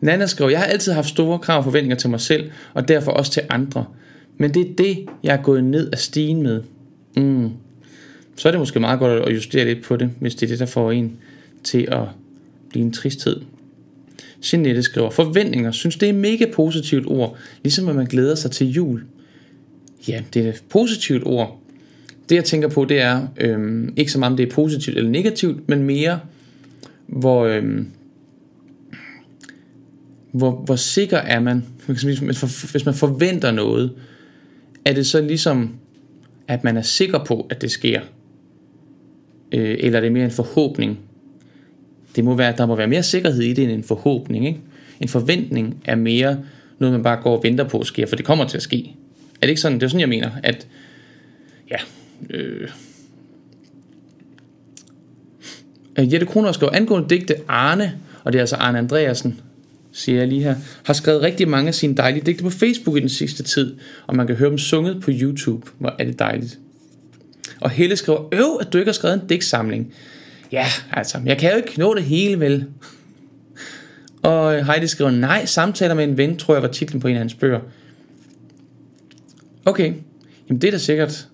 Nana 0.00 0.26
skriver, 0.26 0.50
jeg 0.50 0.58
har 0.58 0.66
altid 0.66 0.92
haft 0.92 1.08
store 1.08 1.38
krav 1.38 1.58
og 1.58 1.64
forventninger 1.64 1.96
til 1.96 2.10
mig 2.10 2.20
selv, 2.20 2.50
og 2.74 2.88
derfor 2.88 3.12
også 3.12 3.32
til 3.32 3.42
andre. 3.48 3.84
Men 4.36 4.54
det 4.54 4.70
er 4.70 4.74
det, 4.78 5.06
jeg 5.22 5.36
er 5.36 5.42
gået 5.42 5.64
ned 5.64 5.90
af 5.90 5.98
stigen 5.98 6.42
med. 6.42 6.62
Mm. 7.18 7.50
Så 8.36 8.48
er 8.48 8.52
det 8.52 8.60
måske 8.60 8.80
meget 8.80 8.98
godt 8.98 9.22
at 9.28 9.34
justere 9.34 9.64
lidt 9.64 9.84
på 9.84 9.96
det, 9.96 10.10
hvis 10.20 10.34
det 10.34 10.46
er 10.46 10.50
det, 10.50 10.58
der 10.58 10.66
får 10.66 10.92
en 10.92 11.16
til 11.64 11.88
at 11.88 12.04
blive 12.70 12.84
en 12.84 12.92
tristhed. 12.92 13.40
Jeanette 14.52 14.82
skriver, 14.82 15.10
forventninger, 15.10 15.70
synes 15.70 15.96
det 15.96 16.06
er 16.06 16.12
et 16.12 16.18
mega 16.18 16.46
positivt 16.52 17.06
ord, 17.06 17.36
ligesom 17.62 17.88
at 17.88 17.96
man 17.96 18.06
glæder 18.06 18.34
sig 18.34 18.50
til 18.50 18.70
jul. 18.70 19.04
Ja, 20.08 20.22
det 20.34 20.46
er 20.46 20.48
et 20.48 20.62
positivt 20.68 21.22
ord. 21.26 21.60
Det 22.28 22.34
jeg 22.34 22.44
tænker 22.44 22.68
på, 22.68 22.84
det 22.84 23.00
er 23.00 23.26
øhm, 23.40 23.94
ikke 23.96 24.12
så 24.12 24.18
meget 24.18 24.32
om 24.32 24.36
det 24.36 24.48
er 24.48 24.54
positivt 24.54 24.96
eller 24.96 25.10
negativt, 25.10 25.68
men 25.68 25.82
mere, 25.82 26.20
hvor, 27.06 27.44
øhm, 27.44 27.88
hvor, 30.32 30.50
hvor 30.50 30.76
sikker 30.76 31.18
er 31.18 31.40
man, 31.40 31.64
hvis 32.72 32.84
man 32.84 32.94
forventer 32.94 33.50
noget, 33.50 33.92
er 34.84 34.92
det 34.92 35.06
så 35.06 35.20
ligesom 35.20 35.74
at 36.48 36.64
man 36.64 36.76
er 36.76 36.82
sikker 36.82 37.24
på, 37.24 37.46
at 37.50 37.62
det 37.62 37.70
sker? 37.70 38.00
Øh, 39.52 39.76
eller 39.80 39.98
er 39.98 40.02
det 40.02 40.12
mere 40.12 40.24
en 40.24 40.30
forhåbning? 40.30 40.98
Det 42.16 42.24
må 42.24 42.34
være, 42.34 42.54
der 42.56 42.66
må 42.66 42.76
være 42.76 42.86
mere 42.86 43.02
sikkerhed 43.02 43.42
i 43.42 43.52
det 43.52 43.64
end 43.64 43.72
en 43.72 43.84
forhåbning. 43.84 44.46
Ikke? 44.46 44.60
En 45.00 45.08
forventning 45.08 45.82
er 45.84 45.94
mere 45.94 46.38
noget, 46.78 46.92
man 46.92 47.02
bare 47.02 47.22
går 47.22 47.36
og 47.36 47.42
venter 47.42 47.64
på 47.64 47.84
sker, 47.84 48.06
for 48.06 48.16
det 48.16 48.24
kommer 48.24 48.44
til 48.44 48.56
at 48.56 48.62
ske. 48.62 48.94
Er 49.34 49.40
det 49.40 49.48
ikke 49.48 49.60
sådan? 49.60 49.78
Det 49.78 49.82
er 49.82 49.88
sådan, 49.88 50.00
jeg 50.00 50.08
mener, 50.08 50.30
at 50.42 50.66
ja, 51.70 51.76
øh, 52.30 52.68
Jette 56.12 56.26
Kroner 56.26 56.52
skriver 56.52 56.72
angående 56.72 57.08
digte 57.08 57.34
Arne, 57.48 57.98
og 58.24 58.32
det 58.32 58.38
er 58.38 58.42
altså 58.42 58.56
Arne 58.56 58.78
Andreasen, 58.78 59.40
siger 59.98 60.18
jeg 60.18 60.28
lige 60.28 60.42
her, 60.42 60.54
har 60.84 60.94
skrevet 60.94 61.22
rigtig 61.22 61.48
mange 61.48 61.68
af 61.68 61.74
sine 61.74 61.94
dejlige 61.94 62.24
digte 62.26 62.44
på 62.44 62.50
Facebook 62.50 62.96
i 62.96 63.00
den 63.00 63.08
sidste 63.08 63.42
tid, 63.42 63.76
og 64.06 64.16
man 64.16 64.26
kan 64.26 64.36
høre 64.36 64.50
dem 64.50 64.58
sunget 64.58 65.00
på 65.02 65.10
YouTube. 65.14 65.66
Hvor 65.78 65.94
er 65.98 66.04
det 66.04 66.18
dejligt. 66.18 66.58
Og 67.60 67.70
Helle 67.70 67.96
skriver, 67.96 68.28
øv, 68.32 68.58
at 68.60 68.72
du 68.72 68.78
ikke 68.78 68.88
har 68.88 68.94
skrevet 68.94 69.22
en 69.22 69.28
digtsamling. 69.28 69.92
Ja, 70.52 70.66
altså, 70.92 71.18
jeg 71.24 71.38
kan 71.38 71.50
jo 71.50 71.56
ikke 71.56 71.78
nå 71.78 71.94
det 71.94 72.02
hele, 72.02 72.40
vel? 72.40 72.66
Og 74.22 74.66
Heidi 74.66 74.86
skriver, 74.86 75.10
nej, 75.10 75.44
samtaler 75.44 75.94
med 75.94 76.04
en 76.04 76.16
ven, 76.16 76.36
tror 76.36 76.54
jeg 76.54 76.62
var 76.62 76.68
titlen 76.68 77.00
på 77.00 77.08
en 77.08 77.14
af 77.14 77.18
hans 77.18 77.34
bøger. 77.34 77.60
Okay, 79.64 79.92
jamen 80.48 80.60
det 80.60 80.68
er 80.68 80.72
da 80.72 80.78
sikkert, 80.78 81.28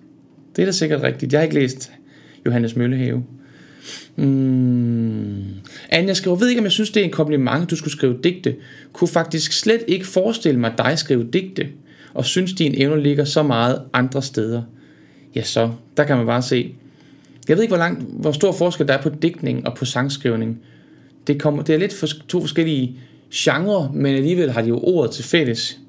det 0.55 0.61
er 0.61 0.65
da 0.65 0.71
sikkert 0.71 1.01
rigtigt. 1.01 1.33
Jeg 1.33 1.39
har 1.39 1.43
ikke 1.43 1.55
læst 1.55 1.91
Johannes 2.45 2.75
Møllehave. 2.75 3.23
Mm. 4.15 5.43
Anja 5.89 6.13
skriver, 6.13 6.35
ved 6.35 6.49
ikke 6.49 6.59
om 6.59 6.65
jeg 6.65 6.71
synes 6.71 6.89
det 6.89 7.01
er 7.01 7.03
en 7.03 7.11
kompliment 7.11 7.69
du 7.69 7.75
skulle 7.75 7.93
skrive 7.93 8.17
digte 8.23 8.55
Kunne 8.93 9.07
faktisk 9.07 9.51
slet 9.51 9.83
ikke 9.87 10.07
forestille 10.07 10.59
mig 10.59 10.73
dig 10.77 10.99
skrive 10.99 11.27
digte 11.33 11.67
Og 12.13 12.25
synes 12.25 12.53
din 12.53 12.81
evne 12.81 13.03
ligger 13.03 13.25
så 13.25 13.43
meget 13.43 13.81
andre 13.93 14.21
steder 14.21 14.61
Ja 15.35 15.43
så, 15.43 15.71
der 15.97 16.03
kan 16.03 16.17
man 16.17 16.25
bare 16.25 16.41
se 16.41 16.75
Jeg 17.47 17.57
ved 17.57 17.63
ikke 17.63 17.71
hvor, 17.71 17.83
langt, 17.83 18.03
hvor 18.21 18.31
stor 18.31 18.51
forskel 18.51 18.87
der 18.87 18.93
er 18.93 19.01
på 19.01 19.09
digtning 19.09 19.67
og 19.67 19.75
på 19.77 19.85
sangskrivning 19.85 20.59
det, 21.27 21.41
kommer, 21.41 21.63
det 21.63 21.75
er 21.75 21.79
lidt 21.79 21.93
for, 21.93 22.07
to 22.27 22.39
forskellige 22.39 22.99
genre, 23.33 23.91
men 23.93 24.15
alligevel 24.15 24.51
har 24.51 24.61
de 24.61 24.67
jo 24.67 24.79
ordet 24.83 25.11
til 25.11 25.23
fælles. 25.23 25.79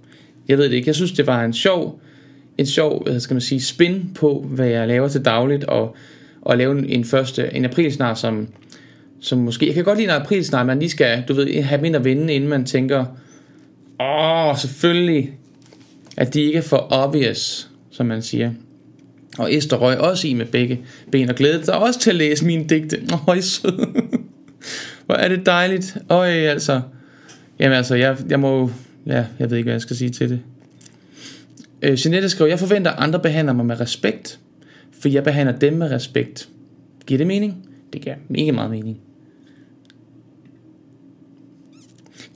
Jeg 0.49 0.59
ved 0.59 0.65
det 0.65 0.73
ikke. 0.73 0.89
Jeg 0.89 0.95
synes, 0.95 1.13
det 1.13 1.27
var 1.27 1.45
en 1.45 1.53
sjov, 1.53 2.01
en 2.59 2.67
sjov, 2.67 3.03
hvad 3.03 3.21
skal 3.21 3.35
man 3.35 3.41
sige, 3.41 3.63
spin 3.63 4.11
på, 4.15 4.47
hvad 4.51 4.67
jeg 4.67 4.89
laver 4.89 5.09
til 5.09 5.25
dagligt, 5.25 5.65
og, 5.65 5.97
og 6.47 6.59
lave 6.59 6.89
en 6.89 7.05
første, 7.05 7.55
en 7.55 7.65
aprilsnar, 7.65 8.15
som, 8.15 8.49
som 9.21 9.39
måske, 9.39 9.67
jeg 9.67 9.75
kan 9.75 9.85
godt 9.85 9.99
lide 9.99 10.09
en 10.09 10.21
aprilsnar, 10.21 10.65
man 10.65 10.79
lige 10.79 10.91
skal, 10.91 11.25
du 11.29 11.35
ved, 11.35 11.63
have 11.63 11.81
mindre 11.81 12.05
vinde, 12.05 12.35
inden 12.35 12.51
man 12.51 12.65
tænker, 12.65 13.05
åh, 14.01 14.59
selvfølgelig, 14.59 15.33
at 16.17 16.35
de 16.35 16.43
ikke 16.43 16.59
er 16.59 16.63
for 16.63 16.87
obvious, 16.91 17.71
som 17.91 18.07
man 18.07 18.23
siger. 18.23 18.53
Og 19.39 19.55
Esther 19.55 19.79
røg 19.79 19.99
også 19.99 20.29
i 20.29 20.35
med 20.35 20.47
begge 20.47 20.81
ben 21.13 21.29
og 21.29 21.35
glædede 21.35 21.65
sig 21.65 21.75
også 21.79 22.01
til 22.01 22.11
at 22.11 22.17
læse 22.17 22.47
mine 22.47 22.65
digte. 22.65 23.01
Øj, 23.29 23.41
sød. 23.41 24.03
Hvor 25.07 25.15
er 25.15 25.29
det 25.29 25.47
dejligt. 25.47 25.97
Øj, 26.11 26.29
altså. 26.29 26.81
Jamen 27.59 27.77
altså, 27.77 27.95
jeg, 27.95 28.17
jeg 28.29 28.41
må 28.41 28.71
Ja, 29.07 29.25
jeg 29.39 29.51
ved 29.51 29.57
ikke, 29.57 29.67
hvad 29.67 29.75
jeg 29.75 29.81
skal 29.81 29.97
sige 29.97 30.11
til 30.11 30.31
det. 30.31 30.41
Øh, 31.83 31.99
Jeanette 32.05 32.29
skriver, 32.29 32.49
jeg 32.49 32.59
forventer, 32.59 32.91
at 32.91 33.03
andre 33.03 33.21
behandler 33.21 33.53
mig 33.53 33.67
med 33.67 33.81
respekt, 33.81 34.39
for 35.01 35.09
jeg 35.09 35.25
behandler 35.25 35.59
dem 35.59 35.73
med 35.73 35.91
respekt. 35.91 36.49
Giver 37.07 37.19
det 37.19 37.27
mening? 37.27 37.69
Det 37.93 38.01
giver 38.01 38.17
mega 38.29 38.53
meget 38.53 38.71
mening. 38.71 38.99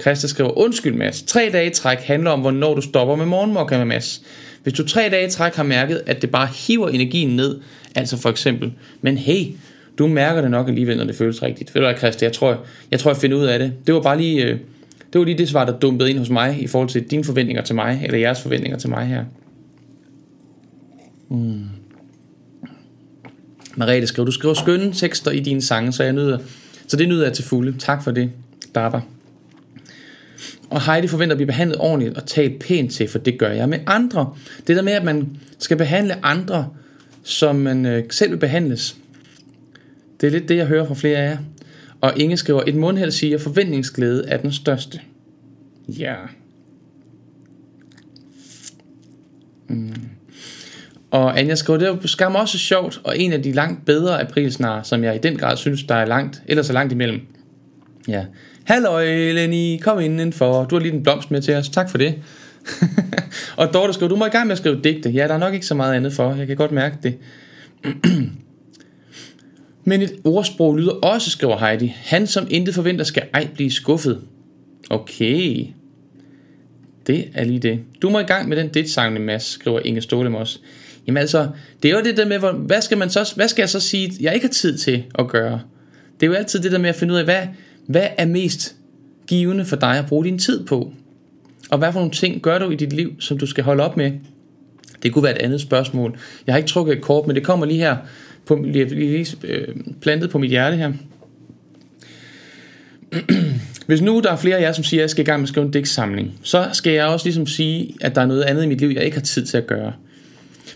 Christa 0.01 0.27
skriver, 0.27 0.59
undskyld 0.59 0.95
Mads, 0.95 1.23
tre 1.23 1.51
dage 1.53 1.71
i 1.71 1.75
træk 1.75 1.99
handler 1.99 2.31
om, 2.31 2.41
hvornår 2.41 2.75
du 2.75 2.81
stopper 2.81 3.17
med 3.17 3.27
morgenmokka 3.27 3.79
med 3.79 3.85
Mads. 3.85 4.23
Hvis 4.63 4.75
du 4.75 4.87
tre 4.87 5.09
dage 5.11 5.27
i 5.27 5.31
træk 5.31 5.55
har 5.55 5.63
mærket, 5.63 6.03
at 6.07 6.23
det 6.23 6.31
bare 6.31 6.49
hiver 6.67 6.89
energien 6.89 7.37
ned, 7.37 7.61
altså 7.95 8.17
for 8.17 8.29
eksempel, 8.29 8.73
men 9.01 9.19
hey, 9.19 9.47
du 9.99 10.07
mærker 10.07 10.41
det 10.41 10.51
nok 10.51 10.69
alligevel, 10.69 10.97
når 10.97 11.05
det 11.05 11.15
føles 11.15 11.43
rigtigt. 11.43 11.75
Ved 11.75 11.83
du 11.83 11.87
hvad, 11.87 11.99
Christa, 11.99 12.25
jeg 12.25 12.33
tror, 12.33 12.65
jeg, 12.91 13.01
tror, 13.01 13.11
jeg 13.11 13.17
finder 13.17 13.37
ud 13.37 13.45
af 13.45 13.59
det. 13.59 13.73
Det 13.87 13.95
var 13.95 14.01
bare 14.01 14.19
lige, 14.19 14.45
øh, 14.45 14.59
det 15.13 15.19
var 15.19 15.25
lige 15.25 15.39
det 15.39 15.49
svar, 15.49 15.65
der 15.65 15.79
dumpede 15.79 16.11
ind 16.11 16.19
hos 16.19 16.31
mig, 16.31 16.63
i 16.63 16.67
forhold 16.67 16.89
til 16.89 17.03
dine 17.03 17.25
forventninger 17.25 17.63
til 17.63 17.75
mig, 17.75 18.01
eller 18.05 18.19
jeres 18.19 18.43
forventninger 18.43 18.79
til 18.79 18.91
mig 18.91 19.07
her. 19.07 19.25
Mm. 21.29 21.80
Marete 23.77 24.07
skriver, 24.07 24.25
du 24.25 24.33
skriver 24.33 24.55
skønne 24.55 24.93
tekster 24.93 25.31
i 25.31 25.41
dine 25.41 25.63
sange, 25.63 25.93
så 25.93 26.03
jeg 26.03 26.13
nyder, 26.13 26.39
så 26.87 26.97
det 26.97 27.09
nyder 27.09 27.25
jeg 27.25 27.33
til 27.33 27.45
fulde. 27.45 27.79
Tak 27.79 28.05
for 28.05 28.11
det, 28.11 28.31
Daba. 28.75 29.01
Og 30.71 30.87
Heidi 30.87 31.07
forventer 31.07 31.35
at 31.35 31.39
blive 31.39 31.47
behandlet 31.47 31.79
ordentligt 31.81 32.17
og 32.17 32.27
talt 32.27 32.59
pænt 32.59 32.93
til, 32.93 33.09
for 33.09 33.19
det 33.19 33.39
gør 33.39 33.51
jeg 33.51 33.69
med 33.69 33.79
andre. 33.87 34.35
Det 34.67 34.77
der 34.77 34.83
med, 34.83 34.93
at 34.93 35.05
man 35.05 35.37
skal 35.59 35.77
behandle 35.77 36.25
andre, 36.25 36.69
som 37.23 37.57
man 37.57 37.87
øh, 37.87 38.05
selv 38.11 38.31
vil 38.31 38.37
behandles. 38.37 38.97
Det 40.21 40.27
er 40.27 40.31
lidt 40.31 40.49
det, 40.49 40.57
jeg 40.57 40.67
hører 40.67 40.87
fra 40.87 40.95
flere 40.95 41.19
af 41.19 41.31
jer. 41.31 41.39
Og 42.01 42.19
Inge 42.19 42.37
skriver, 42.37 42.63
et 42.67 42.75
mundhæld 42.75 43.11
siger, 43.11 43.39
forventningsglæde 43.39 44.25
er 44.29 44.37
den 44.37 44.53
største. 44.53 45.01
Ja. 45.89 46.15
Mm. 49.69 49.95
Og 51.11 51.39
Anja 51.39 51.55
skriver, 51.55 51.79
det 51.79 51.89
var 51.89 51.99
skam 52.05 52.35
også 52.35 52.59
sjovt, 52.59 53.01
og 53.05 53.19
en 53.19 53.33
af 53.33 53.43
de 53.43 53.53
langt 53.53 53.87
bedre 53.87 54.21
aprilsnar, 54.21 54.83
som 54.83 55.05
jeg 55.05 55.15
i 55.15 55.19
den 55.19 55.37
grad 55.37 55.57
synes, 55.57 55.83
der 55.83 55.95
er 55.95 56.07
langt, 56.07 56.43
eller 56.47 56.63
så 56.63 56.73
langt 56.73 56.93
imellem. 56.93 57.21
Ja. 58.09 58.25
Halløj, 58.65 59.05
Lenny, 59.33 59.81
kom 59.81 60.01
indenfor. 60.01 60.65
Du 60.65 60.75
har 60.75 60.83
lige 60.83 60.95
en 60.95 61.03
blomst 61.03 61.31
med 61.31 61.43
til 61.43 61.55
os. 61.55 61.69
Tak 61.69 61.91
for 61.91 61.99
det. 61.99 62.15
og 63.57 63.75
Dorte 63.75 63.93
skriver, 63.93 64.09
du 64.09 64.17
må 64.17 64.27
i 64.27 64.29
gang 64.29 64.47
med 64.47 64.53
at 64.53 64.59
skrive 64.59 64.81
digte. 64.85 65.11
Ja, 65.11 65.29
der 65.29 65.35
er 65.35 65.39
nok 65.39 65.55
ikke 65.55 65.67
så 65.67 65.75
meget 65.75 65.95
andet 65.95 66.13
for. 66.13 66.35
Jeg 66.35 66.47
kan 66.47 66.57
godt 66.57 66.73
mærke 66.73 66.97
det. 67.03 67.17
Men 69.85 70.03
et 70.03 70.13
ordsprog 70.25 70.77
lyder 70.77 70.93
også, 70.93 71.31
skriver 71.31 71.59
Heidi. 71.59 71.97
Han 71.97 72.27
som 72.27 72.47
intet 72.51 72.75
forventer 72.75 73.05
skal 73.05 73.23
ej 73.35 73.49
blive 73.55 73.71
skuffet. 73.71 74.21
Okay. 74.91 75.67
Det 77.07 77.25
er 77.35 77.45
lige 77.45 77.59
det. 77.59 77.81
Du 78.03 78.11
må 78.11 78.19
i 78.19 78.23
gang 78.25 78.49
med 78.49 78.57
den 78.57 78.69
dit 78.69 78.91
sangne, 78.91 79.21
Mads, 79.21 79.45
skriver 79.45 79.81
Inge 79.85 80.01
Stålem 80.01 80.35
også. 80.35 80.59
Jamen 81.11 81.21
altså, 81.21 81.49
det 81.83 81.91
er 81.91 81.97
jo 81.97 82.05
det 82.05 82.17
der 82.17 82.27
med, 82.27 82.39
hvor, 82.39 82.53
hvad, 82.53 82.81
skal 82.81 82.99
man 82.99 83.11
så, 83.11 83.33
hvad 83.37 83.49
skal 83.49 83.63
jeg 83.63 83.69
så 83.69 83.81
sige, 83.81 84.13
jeg 84.21 84.35
ikke 84.35 84.47
har 84.47 84.53
tid 84.53 84.79
til 84.79 85.05
at 85.19 85.29
gøre? 85.29 85.61
Det 86.21 86.27
er 86.27 86.31
jo 86.31 86.33
altid 86.33 86.61
det 86.61 86.73
der 86.73 86.79
med 86.79 86.89
at 86.89 86.95
finde 86.95 87.15
ud 87.15 87.19
af, 87.19 87.25
hvad, 87.25 87.43
hvad 87.87 88.07
er 88.19 88.27
mest 88.27 88.77
givende 89.27 89.65
for 89.65 89.77
dig 89.77 89.99
at 89.99 90.07
bruge 90.07 90.25
din 90.25 90.39
tid 90.39 90.67
på? 90.67 90.93
Og 91.71 91.79
hvad 91.79 91.93
for 91.93 92.01
nogle 92.01 92.13
ting 92.13 92.43
gør 92.43 92.59
du 92.59 92.71
i 92.71 92.75
dit 92.75 92.93
liv, 92.93 93.21
som 93.21 93.39
du 93.39 93.47
skal 93.47 93.65
holde 93.65 93.85
op 93.85 93.97
med? 93.97 94.13
Det 95.03 95.13
kunne 95.13 95.23
være 95.23 95.37
et 95.37 95.43
andet 95.43 95.61
spørgsmål. 95.61 96.19
Jeg 96.47 96.53
har 96.53 96.57
ikke 96.59 96.69
trukket 96.69 96.97
et 96.97 97.03
kort, 97.03 97.27
men 97.27 97.37
det 97.37 97.45
kommer 97.45 97.67
lige 97.67 97.79
her 97.79 97.97
på, 98.47 98.55
lige, 98.65 98.85
lige 98.85 99.37
øh, 99.45 99.69
plantet 100.01 100.31
på 100.31 100.39
mit 100.39 100.51
hjerte 100.51 100.77
her. 100.77 100.93
Hvis 103.87 104.03
nu 104.03 104.21
der 104.25 104.33
er 104.33 104.37
flere 104.37 104.57
af 104.57 104.63
jer, 104.63 104.73
som 104.73 104.85
siger, 104.85 105.01
at 105.01 105.03
jeg 105.03 105.11
skal 105.11 105.23
i 105.23 105.27
gang 105.27 105.41
med 105.41 105.45
at 105.45 105.49
skrive 105.49 105.67
en 105.67 105.73
digtsamling, 105.73 106.33
så 106.43 106.69
skal 106.73 106.93
jeg 106.93 107.07
også 107.07 107.27
ligesom 107.27 107.47
sige, 107.47 107.95
at 108.01 108.15
der 108.15 108.21
er 108.21 108.27
noget 108.27 108.43
andet 108.43 108.65
i 108.65 108.67
mit 108.67 108.81
liv, 108.81 108.89
jeg 108.89 109.05
ikke 109.05 109.17
har 109.17 109.25
tid 109.25 109.47
til 109.47 109.57
at 109.57 109.67
gøre. 109.67 109.93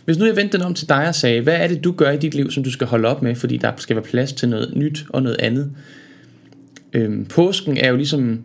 Hvis 0.04 0.18
nu 0.18 0.26
jeg 0.26 0.36
vendte 0.36 0.58
den 0.58 0.66
om 0.66 0.74
til 0.74 0.88
dig 0.88 1.08
og 1.08 1.14
sagde, 1.14 1.40
hvad 1.40 1.56
er 1.56 1.66
det, 1.66 1.84
du 1.84 1.92
gør 1.92 2.10
i 2.10 2.16
dit 2.16 2.34
liv, 2.34 2.50
som 2.50 2.64
du 2.64 2.70
skal 2.70 2.86
holde 2.86 3.08
op 3.08 3.22
med, 3.22 3.34
fordi 3.34 3.56
der 3.56 3.72
skal 3.76 3.96
være 3.96 4.04
plads 4.04 4.32
til 4.32 4.48
noget 4.48 4.72
nyt 4.76 5.04
og 5.08 5.22
noget 5.22 5.36
andet. 5.40 5.70
Øhm, 6.92 7.24
påsken 7.24 7.76
er 7.76 7.88
jo 7.88 7.96
ligesom, 7.96 8.42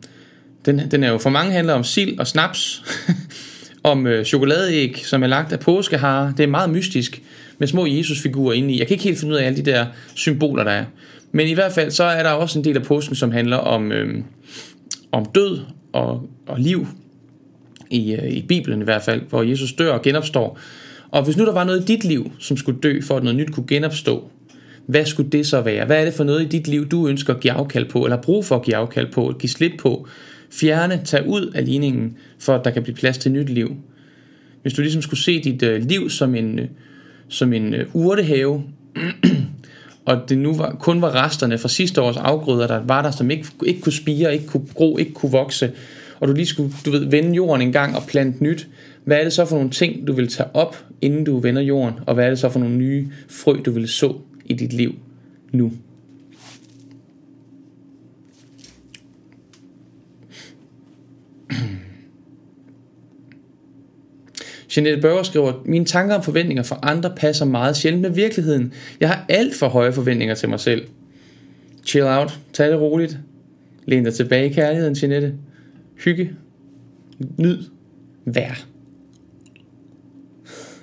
den, 0.66 0.82
den 0.92 1.04
er 1.04 1.12
jo 1.12 1.18
for 1.18 1.30
mange 1.30 1.52
handler 1.52 1.74
om 1.74 1.84
sild 1.84 2.20
og 2.20 2.28
snaps, 2.28 2.84
om 3.84 4.08
øh, 4.08 4.26
chokoladeæg, 4.26 5.02
som 5.06 5.24
er 5.24 5.28
lagt 5.28 5.54
af 5.54 5.60
påskeharer. 5.60 6.34
Det 6.34 6.44
er 6.44 6.48
meget 6.48 6.70
mystisk 6.70 7.22
med 7.58 7.68
små 7.68 7.86
Jesusfigurer 7.86 8.54
inde 8.54 8.74
i. 8.74 8.80
Jeg 8.80 8.88
kan 8.88 8.94
ikke 8.94 9.04
helt 9.04 9.20
finde 9.20 9.34
ud 9.34 9.40
af 9.40 9.46
alle 9.46 9.58
de 9.58 9.72
der 9.72 9.86
symboler, 10.16 10.64
der 10.64 10.72
er. 10.72 10.86
Men 11.32 11.48
i 11.48 11.54
hvert 11.54 11.72
fald, 11.72 11.92
så 11.92 12.04
er 12.04 12.24
der 12.24 12.30
også 12.30 12.60
en 12.60 12.66
del 12.66 12.78
af 12.78 12.84
påsken, 12.84 13.16
som 13.16 13.32
handler 13.32 13.58
om, 13.58 13.92
øh, 13.92 14.24
om 15.12 15.26
død 15.36 15.60
og, 15.94 16.30
og 16.48 16.60
liv. 16.60 16.88
I, 17.90 18.14
øh, 18.14 18.32
I 18.32 18.42
Bibelen 18.42 18.82
i 18.82 18.84
hvert 18.84 19.02
fald, 19.02 19.22
hvor 19.30 19.44
Jesus 19.44 19.74
dør 19.74 19.94
og 19.94 20.02
genopstår. 20.02 20.60
Og 21.12 21.24
hvis 21.24 21.38
nu 21.38 21.46
der 21.46 21.54
var 21.54 21.64
noget 21.64 21.82
i 21.82 21.86
dit 21.86 22.04
liv, 22.04 22.32
som 22.40 22.58
skulle 22.58 22.80
dø, 22.80 23.02
for 23.02 23.18
at 23.18 23.24
noget 23.24 23.38
nyt 23.38 23.52
kunne 23.52 23.68
genopstå, 23.68 24.30
hvad 24.86 25.06
skulle 25.06 25.30
det 25.30 25.48
så 25.48 25.62
være? 25.62 25.86
Hvad 25.86 26.02
er 26.02 26.06
det 26.06 26.14
for 26.14 26.24
noget 26.24 26.42
i 26.42 26.46
dit 26.46 26.68
liv, 26.68 26.90
du 26.90 27.08
ønsker 27.08 27.34
at 27.34 27.40
give 27.40 27.54
afkald 27.54 27.90
på, 27.90 28.04
eller 28.04 28.22
brug 28.22 28.46
for 28.46 28.56
at 28.56 28.64
give 28.64 28.76
afkald 28.76 29.12
på, 29.12 29.34
give 29.40 29.50
slip 29.50 29.72
på, 29.80 30.08
fjerne, 30.52 31.02
tage 31.06 31.28
ud 31.28 31.52
af 31.56 31.66
ligningen, 31.66 32.18
for 32.40 32.56
at 32.56 32.66
der 32.66 32.72
kan 32.72 32.84
blive 32.84 32.96
plads 32.96 33.18
til 33.18 33.32
nyt 33.32 33.50
liv? 33.50 33.76
Hvis 34.62 34.74
du 34.74 34.82
ligesom 34.82 35.02
skulle 35.02 35.20
se 35.20 35.44
dit 35.44 35.64
øh, 35.64 35.84
liv 35.84 36.10
som 36.10 36.36
en, 36.36 36.60
øh, 36.60 36.68
som 37.28 37.54
en 37.54 37.74
øh, 37.74 37.86
urtehave, 37.94 38.64
og 40.06 40.30
det 40.30 40.38
nu 40.38 40.54
var, 40.54 40.76
kun 40.80 41.02
var 41.02 41.26
resterne 41.26 41.58
fra 41.58 41.70
sidste 41.70 42.02
års 42.02 42.18
afgrøder, 42.18 42.68
der 42.68 42.82
var 42.86 43.02
der, 43.02 43.12
som 43.12 43.32
ikke, 43.32 43.46
ikke 43.66 43.82
kunne 43.82 43.94
spire, 43.94 44.34
ikke 44.34 44.48
kunne 44.48 44.68
gro, 44.74 44.98
ikke 44.98 45.14
kunne 45.14 45.32
vokse, 45.32 45.72
og 46.20 46.28
du 46.28 46.34
lige 46.34 46.46
skulle 46.46 46.74
du 46.86 46.92
ved, 46.92 47.06
vende 47.06 47.36
jorden 47.36 47.68
en 47.68 47.74
gang 47.74 47.96
og 47.96 48.04
plante 48.08 48.44
nyt, 48.44 48.68
hvad 49.10 49.20
er 49.20 49.24
det 49.24 49.34
så 49.34 49.46
for 49.46 49.56
nogle 49.56 49.70
ting, 49.70 50.08
du 50.08 50.14
vil 50.14 50.28
tage 50.28 50.56
op, 50.56 50.86
inden 51.02 51.24
du 51.24 51.40
vender 51.40 51.62
jorden, 51.62 52.00
og 52.08 52.14
hvad 52.14 52.26
er 52.26 52.30
det 52.30 52.40
så 52.40 52.50
for 52.50 52.60
nogle 52.60 52.76
nye 52.76 53.08
frø, 53.30 53.54
du 53.66 53.72
vil 53.72 53.88
så 53.88 54.14
i 54.46 54.54
dit 54.54 54.74
liv 54.74 54.96
nu? 55.52 55.72
Jeanette 64.78 65.02
Børger 65.02 65.24
skriver, 65.24 65.54
mine 65.66 65.86
tanker 65.86 66.16
og 66.16 66.26
forventninger 66.26 66.64
for 66.64 66.80
andre 66.84 67.14
passer 67.16 67.46
meget 67.46 67.76
sjældent 67.78 68.02
med 68.02 68.10
virkeligheden. 68.10 68.74
Jeg 69.00 69.10
har 69.10 69.26
alt 69.30 69.56
for 69.56 69.68
høje 69.68 69.94
forventninger 69.94 70.36
til 70.36 70.50
mig 70.50 70.60
selv. 70.60 70.88
Chill 71.86 72.08
out. 72.08 72.40
Tag 72.54 72.68
det 72.72 72.82
roligt. 72.82 73.20
Læn 73.86 74.04
dig 74.04 74.14
tilbage 74.14 74.50
i 74.50 74.54
kærligheden, 74.54 74.96
Jeanette. 75.02 75.34
Hygge. 76.04 76.32
Nyd. 77.38 77.58
Vær. 78.26 78.66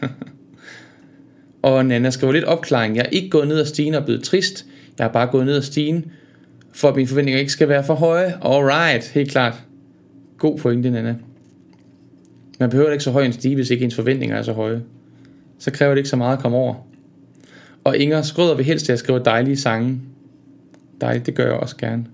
og 1.63 1.87
Nana 1.87 2.11
skriver 2.11 2.33
lidt 2.33 2.45
opklaring. 2.45 2.97
Jeg 2.97 3.03
er 3.03 3.09
ikke 3.09 3.31
gået 3.31 3.49
ned 3.49 3.61
ad 3.61 3.67
stigen 3.67 3.95
og 3.95 4.05
blevet 4.05 4.25
trist. 4.25 4.67
Jeg 4.99 5.07
er 5.07 5.13
bare 5.13 5.27
gået 5.27 5.47
ned 5.47 5.57
ad 5.57 5.63
stigen, 5.63 6.05
for 6.73 6.89
at 6.89 6.97
mine 6.97 7.09
forventninger 7.09 7.41
ikke 7.41 7.53
skal 7.53 7.69
være 7.69 7.85
for 7.85 7.95
høje. 7.95 8.35
Alright, 8.43 9.09
helt 9.09 9.31
klart. 9.31 9.55
God 10.39 10.59
pointe, 10.59 10.91
Nana. 10.91 11.17
Man 12.61 12.71
behøver 12.71 12.91
ikke 12.91 13.05
så 13.05 13.11
høj 13.11 13.25
en 13.25 13.33
stige, 13.33 13.55
hvis 13.55 13.71
ikke 13.71 13.85
ens 13.85 13.95
forventninger 13.95 14.37
er 14.37 14.43
så 14.43 14.53
høje. 14.53 14.83
Så 15.59 15.71
kræver 15.71 15.91
det 15.91 15.99
ikke 15.99 16.09
så 16.09 16.17
meget 16.17 16.37
at 16.37 16.43
komme 16.43 16.57
over. 16.57 16.75
Og 17.85 17.97
Inger 17.97 18.23
skrøder 18.23 18.55
vil 18.55 18.65
helst, 18.65 18.85
at 18.85 18.89
jeg 18.89 18.99
skriver 18.99 19.19
dejlige 19.19 19.57
sange. 19.57 20.01
Dejligt, 21.01 21.27
det 21.27 21.35
gør 21.35 21.45
jeg 21.45 21.55
også 21.55 21.77
gerne. 21.77 22.07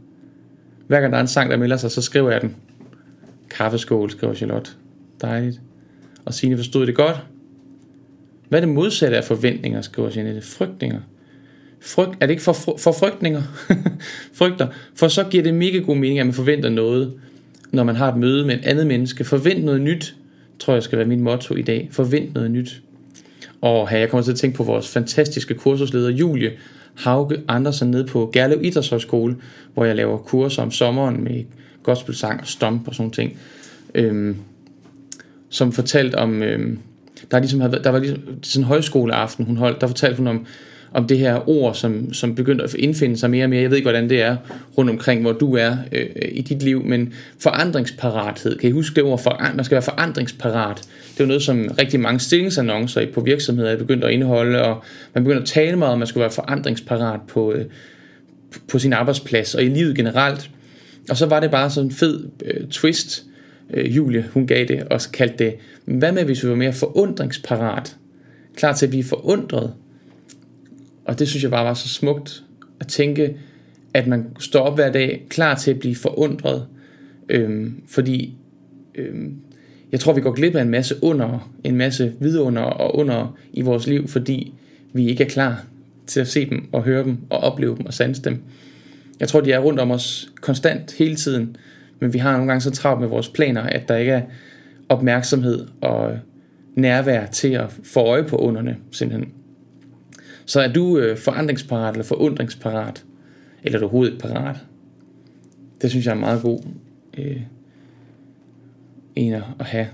Hver 0.87 1.01
gang 1.01 1.13
der 1.13 1.19
er 1.19 1.23
en 1.23 1.29
sang, 1.29 1.51
der 1.51 1.57
melder 1.57 1.77
sig, 1.77 1.91
så 1.91 2.03
skriver 2.03 2.31
jeg 2.31 2.41
den. 2.41 2.57
Kaffeskål, 3.51 4.11
skriver 4.11 4.35
Charlotte. 4.35 4.71
Dejligt. 5.21 5.61
Og 6.25 6.35
Signe 6.35 6.57
forstod 6.57 6.87
det 6.87 6.95
godt. 6.95 7.27
Hvad 8.53 8.63
er 8.63 8.67
det 8.67 8.75
modsatte 8.75 9.17
af 9.17 9.25
forventninger, 9.25 9.83
skriver 9.83 10.11
Jeanette? 10.17 10.43
Frygtninger. 10.43 11.01
Frygt, 11.81 12.17
er 12.21 12.27
det 12.27 12.31
ikke 12.31 12.43
for, 12.43 12.53
for 12.79 12.93
frygtninger? 12.93 13.43
Frygter. 14.39 14.67
For 14.95 15.09
så 15.09 15.25
giver 15.25 15.43
det 15.43 15.55
mega 15.55 15.79
god 15.79 15.97
mening, 15.97 16.19
at 16.19 16.27
man 16.27 16.35
forventer 16.35 16.71
noget, 16.71 17.13
når 17.71 17.85
man 17.85 17.97
har 17.97 18.13
et 18.13 18.19
møde 18.19 18.47
med 18.47 18.55
et 18.55 18.65
andet 18.65 18.87
menneske. 18.87 19.25
Forvent 19.25 19.65
noget 19.65 19.81
nyt, 19.81 20.15
tror 20.59 20.75
jeg 20.75 20.83
skal 20.83 20.99
være 20.99 21.07
mit 21.07 21.19
motto 21.19 21.55
i 21.55 21.63
dag. 21.63 21.89
Forvent 21.93 22.35
noget 22.35 22.51
nyt. 22.51 22.83
Og 23.61 23.89
her, 23.89 23.99
jeg 23.99 24.11
kommer 24.11 24.25
til 24.25 24.33
at 24.33 24.39
tænke 24.39 24.57
på 24.57 24.65
vores 24.65 24.89
fantastiske 24.89 25.55
kursusleder 25.55 26.11
Julie 26.11 26.53
Hauke 26.95 27.41
Andersen 27.49 27.91
nede 27.91 28.07
på 28.07 28.31
Gerlev 28.33 28.65
Idrætshøjskole, 28.65 29.37
hvor 29.75 29.85
jeg 29.85 29.97
laver 29.97 30.19
kurser 30.19 30.63
om 30.63 30.71
sommeren 30.71 31.25
med 31.25 31.45
gospelsang 31.83 32.41
og 32.41 32.47
stomp 32.47 32.89
og 32.89 32.95
sådan 32.95 33.11
ting. 33.11 33.39
Øhm, 33.95 34.37
som 35.49 35.73
fortalte 35.73 36.15
om, 36.15 36.43
øhm, 36.43 36.79
der, 37.31 37.39
ligesom 37.39 37.61
havde, 37.61 37.73
ligesom, 37.73 37.83
der 37.83 37.91
var 37.91 37.99
ligesom 37.99 38.23
sådan 38.43 38.63
en 38.63 38.67
højskoleaften, 38.67 39.45
hun 39.45 39.57
holdt, 39.57 39.81
der 39.81 39.87
fortalte 39.87 40.17
hun 40.17 40.27
om, 40.27 40.47
om 40.95 41.07
det 41.07 41.19
her 41.19 41.49
ord, 41.49 41.75
som, 41.75 42.13
som 42.13 42.35
begyndte 42.35 42.65
at 42.65 42.75
indfinde 42.75 43.17
sig 43.17 43.31
mere 43.31 43.45
og 43.45 43.51
mere. 43.51 43.63
Jeg 43.63 43.71
ved 43.71 43.77
ikke, 43.77 43.91
hvordan 43.91 44.11
det 44.11 44.23
er 44.23 44.37
rundt 44.79 44.91
omkring, 44.91 45.21
hvor 45.21 45.33
du 45.33 45.57
er 45.57 45.77
øh, 45.93 46.07
i 46.33 46.43
dit 46.43 46.63
liv, 46.63 46.85
men 46.85 47.13
forandringsparathed. 47.39 48.59
Kan 48.59 48.69
I 48.71 48.73
huske 48.73 48.95
det 48.95 49.05
ord? 49.05 49.23
For, 49.23 49.53
man 49.55 49.65
skal 49.65 49.75
være 49.75 49.83
forandringsparat. 49.83 50.77
Det 50.77 51.21
er 51.21 51.25
jo 51.25 51.27
noget, 51.27 51.43
som 51.43 51.69
rigtig 51.79 52.01
mange 52.01 52.21
stillingsannoncer 52.21 53.07
på 53.15 53.21
virksomheder 53.21 53.71
er 53.71 53.77
begyndt 53.77 54.05
at 54.05 54.11
indeholde, 54.11 54.63
og 54.63 54.83
man 55.15 55.25
begynder 55.25 55.43
at 55.43 55.49
tale 55.49 55.77
meget 55.77 55.93
om, 55.93 55.97
at 55.97 55.99
man 55.99 56.07
skal 56.07 56.21
være 56.21 56.31
forandringsparat 56.31 57.21
på, 57.29 57.53
øh, 57.53 57.65
på 58.69 58.79
sin 58.79 58.93
arbejdsplads 58.93 59.55
og 59.55 59.63
i 59.63 59.69
livet 59.69 59.97
generelt. 59.97 60.51
Og 61.11 61.17
så 61.17 61.27
var 61.27 61.41
det 61.41 61.51
bare 61.51 61.71
sådan 61.71 61.89
en 61.91 61.95
fed 61.95 62.25
øh, 62.45 62.67
twist, 62.69 63.25
øh, 63.75 63.97
Julie 63.97 64.25
hun 64.33 64.47
gav 64.47 64.65
det, 64.65 64.83
og 64.91 65.01
kaldte 65.13 65.45
det, 65.45 65.55
hvad 65.85 66.13
med 66.13 66.25
hvis 66.25 66.45
vi 66.45 66.49
var 66.49 66.57
mere 66.57 66.73
forundringsparat? 66.73 67.97
Klar 68.57 68.73
til 68.73 68.87
at 68.87 68.91
blive 68.91 69.05
forundret 69.05 69.73
og 71.05 71.19
det 71.19 71.29
synes 71.29 71.43
jeg 71.43 71.51
bare 71.51 71.65
var 71.65 71.75
så 71.75 71.89
smukt 71.89 72.43
at 72.81 72.89
tænke, 72.89 73.37
at 73.95 74.07
man 74.07 74.27
står 74.39 74.61
op 74.61 74.75
hver 74.75 74.93
dag 74.93 75.27
klar 75.29 75.55
til 75.55 75.71
at 75.71 75.79
blive 75.79 75.97
forundret. 75.97 76.67
Øhm, 77.29 77.83
fordi 77.89 78.35
øhm, 78.95 79.37
jeg 79.93 80.01
tror, 80.01 80.13
vi 80.13 80.21
går 80.21 80.33
glip 80.33 80.55
af 80.55 80.63
en 80.63 80.69
masse 80.69 80.95
under, 81.03 81.53
en 81.65 81.77
masse 81.77 82.13
vidunder 82.21 82.63
og 82.63 82.97
under 82.97 83.37
i 83.53 83.61
vores 83.61 83.87
liv, 83.87 84.09
fordi 84.09 84.55
vi 84.93 85.09
ikke 85.09 85.25
er 85.25 85.29
klar 85.29 85.65
til 86.07 86.21
at 86.21 86.29
se 86.29 86.51
dem 86.51 86.69
og 86.73 86.83
høre 86.83 87.05
dem 87.05 87.17
og 87.31 87.39
opleve 87.39 87.77
dem 87.77 87.87
og 87.87 87.95
sanse 87.95 88.23
dem. 88.23 88.43
Jeg 89.21 89.29
tror, 89.29 89.41
de 89.41 89.53
er 89.53 89.59
rundt 89.59 89.81
om 89.81 89.91
os 89.91 90.33
konstant 90.41 90.93
hele 90.93 91.17
tiden, 91.17 91.57
men 92.01 92.13
vi 92.13 92.19
har 92.19 92.33
nogle 92.33 92.47
gange 92.47 92.61
så 92.61 92.71
travlt 92.71 93.01
med 93.01 93.09
vores 93.09 93.29
planer, 93.29 93.63
at 93.63 93.89
der 93.89 93.97
ikke 93.97 94.13
er 94.13 94.23
opmærksomhed 94.93 95.67
og 95.81 96.19
nærvær 96.77 97.27
til 97.27 97.49
at 97.49 97.73
få 97.85 98.01
øje 98.01 98.25
på 98.25 98.37
underne, 98.37 98.77
simpelthen. 98.91 99.33
Så 100.47 100.61
er 100.61 100.73
du 100.73 100.99
øh, 100.99 101.19
forandringsparat 101.19 101.95
eller 101.95 102.05
forundringsparat, 102.05 103.05
eller 103.63 103.79
er 103.79 103.81
du 103.81 103.85
overhovedet 103.85 104.21
parat? 104.21 104.57
Det 105.83 105.91
synes 105.91 106.07
jeg 106.07 106.13
er 106.13 106.19
meget 106.19 106.43
god 106.43 106.61
øh, 107.19 107.41
en 109.17 109.33
at 109.35 109.67
have. 109.67 109.87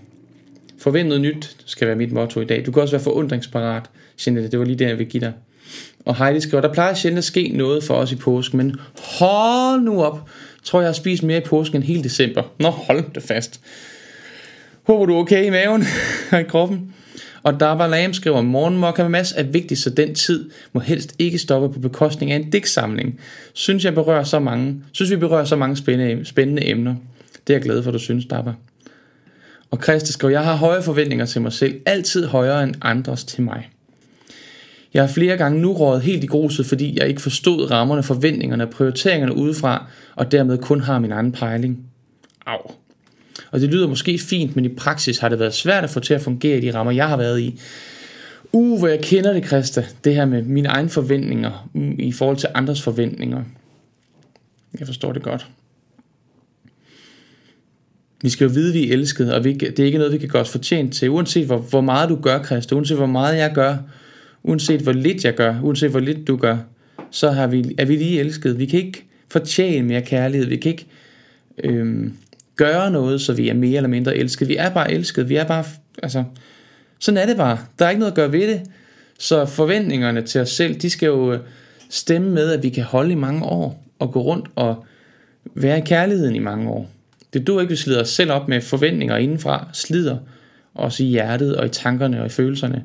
Forvent 0.79 1.09
noget 1.09 1.23
nyt 1.23 1.57
skal 1.67 1.87
være 1.87 1.97
mit 1.97 2.13
motto 2.13 2.41
i 2.41 2.45
dag. 2.45 2.67
Du 2.67 2.73
kan 2.73 2.83
også 2.83 2.97
være 2.97 3.05
forundringsparat, 3.05 3.91
Jeanette. 4.27 4.51
Det 4.51 4.59
var 4.59 4.65
lige 4.65 4.79
det, 4.79 4.89
jeg 4.89 4.99
vil 4.99 5.07
give 5.07 5.21
dig. 5.21 5.33
Og 6.05 6.17
Heidi 6.17 6.41
skriver, 6.41 6.61
der 6.61 6.73
plejer 6.73 6.95
sjældent 6.95 7.19
at 7.19 7.25
ske 7.25 7.49
noget 7.49 7.85
for 7.85 7.95
os 7.95 8.13
i 8.13 8.17
påsken, 8.17 8.57
men 8.57 8.77
hold 9.19 9.81
nu 9.81 10.03
op. 10.03 10.31
Tror, 10.65 10.81
jeg 10.81 10.89
har 10.89 10.93
spist 10.93 11.23
mere 11.23 11.39
i 11.39 11.45
påsken 11.45 11.77
end 11.77 11.85
hele 11.85 12.05
december. 12.05 12.43
Nå, 12.59 12.69
hold 12.71 13.05
det 13.15 13.23
fast. 13.23 13.61
Håber 14.89 15.07
du 15.07 15.15
er 15.15 15.19
okay 15.19 15.47
i 15.47 15.51
maven 15.51 15.85
og 16.33 16.41
i 16.41 16.45
kroppen. 16.45 16.95
Og 17.43 17.61
Darba 17.61 17.87
Lam 17.87 18.13
skriver, 18.13 18.43
morgenmokka 18.43 19.03
med 19.03 19.11
mass 19.11 19.35
er 19.37 19.43
vigtigt, 19.43 19.81
så 19.81 19.91
den 19.91 20.15
tid 20.15 20.51
må 20.73 20.81
helst 20.81 21.15
ikke 21.19 21.39
stoppe 21.39 21.69
på 21.75 21.81
bekostning 21.81 22.33
af 22.33 22.37
en 22.37 22.51
digtsamling. 22.51 23.21
Synes 23.53 23.85
jeg 23.85 23.95
berører 23.95 24.25
så 24.25 24.39
mange, 24.39 24.83
synes 24.93 25.11
vi 25.11 25.17
berører 25.17 25.45
så 25.45 25.57
mange 25.57 25.77
spændende, 25.77 26.25
spændende 26.25 26.69
emner. 26.69 26.95
Det 27.47 27.53
er 27.53 27.59
jeg 27.59 27.63
glad 27.63 27.83
for, 27.83 27.91
du 27.91 27.99
synes, 27.99 28.27
Dabba. 28.27 28.53
Og 29.71 29.83
Christa 29.83 30.13
skriver, 30.13 30.33
jeg 30.33 30.45
har 30.45 30.57
høje 30.57 30.83
forventninger 30.83 31.27
til 31.27 31.43
mig 31.43 31.53
selv, 31.53 31.81
altid 31.87 32.27
højere 32.27 32.63
end 32.63 32.75
andres 32.83 33.25
til 33.25 33.43
mig. 33.43 33.71
Jeg 34.95 35.03
har 35.03 35.09
flere 35.09 35.37
gange 35.37 35.61
nu 35.61 35.73
rådet 35.73 36.03
helt 36.03 36.25
i 36.25 36.27
gruset, 36.27 36.67
fordi 36.67 36.99
jeg 36.99 37.09
ikke 37.09 37.23
forstod 37.23 37.71
rammerne, 37.71 38.03
forventningerne 38.03 38.65
og 38.65 38.71
prioriteringerne 38.71 39.37
udefra, 39.37 39.87
og 40.17 40.33
dermed 40.33 40.59
kun 40.59 40.81
har 40.81 40.99
min 40.99 41.13
egen 41.13 41.33
pejling. 41.33 41.79
Au. 42.47 42.71
Og 43.51 43.61
det 43.61 43.69
lyder 43.69 43.89
måske 43.89 44.19
fint, 44.19 44.57
men 44.57 44.65
i 44.65 44.69
praksis 44.69 45.19
har 45.19 45.29
det 45.29 45.39
været 45.39 45.55
svært 45.55 45.85
at 45.85 45.91
få 45.91 46.01
til 46.01 46.15
at 46.15 46.21
fungere 46.21 46.59
i 46.59 46.61
de 46.61 46.75
rammer, 46.75 46.93
jeg 46.93 47.09
har 47.09 47.17
været 47.17 47.41
i. 47.41 47.61
Uh, 48.53 48.79
hvor 48.79 48.89
jeg 48.89 49.01
kender 49.01 49.33
det, 49.33 49.47
Christa. 49.47 49.85
Det 50.05 50.15
her 50.15 50.25
med 50.25 50.43
mine 50.43 50.69
egne 50.69 50.89
forventninger 50.89 51.71
mm, 51.75 51.95
i 51.99 52.13
forhold 52.13 52.37
til 52.37 52.49
andres 52.55 52.83
forventninger. 52.83 53.45
Jeg 54.79 54.87
forstår 54.87 55.13
det 55.13 55.23
godt. 55.23 55.47
Vi 58.23 58.29
skal 58.29 58.45
jo 58.45 58.51
vide, 58.53 58.69
at 58.69 58.75
vi 58.75 58.89
er 58.89 58.93
elskede, 58.93 59.35
og 59.35 59.45
vi, 59.45 59.53
det 59.53 59.79
er 59.79 59.85
ikke 59.85 59.99
noget, 59.99 60.13
vi 60.13 60.19
kan 60.19 60.29
gøre 60.29 60.43
os 60.43 60.51
fortjent 60.51 60.95
til. 60.95 61.11
Uanset 61.11 61.47
hvor, 61.47 61.59
hvor 61.59 61.81
meget 61.81 62.09
du 62.09 62.17
gør, 62.17 62.43
Christa, 62.43 62.75
uanset 62.75 62.97
hvor 62.97 63.07
meget 63.07 63.37
jeg 63.37 63.53
gør, 63.55 63.77
uanset 64.43 64.81
hvor 64.81 64.93
lidt 64.93 65.25
jeg 65.25 65.35
gør, 65.35 65.61
uanset 65.63 65.91
hvor 65.91 66.01
lidt 66.01 66.27
du 66.27 66.37
gør, 66.37 66.57
så 67.11 67.31
har 67.31 67.47
vi, 67.47 67.75
er 67.79 67.85
vi 67.85 67.97
lige 67.97 68.21
elskede. 68.21 68.57
Vi 68.57 68.67
kan 68.67 68.81
ikke 68.81 69.05
fortjene 69.29 69.89
mere 69.89 70.03
kærlighed. 70.03 70.47
Vi 70.47 70.57
kan 70.57 70.71
ikke 70.71 70.87
øhm, 71.65 72.13
gøre 72.59 72.91
noget, 72.91 73.21
så 73.21 73.33
vi 73.33 73.49
er 73.49 73.55
mere 73.55 73.77
eller 73.77 73.89
mindre 73.89 74.17
elsket. 74.17 74.49
Vi 74.49 74.57
er 74.57 74.71
bare 74.71 74.93
elsket. 74.93 75.29
Vi 75.29 75.37
er 75.37 75.45
bare, 75.45 75.65
altså, 76.03 76.25
sådan 76.99 77.19
er 77.19 77.27
det 77.27 77.37
bare. 77.37 77.59
Der 77.79 77.87
er 77.87 77.91
ikke 77.91 78.01
noget 78.01 78.13
at 78.13 78.17
gøre 78.17 78.33
ved 78.33 78.49
det. 78.49 78.63
Så 79.19 79.47
forventningerne 79.47 80.23
til 80.23 80.41
os 80.41 80.51
selv, 80.51 80.75
de 80.75 80.91
skal 80.91 81.07
jo 81.07 81.33
øh, 81.33 81.41
stemme 81.91 82.31
med, 82.31 82.53
at 82.53 82.63
vi 82.63 82.69
kan 82.69 82.85
holde 82.85 83.13
i 83.13 83.15
mange 83.15 83.45
år, 83.45 83.85
og 83.99 84.13
gå 84.13 84.23
rundt 84.23 84.49
og 84.55 84.85
være 85.55 85.79
i 85.79 85.83
kærligheden 85.87 86.37
i 86.37 86.39
mange 86.39 86.71
år. 86.71 86.91
Det 87.33 87.47
du 87.47 87.61
ikke, 87.61 87.71
vi 87.71 87.77
slider 87.77 88.01
os 88.01 88.09
selv 88.09 88.33
op 88.33 88.49
med 88.49 88.61
forventninger 88.61 89.17
indenfra, 89.17 89.69
slider 89.73 90.19
os 90.75 91.01
i 91.01 91.05
hjertet 91.05 91.57
og 91.57 91.67
i 91.67 91.69
tankerne 91.69 92.21
og 92.21 92.27
i 92.27 92.29
følelserne. 92.29 92.85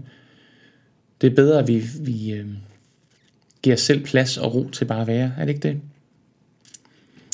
Det 1.21 1.31
er 1.31 1.35
bedre, 1.35 1.59
at 1.59 1.67
vi, 1.67 1.83
vi 1.99 2.31
øh, 2.31 2.45
giver 3.63 3.75
os 3.75 3.81
selv 3.81 4.03
plads 4.03 4.37
og 4.37 4.55
ro 4.55 4.69
til 4.69 4.85
bare 4.85 5.01
at 5.01 5.07
være. 5.07 5.31
Er 5.37 5.45
det 5.45 5.53
ikke 5.53 5.67
det? 5.67 5.81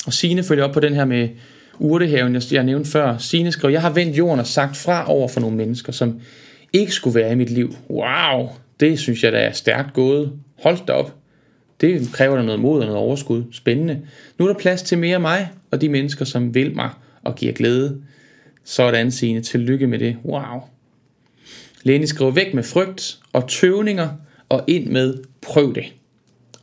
Og 0.05 0.13
Signe 0.13 0.43
følger 0.43 0.63
op 0.63 0.73
på 0.73 0.79
den 0.79 0.93
her 0.93 1.05
med, 1.05 1.29
urtehaven, 1.80 2.34
jeg, 2.34 2.41
jeg 2.51 2.63
nævnte 2.63 2.91
før, 2.91 3.17
Signe 3.17 3.51
skrev, 3.51 3.71
jeg 3.71 3.82
har 3.82 3.89
vendt 3.89 4.17
jorden 4.17 4.39
og 4.39 4.47
sagt 4.47 4.77
fra 4.77 5.11
over 5.11 5.27
for 5.27 5.39
nogle 5.39 5.57
mennesker, 5.57 5.91
som 5.91 6.21
ikke 6.73 6.91
skulle 6.91 7.15
være 7.15 7.32
i 7.32 7.36
mit 7.36 7.49
liv. 7.49 7.75
Wow, 7.89 8.49
det 8.80 8.99
synes 8.99 9.23
jeg 9.23 9.32
da 9.32 9.38
er 9.38 9.51
stærkt 9.51 9.93
gået. 9.93 10.32
Hold 10.63 10.77
da 10.88 10.93
op. 10.93 11.15
Det 11.82 12.09
kræver 12.13 12.36
der 12.36 12.43
noget 12.43 12.59
mod 12.59 12.80
og 12.80 12.86
noget 12.86 13.01
overskud. 13.01 13.43
Spændende. 13.51 14.01
Nu 14.38 14.47
er 14.47 14.53
der 14.53 14.59
plads 14.59 14.82
til 14.82 14.97
mere 14.97 15.15
af 15.15 15.21
mig 15.21 15.51
og 15.71 15.82
de 15.82 15.89
mennesker, 15.89 16.25
som 16.25 16.55
vil 16.55 16.75
mig 16.75 16.89
og 17.23 17.36
giver 17.36 17.53
glæde. 17.53 18.01
Sådan, 18.63 19.11
Signe. 19.11 19.41
Tillykke 19.41 19.88
med 19.88 19.99
det. 19.99 20.17
Wow. 20.25 20.61
Lene 21.84 22.07
skriver 22.07 22.32
væk 22.32 22.53
med 22.53 22.63
frygt 22.63 23.19
og 23.34 23.47
tøvninger 23.47 24.09
og 24.49 24.63
ind 24.67 24.88
med 24.88 25.17
prøv 25.41 25.75
det. 25.75 25.86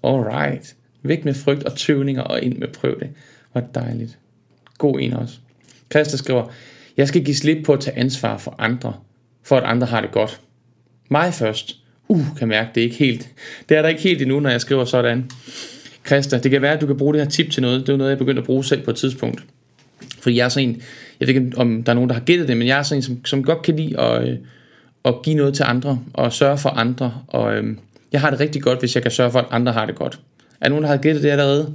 Alright. 0.04 0.76
Væk 1.02 1.24
med 1.24 1.34
frygt 1.34 1.64
og 1.64 1.76
tøvninger 1.76 2.22
og 2.22 2.42
ind 2.42 2.58
med 2.58 2.68
prøv 2.68 3.00
det. 3.00 3.10
Hvor 3.52 3.60
dejligt. 3.60 4.18
God 4.78 5.00
en 5.00 5.12
også. 5.12 5.34
Christa 5.90 6.16
skriver, 6.16 6.44
jeg 6.96 7.08
skal 7.08 7.24
give 7.24 7.36
slip 7.36 7.64
på 7.64 7.72
at 7.72 7.80
tage 7.80 7.98
ansvar 7.98 8.38
for 8.38 8.54
andre, 8.58 8.94
for 9.42 9.56
at 9.56 9.64
andre 9.64 9.86
har 9.86 10.00
det 10.00 10.10
godt. 10.10 10.40
Mig 11.08 11.34
først. 11.34 11.76
Uh, 12.08 12.26
kan 12.38 12.48
mærke, 12.48 12.70
det 12.74 12.80
er 12.80 12.84
ikke 12.84 12.96
helt. 12.96 13.28
Det 13.68 13.76
er 13.76 13.82
der 13.82 13.88
ikke 13.88 14.02
helt 14.02 14.22
endnu, 14.22 14.40
når 14.40 14.50
jeg 14.50 14.60
skriver 14.60 14.84
sådan. 14.84 15.30
Christa, 16.06 16.38
det 16.38 16.50
kan 16.50 16.62
være, 16.62 16.72
at 16.72 16.80
du 16.80 16.86
kan 16.86 16.96
bruge 16.96 17.14
det 17.14 17.22
her 17.22 17.28
tip 17.28 17.50
til 17.50 17.62
noget. 17.62 17.86
Det 17.86 17.92
er 17.92 17.96
noget, 17.96 18.10
jeg 18.10 18.18
begyndte 18.18 18.40
at 18.40 18.46
bruge 18.46 18.64
selv 18.64 18.82
på 18.82 18.90
et 18.90 18.96
tidspunkt. 18.96 19.44
Fordi 20.20 20.36
jeg 20.36 20.44
er 20.44 20.48
sådan 20.48 20.68
en, 20.68 20.82
jeg 21.20 21.28
ved 21.28 21.34
ikke, 21.34 21.52
om 21.56 21.82
der 21.82 21.92
er 21.92 21.94
nogen, 21.94 22.10
der 22.10 22.14
har 22.14 22.22
gættet 22.22 22.48
det, 22.48 22.56
men 22.56 22.68
jeg 22.68 22.78
er 22.78 22.82
sådan 22.82 22.98
en, 22.98 23.02
som, 23.02 23.24
som 23.24 23.44
godt 23.44 23.62
kan 23.62 23.76
lide 23.76 24.00
at, 24.00 24.28
øh, 24.28 24.36
at 25.04 25.14
give 25.22 25.36
noget 25.36 25.54
til 25.54 25.64
andre, 25.68 26.00
og 26.12 26.32
sørge 26.32 26.58
for 26.58 26.68
andre. 26.68 27.14
Og 27.26 27.56
øh, 27.56 27.76
jeg 28.12 28.20
har 28.20 28.30
det 28.30 28.40
rigtig 28.40 28.62
godt, 28.62 28.78
hvis 28.78 28.94
jeg 28.94 29.02
kan 29.02 29.12
sørge 29.12 29.30
for, 29.30 29.38
at 29.38 29.46
andre 29.50 29.72
har 29.72 29.86
det 29.86 29.94
godt. 29.94 30.20
Er 30.60 30.64
der 30.64 30.68
nogen, 30.68 30.82
der 30.82 30.90
har 30.90 30.96
gættet 30.96 31.22
det 31.22 31.30
allerede? 31.30 31.74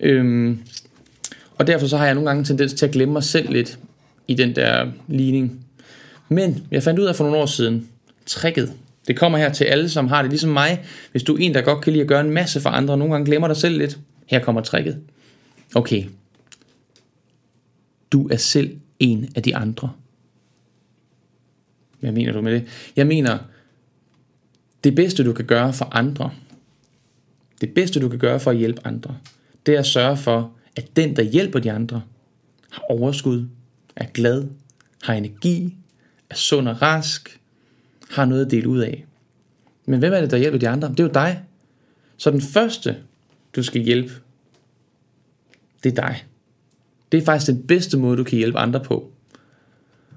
Øh, 0.00 0.56
og 1.62 1.66
derfor 1.66 1.86
så 1.86 1.96
har 1.96 2.04
jeg 2.04 2.14
nogle 2.14 2.30
gange 2.30 2.44
tendens 2.44 2.72
til 2.72 2.86
at 2.86 2.92
glemme 2.92 3.12
mig 3.12 3.22
selv 3.22 3.52
lidt 3.52 3.78
i 4.28 4.34
den 4.34 4.56
der 4.56 4.90
ligning. 5.08 5.66
Men 6.28 6.66
jeg 6.70 6.82
fandt 6.82 7.00
ud 7.00 7.04
af 7.04 7.16
for 7.16 7.24
nogle 7.24 7.38
år 7.38 7.46
siden, 7.46 7.88
tricket, 8.26 8.72
det 9.06 9.16
kommer 9.16 9.38
her 9.38 9.52
til 9.52 9.64
alle, 9.64 9.88
som 9.88 10.08
har 10.08 10.22
det 10.22 10.30
ligesom 10.30 10.50
mig. 10.50 10.84
Hvis 11.10 11.22
du 11.22 11.34
er 11.34 11.38
en, 11.38 11.54
der 11.54 11.60
godt 11.60 11.84
kan 11.84 11.92
lide 11.92 12.02
at 12.02 12.08
gøre 12.08 12.20
en 12.20 12.30
masse 12.30 12.60
for 12.60 12.70
andre, 12.70 12.94
og 12.94 12.98
nogle 12.98 13.14
gange 13.14 13.26
glemmer 13.26 13.48
dig 13.48 13.56
selv 13.56 13.78
lidt, 13.78 13.98
her 14.26 14.38
kommer 14.38 14.60
tricket. 14.60 14.98
Okay. 15.74 16.04
Du 18.12 18.28
er 18.28 18.36
selv 18.36 18.76
en 18.98 19.28
af 19.34 19.42
de 19.42 19.56
andre. 19.56 19.92
Hvad 22.00 22.12
mener 22.12 22.32
du 22.32 22.40
med 22.40 22.52
det? 22.52 22.64
Jeg 22.96 23.06
mener, 23.06 23.38
det 24.84 24.94
bedste 24.94 25.24
du 25.24 25.32
kan 25.32 25.44
gøre 25.44 25.72
for 25.72 25.88
andre, 25.92 26.30
det 27.60 27.74
bedste 27.74 28.00
du 28.00 28.08
kan 28.08 28.18
gøre 28.18 28.40
for 28.40 28.50
at 28.50 28.56
hjælpe 28.56 28.80
andre, 28.84 29.16
det 29.66 29.74
er 29.74 29.78
at 29.78 29.86
sørge 29.86 30.16
for, 30.16 30.52
at 30.76 30.96
den, 30.96 31.16
der 31.16 31.22
hjælper 31.22 31.58
de 31.58 31.72
andre, 31.72 32.02
har 32.70 32.82
overskud, 32.88 33.48
er 33.96 34.06
glad, 34.06 34.44
har 35.02 35.14
energi, 35.14 35.76
er 36.30 36.34
sund 36.34 36.68
og 36.68 36.82
rask, 36.82 37.40
har 38.10 38.24
noget 38.24 38.44
at 38.44 38.50
dele 38.50 38.68
ud 38.68 38.78
af. 38.78 39.06
Men 39.86 39.98
hvem 39.98 40.12
er 40.12 40.20
det, 40.20 40.30
der 40.30 40.36
hjælper 40.36 40.58
de 40.58 40.68
andre? 40.68 40.88
Det 40.88 41.00
er 41.00 41.04
jo 41.04 41.10
dig. 41.14 41.42
Så 42.16 42.30
den 42.30 42.40
første, 42.40 42.96
du 43.56 43.62
skal 43.62 43.82
hjælpe, 43.82 44.12
det 45.84 45.98
er 45.98 46.02
dig. 46.02 46.24
Det 47.12 47.20
er 47.20 47.24
faktisk 47.24 47.50
den 47.50 47.66
bedste 47.66 47.98
måde, 47.98 48.16
du 48.16 48.24
kan 48.24 48.38
hjælpe 48.38 48.58
andre 48.58 48.80
på. 48.80 49.12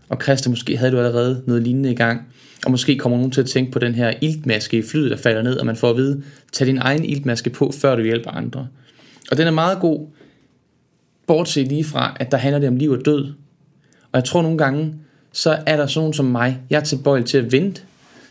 Og 0.10 0.22
Christa, 0.22 0.50
måske 0.50 0.78
havde 0.78 0.92
du 0.92 0.98
allerede 0.98 1.44
noget 1.48 1.64
lignende 1.64 1.92
i 1.92 1.96
gang. 1.96 2.22
Og 2.66 2.72
måske 2.72 2.98
kommer 2.98 3.18
nogen 3.18 3.32
til 3.32 3.42
at 3.42 3.48
tænke 3.48 3.72
på 3.72 3.80
den 3.80 3.96
her 3.96 4.14
iltmaske 4.22 4.78
i 4.78 4.82
flyet, 4.82 5.12
der 5.12 5.18
falder 5.18 5.42
ned, 5.42 5.58
og 5.58 5.66
man 5.66 5.76
får 5.76 5.90
at 5.90 5.98
vide, 5.98 6.24
tag 6.52 6.68
din 6.68 6.78
egen 6.78 7.06
iltmaske 7.06 7.50
på, 7.50 7.72
før 7.72 7.96
du 7.96 8.04
hjælper 8.04 8.32
andre. 8.32 8.68
Og 9.32 9.38
den 9.38 9.48
er 9.48 9.52
meget 9.52 9.80
god 9.80 10.08
Bortset 11.28 11.68
lige 11.68 11.84
fra, 11.84 12.18
at 12.20 12.32
der 12.32 12.38
handler 12.38 12.60
det 12.60 12.70
om 12.70 12.76
liv 12.76 12.92
og 12.92 13.06
død. 13.06 13.34
Og 14.12 14.20
jeg 14.20 14.24
tror 14.24 14.42
nogle 14.42 14.58
gange, 14.58 14.94
så 15.32 15.58
er 15.66 15.78
der 15.78 15.88
sådan 15.88 16.00
nogen 16.00 16.14
som 16.14 16.26
mig, 16.26 16.60
jeg 16.70 16.78
er 16.78 16.84
tilbøjelig 16.84 17.28
til 17.28 17.38
at 17.38 17.52
vente, 17.52 17.82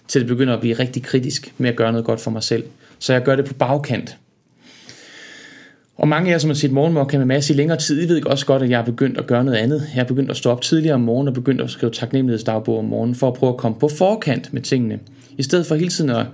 til 0.08 0.20
det 0.20 0.28
begynder 0.28 0.54
at 0.54 0.60
blive 0.60 0.74
rigtig 0.74 1.02
kritisk 1.02 1.54
med 1.58 1.70
at 1.70 1.76
gøre 1.76 1.92
noget 1.92 2.06
godt 2.06 2.20
for 2.20 2.30
mig 2.30 2.42
selv. 2.42 2.64
Så 2.98 3.12
jeg 3.12 3.22
gør 3.22 3.36
det 3.36 3.44
på 3.44 3.54
bagkant. 3.54 4.16
Og 5.96 6.08
mange 6.08 6.28
af 6.28 6.32
jer, 6.32 6.38
som 6.38 6.50
har 6.50 6.54
set 6.54 6.72
morgenmokka 6.72 7.18
med 7.18 7.26
masse 7.26 7.54
i 7.54 7.56
længere 7.56 7.78
tid, 7.78 8.02
I 8.02 8.08
ved 8.08 8.26
også 8.26 8.46
godt, 8.46 8.62
at 8.62 8.70
jeg 8.70 8.80
er 8.80 8.84
begyndt 8.84 9.18
at 9.18 9.26
gøre 9.26 9.44
noget 9.44 9.58
andet. 9.58 9.82
Jeg 9.94 10.00
er 10.00 10.06
begyndt 10.06 10.30
at 10.30 10.36
stå 10.36 10.50
op 10.50 10.60
tidligere 10.60 10.94
om 10.94 11.00
morgenen 11.00 11.28
og 11.28 11.34
begyndt 11.34 11.60
at 11.60 11.70
skrive 11.70 11.92
taknemmelighedsdagbog 11.92 12.78
om 12.78 12.84
morgenen, 12.84 13.14
for 13.14 13.28
at 13.28 13.34
prøve 13.34 13.52
at 13.52 13.56
komme 13.56 13.78
på 13.78 13.88
forkant 13.88 14.52
med 14.52 14.62
tingene. 14.62 14.98
I 15.38 15.42
stedet 15.42 15.66
for 15.66 15.74
hele 15.74 15.90
tiden 15.90 16.10
at 16.10 16.26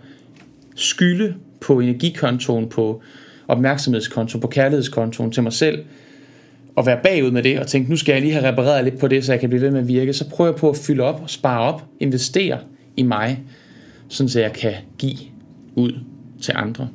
skylde 0.74 1.34
på 1.60 1.80
energikontoen, 1.80 2.68
på 2.68 3.02
opmærksomhedskontoen, 3.48 4.40
på 4.40 4.48
kærlighedskontoen 4.48 5.32
til 5.32 5.42
mig 5.42 5.52
selv, 5.52 5.84
og 6.76 6.86
være 6.86 6.98
bagud 7.02 7.30
med 7.30 7.42
det, 7.42 7.58
og 7.58 7.66
tænke, 7.66 7.90
nu 7.90 7.96
skal 7.96 8.12
jeg 8.12 8.22
lige 8.22 8.32
have 8.32 8.48
repareret 8.48 8.84
lidt 8.84 8.98
på 8.98 9.08
det, 9.08 9.24
så 9.24 9.32
jeg 9.32 9.40
kan 9.40 9.48
blive 9.48 9.62
ved 9.62 9.70
med 9.70 9.80
at 9.80 9.88
virke, 9.88 10.12
så 10.12 10.28
prøver 10.28 10.50
jeg 10.50 10.56
på 10.56 10.70
at 10.70 10.76
fylde 10.76 11.02
op, 11.02 11.22
spare 11.26 11.60
op, 11.60 11.84
investere 12.00 12.58
i 12.96 13.02
mig, 13.02 13.42
sådan 14.08 14.28
så 14.28 14.40
jeg 14.40 14.52
kan 14.52 14.72
give 14.98 15.18
ud 15.74 15.92
til 16.42 16.54
andre. 16.56 16.88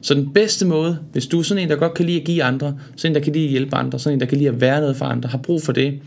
Så 0.00 0.14
den 0.14 0.32
bedste 0.32 0.66
måde, 0.66 0.98
hvis 1.12 1.26
du 1.26 1.38
er 1.38 1.42
sådan 1.42 1.62
en, 1.62 1.70
der 1.70 1.76
godt 1.76 1.94
kan 1.94 2.06
lide 2.06 2.20
at 2.20 2.26
give 2.26 2.42
andre, 2.42 2.78
sådan 2.96 3.12
en, 3.12 3.14
der 3.14 3.20
kan 3.20 3.32
lide 3.32 3.44
at 3.44 3.50
hjælpe 3.50 3.76
andre, 3.76 3.98
sådan 3.98 4.16
en, 4.16 4.20
der 4.20 4.26
kan 4.26 4.38
lide 4.38 4.48
at 4.48 4.60
være 4.60 4.80
noget 4.80 4.96
for 4.96 5.04
andre, 5.04 5.28
har 5.28 5.38
brug 5.38 5.62
for 5.62 5.72
det, 5.72 6.00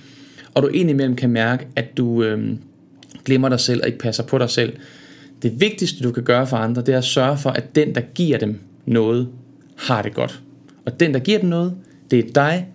og 0.54 0.64
du 0.64 0.68
indimellem 0.68 1.16
kan 1.16 1.30
mærke, 1.30 1.68
at 1.76 1.98
du 1.98 2.24
øh, 2.24 2.50
glemmer 3.26 3.50
dig 3.50 3.60
selv 3.60 3.82
og 3.82 3.88
ikke 3.88 4.00
passer 4.00 4.24
på 4.24 4.38
dig 4.38 4.50
selv. 4.50 4.74
Det 5.42 5.62
vigtigste, 5.62 6.04
du 6.04 6.12
kan 6.12 6.24
gøre 6.24 6.48
for 6.48 6.58
andre, 6.58 6.82
det 6.82 6.94
er 6.94 6.98
at 6.98 7.04
sørge 7.04 7.38
for, 7.38 7.50
at 7.50 7.76
den, 7.76 7.96
der 7.96 8.02
giver 8.02 8.38
dem 8.38 8.60
noget, 8.86 9.28
har 9.76 10.02
det 10.02 10.14
godt. 10.14 10.42
Og 10.86 11.00
den, 11.00 11.14
der 11.14 11.20
giver 11.20 11.40
dem 11.40 11.50
noget, 11.50 11.74
det 12.12 12.20
er 12.20 12.32
dig. 12.36 12.68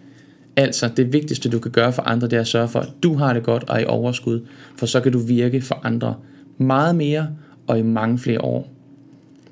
Altså, 0.56 0.90
det 0.96 1.12
vigtigste, 1.12 1.48
du 1.48 1.58
kan 1.58 1.70
gøre 1.70 1.92
for 1.92 2.02
andre, 2.02 2.28
det 2.28 2.36
er 2.36 2.40
at 2.40 2.46
sørge 2.46 2.68
for, 2.68 2.80
at 2.80 2.88
du 3.02 3.14
har 3.14 3.32
det 3.32 3.42
godt 3.42 3.64
og 3.68 3.76
er 3.76 3.80
i 3.80 3.84
overskud. 3.84 4.46
For 4.76 4.86
så 4.86 5.00
kan 5.00 5.12
du 5.12 5.18
virke 5.18 5.60
for 5.60 5.80
andre 5.84 6.14
meget 6.58 6.96
mere 6.96 7.28
og 7.66 7.78
i 7.78 7.82
mange 7.82 8.18
flere 8.18 8.40
år. 8.40 8.72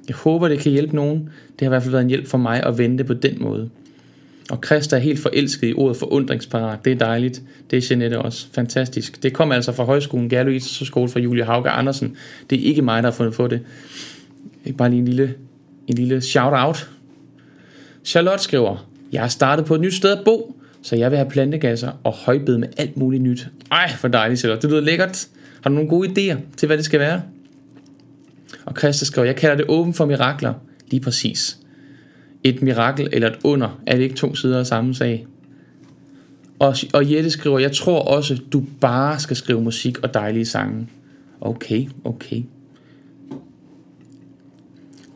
Jeg 0.09 0.17
håber, 0.17 0.49
det 0.49 0.59
kan 0.59 0.73
hjælpe 0.73 0.97
nogen. 0.97 1.19
Det 1.19 1.61
har 1.61 1.67
i 1.67 1.69
hvert 1.69 1.83
fald 1.83 1.93
været 1.93 2.03
en 2.03 2.09
hjælp 2.09 2.27
for 2.27 2.39
mig 2.39 2.67
at 2.67 2.79
vente 2.79 3.05
på 3.05 3.15
den 3.15 3.43
måde. 3.43 3.71
Og 4.51 4.61
Christa 4.67 4.97
er 4.97 5.01
helt 5.01 5.19
forelsket 5.19 5.69
i 5.69 5.75
ordet 5.77 5.97
forundringsparat. 5.97 6.85
Det 6.85 6.93
er 6.93 6.97
dejligt. 6.97 7.43
Det 7.71 7.77
er 7.77 7.87
Jeanette 7.91 8.19
også. 8.19 8.47
Fantastisk. 8.53 9.23
Det 9.23 9.33
kom 9.33 9.53
altså 9.53 9.73
fra 9.73 9.85
højskolen 9.85 10.29
Gerlo 10.29 10.59
skole 10.61 11.09
fra 11.09 11.21
Julie 11.21 11.45
Hauke 11.45 11.71
Andersen. 11.71 12.17
Det 12.51 12.59
er 12.61 12.63
ikke 12.63 12.83
mig, 12.83 13.03
der 13.03 13.11
har 13.11 13.17
fundet 13.17 13.35
på 13.35 13.47
det. 13.47 13.61
Bare 14.79 14.91
lige 14.91 14.99
en 14.99 15.05
lille, 15.05 15.35
en 15.87 15.95
lille 15.95 16.21
shout-out. 16.21 16.91
Charlotte 18.05 18.45
skriver, 18.45 18.89
jeg 19.13 19.21
har 19.21 19.29
startet 19.29 19.67
på 19.67 19.75
et 19.75 19.81
nyt 19.81 19.95
sted 19.95 20.11
at 20.11 20.25
bo, 20.25 20.57
så 20.85 20.97
jeg 20.97 21.11
vil 21.11 21.18
have 21.18 21.30
plantegasser 21.30 21.93
og 22.05 22.12
højbed 22.12 22.59
med 22.59 22.68
alt 22.76 22.97
muligt 22.97 23.22
nyt. 23.22 23.49
Ej, 23.70 23.93
for 23.97 24.09
dejligt, 24.09 24.41
Charlotte. 24.41 24.62
Det 24.62 24.70
lyder 24.70 24.82
lækkert. 24.82 25.28
Har 25.62 25.70
du 25.70 25.74
nogle 25.74 25.91
gode 25.91 26.09
idéer 26.09 26.39
til, 26.57 26.66
hvad 26.66 26.76
det 26.76 26.85
skal 26.85 27.01
være? 27.01 27.22
Og 28.64 28.74
Christa 28.78 29.05
skriver, 29.05 29.26
jeg 29.26 29.37
kalder 29.37 29.57
det 29.57 29.66
åben 29.68 29.95
for 29.95 30.05
mirakler. 30.05 30.55
Lige 30.91 31.01
præcis. 31.01 31.59
Et 32.43 32.62
mirakel 32.62 33.09
eller 33.12 33.30
et 33.30 33.39
under, 33.45 33.80
er 33.87 33.97
det 33.97 34.03
ikke 34.03 34.14
to 34.14 34.35
sider 34.35 34.59
af 34.59 34.66
samme 34.66 34.95
sag? 34.95 35.26
Og, 36.59 36.74
og 36.95 37.12
Jette 37.12 37.30
skriver, 37.30 37.59
jeg 37.59 37.72
tror 37.72 38.01
også, 38.01 38.41
du 38.53 38.64
bare 38.80 39.18
skal 39.18 39.37
skrive 39.37 39.61
musik 39.61 39.99
og 39.99 40.14
dejlige 40.14 40.47
sange. 40.47 40.89
Okay, 41.41 41.89
okay. 42.05 42.43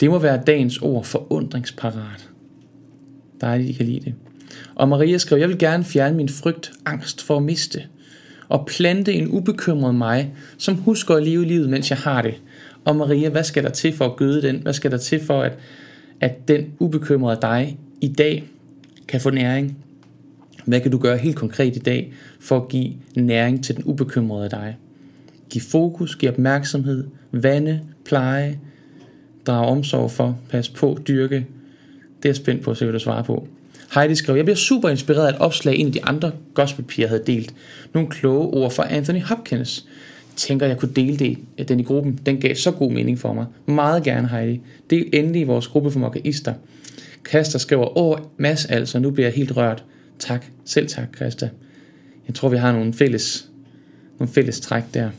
Det 0.01 0.11
må 0.11 0.19
være 0.19 0.43
dagens 0.47 0.79
ord 0.79 1.05
forundringsparat. 1.05 2.29
Dejligt, 3.41 3.71
I 3.71 3.73
kan 3.73 3.87
lide 3.87 4.01
det. 4.01 4.15
Og 4.79 4.89
Maria 4.89 5.19
skrev, 5.19 5.39
jeg 5.39 5.49
vil 5.49 5.59
gerne 5.59 5.85
fjerne 5.85 6.17
min 6.17 6.29
frygt, 6.29 6.73
angst 6.87 7.23
for 7.23 7.37
at 7.37 7.43
miste. 7.43 7.83
Og 8.49 8.67
plante 8.67 9.13
en 9.13 9.29
ubekymret 9.29 9.95
mig, 9.95 10.35
som 10.59 10.75
husker 10.75 11.15
at 11.15 11.23
leve 11.23 11.45
livet, 11.45 11.69
mens 11.71 11.91
jeg 11.91 11.99
har 11.99 12.23
det. 12.23 12.35
Og 12.85 12.97
Maria, 12.97 13.29
hvad 13.29 13.45
skal 13.45 13.63
der 13.63 13.71
til 13.71 13.93
for 13.93 14.05
at 14.05 14.17
gøde 14.17 14.43
den? 14.43 14.57
Hvad 14.57 14.73
skal 14.73 14.91
der 14.91 14.97
til 14.97 15.21
for, 15.21 15.43
at, 15.43 15.53
at 16.21 16.49
den 16.49 16.73
ubekymrede 16.79 17.39
dig 17.43 17.79
i 18.01 18.09
dag 18.09 18.45
kan 19.09 19.21
få 19.21 19.31
næring? 19.31 19.79
Hvad 20.65 20.81
kan 20.81 20.91
du 20.91 20.99
gøre 20.99 21.17
helt 21.17 21.37
konkret 21.37 21.77
i 21.77 21.79
dag 21.79 22.13
for 22.41 22.57
at 22.57 22.69
give 22.69 22.93
næring 23.17 23.65
til 23.65 23.77
den 23.77 23.85
ubekymrede 23.85 24.51
dig? 24.51 24.77
Giv 25.51 25.63
fokus, 25.63 26.17
giv 26.17 26.31
opmærksomhed, 26.31 27.07
vande, 27.33 27.81
pleje, 28.05 28.59
drage 29.47 29.67
omsorg 29.67 30.11
for, 30.11 30.39
pas 30.51 30.69
på, 30.69 30.99
dyrke. 31.09 31.37
Det 32.17 32.25
er 32.25 32.29
jeg 32.29 32.37
spændt 32.37 32.63
på, 32.63 32.71
at 32.71 32.77
se, 32.77 32.85
hvad 32.85 32.93
du 32.93 32.99
svarer 32.99 33.23
på. 33.23 33.49
Heidi 33.95 34.15
skrev, 34.15 34.37
jeg 34.37 34.45
bliver 34.45 34.57
super 34.57 34.89
inspireret 34.89 35.27
af 35.27 35.31
et 35.31 35.39
opslag, 35.39 35.77
en 35.77 35.87
af 35.87 35.93
de 35.93 36.05
andre 36.05 36.33
gospelpiger 36.55 37.09
havde 37.09 37.23
delt. 37.27 37.55
Nogle 37.95 38.09
kloge 38.09 38.47
ord 38.47 38.71
fra 38.73 38.93
Anthony 38.93 39.23
Hopkins 39.23 39.87
tænker, 40.37 40.67
jeg 40.67 40.79
kunne 40.79 40.93
dele 40.97 41.17
det, 41.17 41.39
øh, 41.59 41.69
den 41.69 41.81
i 41.81 41.83
gruppen. 41.83 42.21
Den 42.27 42.41
gav 42.41 42.55
så 42.55 42.71
god 42.71 42.93
mening 42.93 43.19
for 43.19 43.33
mig. 43.33 43.47
Meget 43.67 44.03
gerne, 44.03 44.29
Heidi. 44.29 44.61
Del 44.91 45.09
endelig 45.13 45.41
i 45.41 45.45
vores 45.45 45.69
gruppe 45.69 45.91
for 45.91 45.99
mokkaister. 45.99 46.55
Kaster 47.25 47.59
skriver, 47.59 47.99
åh, 47.99 48.19
Mads 48.37 48.67
altså, 48.67 48.99
nu 48.99 49.11
bliver 49.11 49.27
jeg 49.27 49.35
helt 49.35 49.57
rørt. 49.57 49.85
Tak. 50.19 50.47
Selv 50.65 50.89
tak, 50.89 51.17
Christa. 51.17 51.51
Jeg 52.27 52.35
tror, 52.35 52.49
vi 52.49 52.57
har 52.57 52.73
nogle 52.73 52.95
fælles, 52.95 53.49
nogle 54.19 54.33
fælles 54.33 54.61
træk 54.61 54.83
der. 54.95 55.11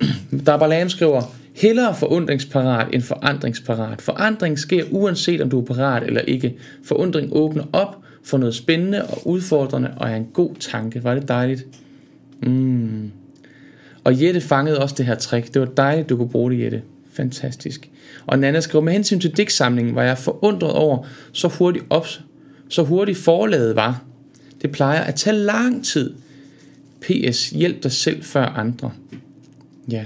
Dabalam 0.46 0.88
skriver, 0.88 1.34
hellere 1.52 1.94
forundringsparat 1.96 2.94
end 2.94 3.02
forandringsparat. 3.02 4.02
Forandring 4.02 4.58
sker 4.58 4.84
uanset 4.90 5.40
om 5.40 5.50
du 5.50 5.60
er 5.60 5.64
parat 5.64 6.02
eller 6.02 6.20
ikke. 6.20 6.54
Forundring 6.84 7.28
åbner 7.32 7.64
op 7.72 7.96
for 8.24 8.38
noget 8.38 8.54
spændende 8.54 9.06
og 9.06 9.26
udfordrende 9.26 9.90
og 9.96 10.10
er 10.10 10.16
en 10.16 10.26
god 10.32 10.54
tanke. 10.60 11.04
Var 11.04 11.14
det 11.14 11.28
dejligt? 11.28 11.66
Mm. 12.42 13.10
Og 14.04 14.22
Jette 14.22 14.40
fangede 14.40 14.78
også 14.78 14.94
det 14.98 15.06
her 15.06 15.14
trick. 15.14 15.54
Det 15.54 15.60
var 15.60 15.66
dejligt, 15.66 16.08
du 16.08 16.16
kunne 16.16 16.28
bruge 16.28 16.52
det, 16.52 16.60
Jette. 16.60 16.82
Fantastisk. 17.12 17.90
Og 18.26 18.38
Nana 18.38 18.60
skrev, 18.60 18.82
med 18.82 18.92
hensyn 18.92 19.20
til 19.20 19.36
digtsamlingen 19.36 19.94
var 19.94 20.02
jeg 20.02 20.18
forundret 20.18 20.72
over, 20.72 21.06
så 21.32 21.48
hurtigt, 21.48 21.84
op, 21.90 22.06
så 22.68 22.82
hurtigt 22.82 23.18
forlaget 23.18 23.76
var. 23.76 24.02
Det 24.62 24.70
plejer 24.70 25.00
at 25.00 25.14
tage 25.14 25.36
lang 25.36 25.84
tid. 25.84 26.14
PS, 27.00 27.50
hjælp 27.50 27.82
dig 27.82 27.92
selv 27.92 28.22
før 28.22 28.44
andre. 28.44 28.92
Ja. 29.90 30.04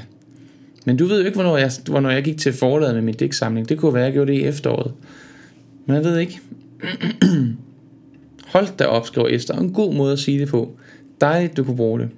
Men 0.87 0.97
du 0.97 1.07
ved 1.07 1.21
jo 1.21 1.27
ikke, 1.27 1.37
hvornår 1.37 1.57
jeg, 1.57 1.71
hvornår 1.87 2.11
jeg 2.11 2.23
gik 2.23 2.39
til 2.39 2.53
forladet 2.53 2.95
med 2.95 3.03
min 3.03 3.15
digtsamling. 3.15 3.69
Det 3.69 3.79
kunne 3.79 3.95
være, 3.95 4.03
at 4.03 4.07
jeg 4.07 4.13
gjorde 4.13 4.33
det 4.33 4.39
i 4.39 4.45
efteråret. 4.45 4.93
Men 5.87 5.97
jeg 5.97 6.05
ved 6.05 6.19
ikke. 6.19 6.41
Hold 8.47 8.67
da 8.79 8.85
op, 8.85 9.07
skriver 9.07 9.29
Esther. 9.29 9.55
En 9.55 9.73
god 9.73 9.95
måde 9.95 10.13
at 10.13 10.19
sige 10.19 10.41
det 10.41 10.49
på. 10.49 10.77
Dejligt, 11.21 11.57
du 11.57 11.65
kunne 11.65 11.77
bruge 11.77 12.01
det. 12.01 12.09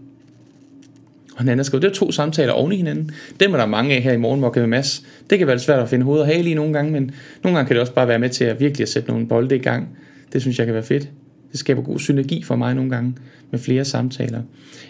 Og 1.37 1.45
Nana 1.45 1.62
skrev, 1.62 1.81
det 1.81 1.89
er 1.89 1.95
to 1.95 2.12
samtaler 2.12 2.53
oven 2.53 2.73
i 2.73 2.77
hinanden. 2.77 3.11
Dem 3.41 3.53
er 3.53 3.57
der 3.57 3.66
mange 3.66 3.95
af 3.95 4.03
her 4.03 4.12
i 4.12 4.16
morgen, 4.16 4.41
med 4.41 4.66
Mads. 4.66 5.07
Det 5.31 5.39
kan 5.39 5.47
være 5.47 5.59
svært 5.59 5.79
at 5.79 5.89
finde 5.89 6.05
hoved 6.05 6.21
og 6.21 6.27
hale 6.27 6.51
i 6.51 6.55
nogle 6.55 6.73
gange, 6.73 6.93
men 6.93 7.11
nogle 7.45 7.57
gange 7.57 7.69
kan 7.69 7.75
det 7.75 7.81
også 7.81 7.95
bare 7.95 8.09
være 8.09 8.19
med 8.19 8.29
til 8.29 8.45
at 8.45 8.61
virkelig 8.61 8.83
at 8.83 8.89
sætte 8.89 9.11
nogle 9.11 9.27
bolde 9.29 9.57
i 9.57 9.59
gang. 9.59 9.89
Det 10.33 10.41
synes 10.41 10.59
jeg 10.59 10.66
kan 10.66 10.75
være 10.75 10.83
fedt. 10.83 11.09
Det 11.53 11.61
skaber 11.61 11.82
god 11.82 11.99
synergi 11.99 12.42
for 12.42 12.57
mig 12.57 12.74
nogle 12.74 12.90
gange 12.90 13.14
med 13.51 13.59
flere 13.59 13.84
samtaler. 13.84 14.42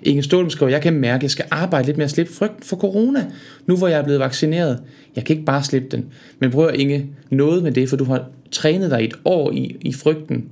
Ingen 0.02 0.22
Stolm 0.22 0.50
skriver, 0.50 0.70
jeg 0.70 0.82
kan 0.82 0.94
mærke, 0.94 1.16
at 1.16 1.22
jeg 1.22 1.30
skal 1.30 1.44
arbejde 1.50 1.86
lidt 1.86 1.96
med 1.96 2.04
at 2.04 2.11
slippe 2.11 2.32
frygten 2.32 2.62
for 2.62 2.76
corona, 2.76 3.26
nu 3.66 3.76
hvor 3.76 3.88
jeg 3.88 3.98
er 3.98 4.04
blevet 4.04 4.20
vaccineret. 4.20 4.82
Jeg 5.16 5.24
kan 5.24 5.36
ikke 5.36 5.46
bare 5.46 5.64
slippe 5.64 5.88
den. 5.88 6.06
Men 6.38 6.50
prøv 6.50 6.66
at 6.66 6.74
Inge 6.74 7.06
noget 7.30 7.62
med 7.62 7.72
det, 7.72 7.88
for 7.88 7.96
du 7.96 8.04
har 8.04 8.28
trænet 8.50 8.90
dig 8.90 9.04
et 9.04 9.14
år 9.24 9.52
i, 9.52 9.76
i 9.80 9.92
frygten. 9.92 10.44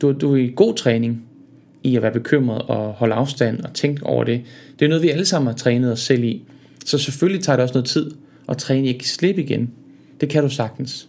Du, 0.00 0.12
du 0.12 0.32
er 0.32 0.36
i 0.36 0.52
god 0.56 0.74
træning 0.74 1.22
i 1.82 1.96
at 1.96 2.02
være 2.02 2.12
bekymret 2.12 2.62
og 2.62 2.92
holde 2.92 3.14
afstand 3.14 3.60
og 3.60 3.74
tænke 3.74 4.06
over 4.06 4.24
det. 4.24 4.42
Det 4.78 4.84
er 4.84 4.88
noget, 4.88 5.02
vi 5.02 5.08
alle 5.08 5.24
sammen 5.24 5.46
har 5.46 5.54
trænet 5.54 5.92
os 5.92 6.00
selv 6.00 6.24
i. 6.24 6.42
Så 6.84 6.98
selvfølgelig 6.98 7.44
tager 7.44 7.56
det 7.56 7.62
også 7.62 7.74
noget 7.74 7.86
tid 7.86 8.10
at 8.48 8.56
træne 8.56 8.86
i 8.88 8.94
at 8.94 9.02
slippe 9.04 9.42
igen. 9.42 9.70
Det 10.20 10.28
kan 10.28 10.42
du 10.42 10.48
sagtens. 10.48 11.08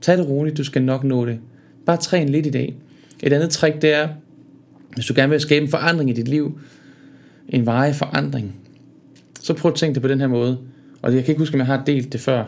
Tag 0.00 0.18
det 0.18 0.28
roligt, 0.28 0.56
du 0.56 0.64
skal 0.64 0.82
nok 0.82 1.04
nå 1.04 1.26
det. 1.26 1.38
Bare 1.86 1.96
træn 1.96 2.28
lidt 2.28 2.46
i 2.46 2.50
dag. 2.50 2.74
Et 3.22 3.32
andet 3.32 3.50
trick, 3.50 3.82
det 3.82 3.94
er, 3.94 4.08
hvis 4.94 5.06
du 5.06 5.12
gerne 5.16 5.30
vil 5.30 5.40
skabe 5.40 5.64
en 5.64 5.70
forandring 5.70 6.10
i 6.10 6.12
dit 6.12 6.28
liv, 6.28 6.60
en 7.48 7.66
varig 7.66 7.94
forandring, 7.94 8.54
så 9.40 9.54
prøv 9.54 9.70
at 9.70 9.74
tænke 9.74 9.94
det 9.94 10.02
på 10.02 10.08
den 10.08 10.20
her 10.20 10.26
måde. 10.26 10.58
Og 11.02 11.14
jeg 11.14 11.24
kan 11.24 11.32
ikke 11.32 11.38
huske, 11.38 11.54
om 11.54 11.58
jeg 11.58 11.66
har 11.66 11.82
delt 11.86 12.12
det 12.12 12.20
før. 12.20 12.44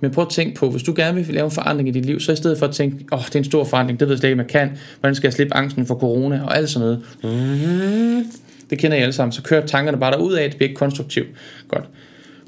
Men 0.00 0.10
prøv 0.10 0.22
at 0.22 0.30
tænke 0.30 0.54
på, 0.54 0.70
hvis 0.70 0.82
du 0.82 0.92
gerne 0.96 1.26
vil 1.26 1.34
lave 1.34 1.44
en 1.44 1.50
forandring 1.50 1.88
i 1.88 1.92
dit 1.92 2.04
liv, 2.04 2.20
så 2.20 2.32
i 2.32 2.36
stedet 2.36 2.58
for 2.58 2.66
at 2.66 2.74
tænke, 2.74 3.04
åh, 3.12 3.18
oh, 3.18 3.24
det 3.24 3.34
er 3.34 3.38
en 3.38 3.44
stor 3.44 3.64
forandring, 3.64 4.00
det 4.00 4.08
ved 4.08 4.14
jeg 4.14 4.18
slet 4.18 4.28
ikke, 4.28 4.36
man 4.36 4.46
jeg 4.46 4.50
kan. 4.50 4.78
Hvordan 5.00 5.14
skal 5.14 5.26
jeg 5.26 5.32
slippe 5.32 5.54
angsten 5.54 5.86
for 5.86 5.94
corona 5.94 6.42
og 6.42 6.56
alt 6.56 6.70
sådan 6.70 6.88
noget. 6.88 7.02
Mm-hmm. 7.22 8.24
Det 8.70 8.78
kender 8.78 8.96
I 8.96 9.00
alle 9.00 9.12
sammen. 9.12 9.32
Så 9.32 9.42
kør 9.42 9.66
tankerne 9.66 9.98
bare 9.98 10.12
derud 10.12 10.32
af, 10.32 10.50
det 10.50 10.56
bliver 10.56 10.68
ikke 10.68 10.78
konstruktivt. 10.78 11.28
Godt. 11.68 11.84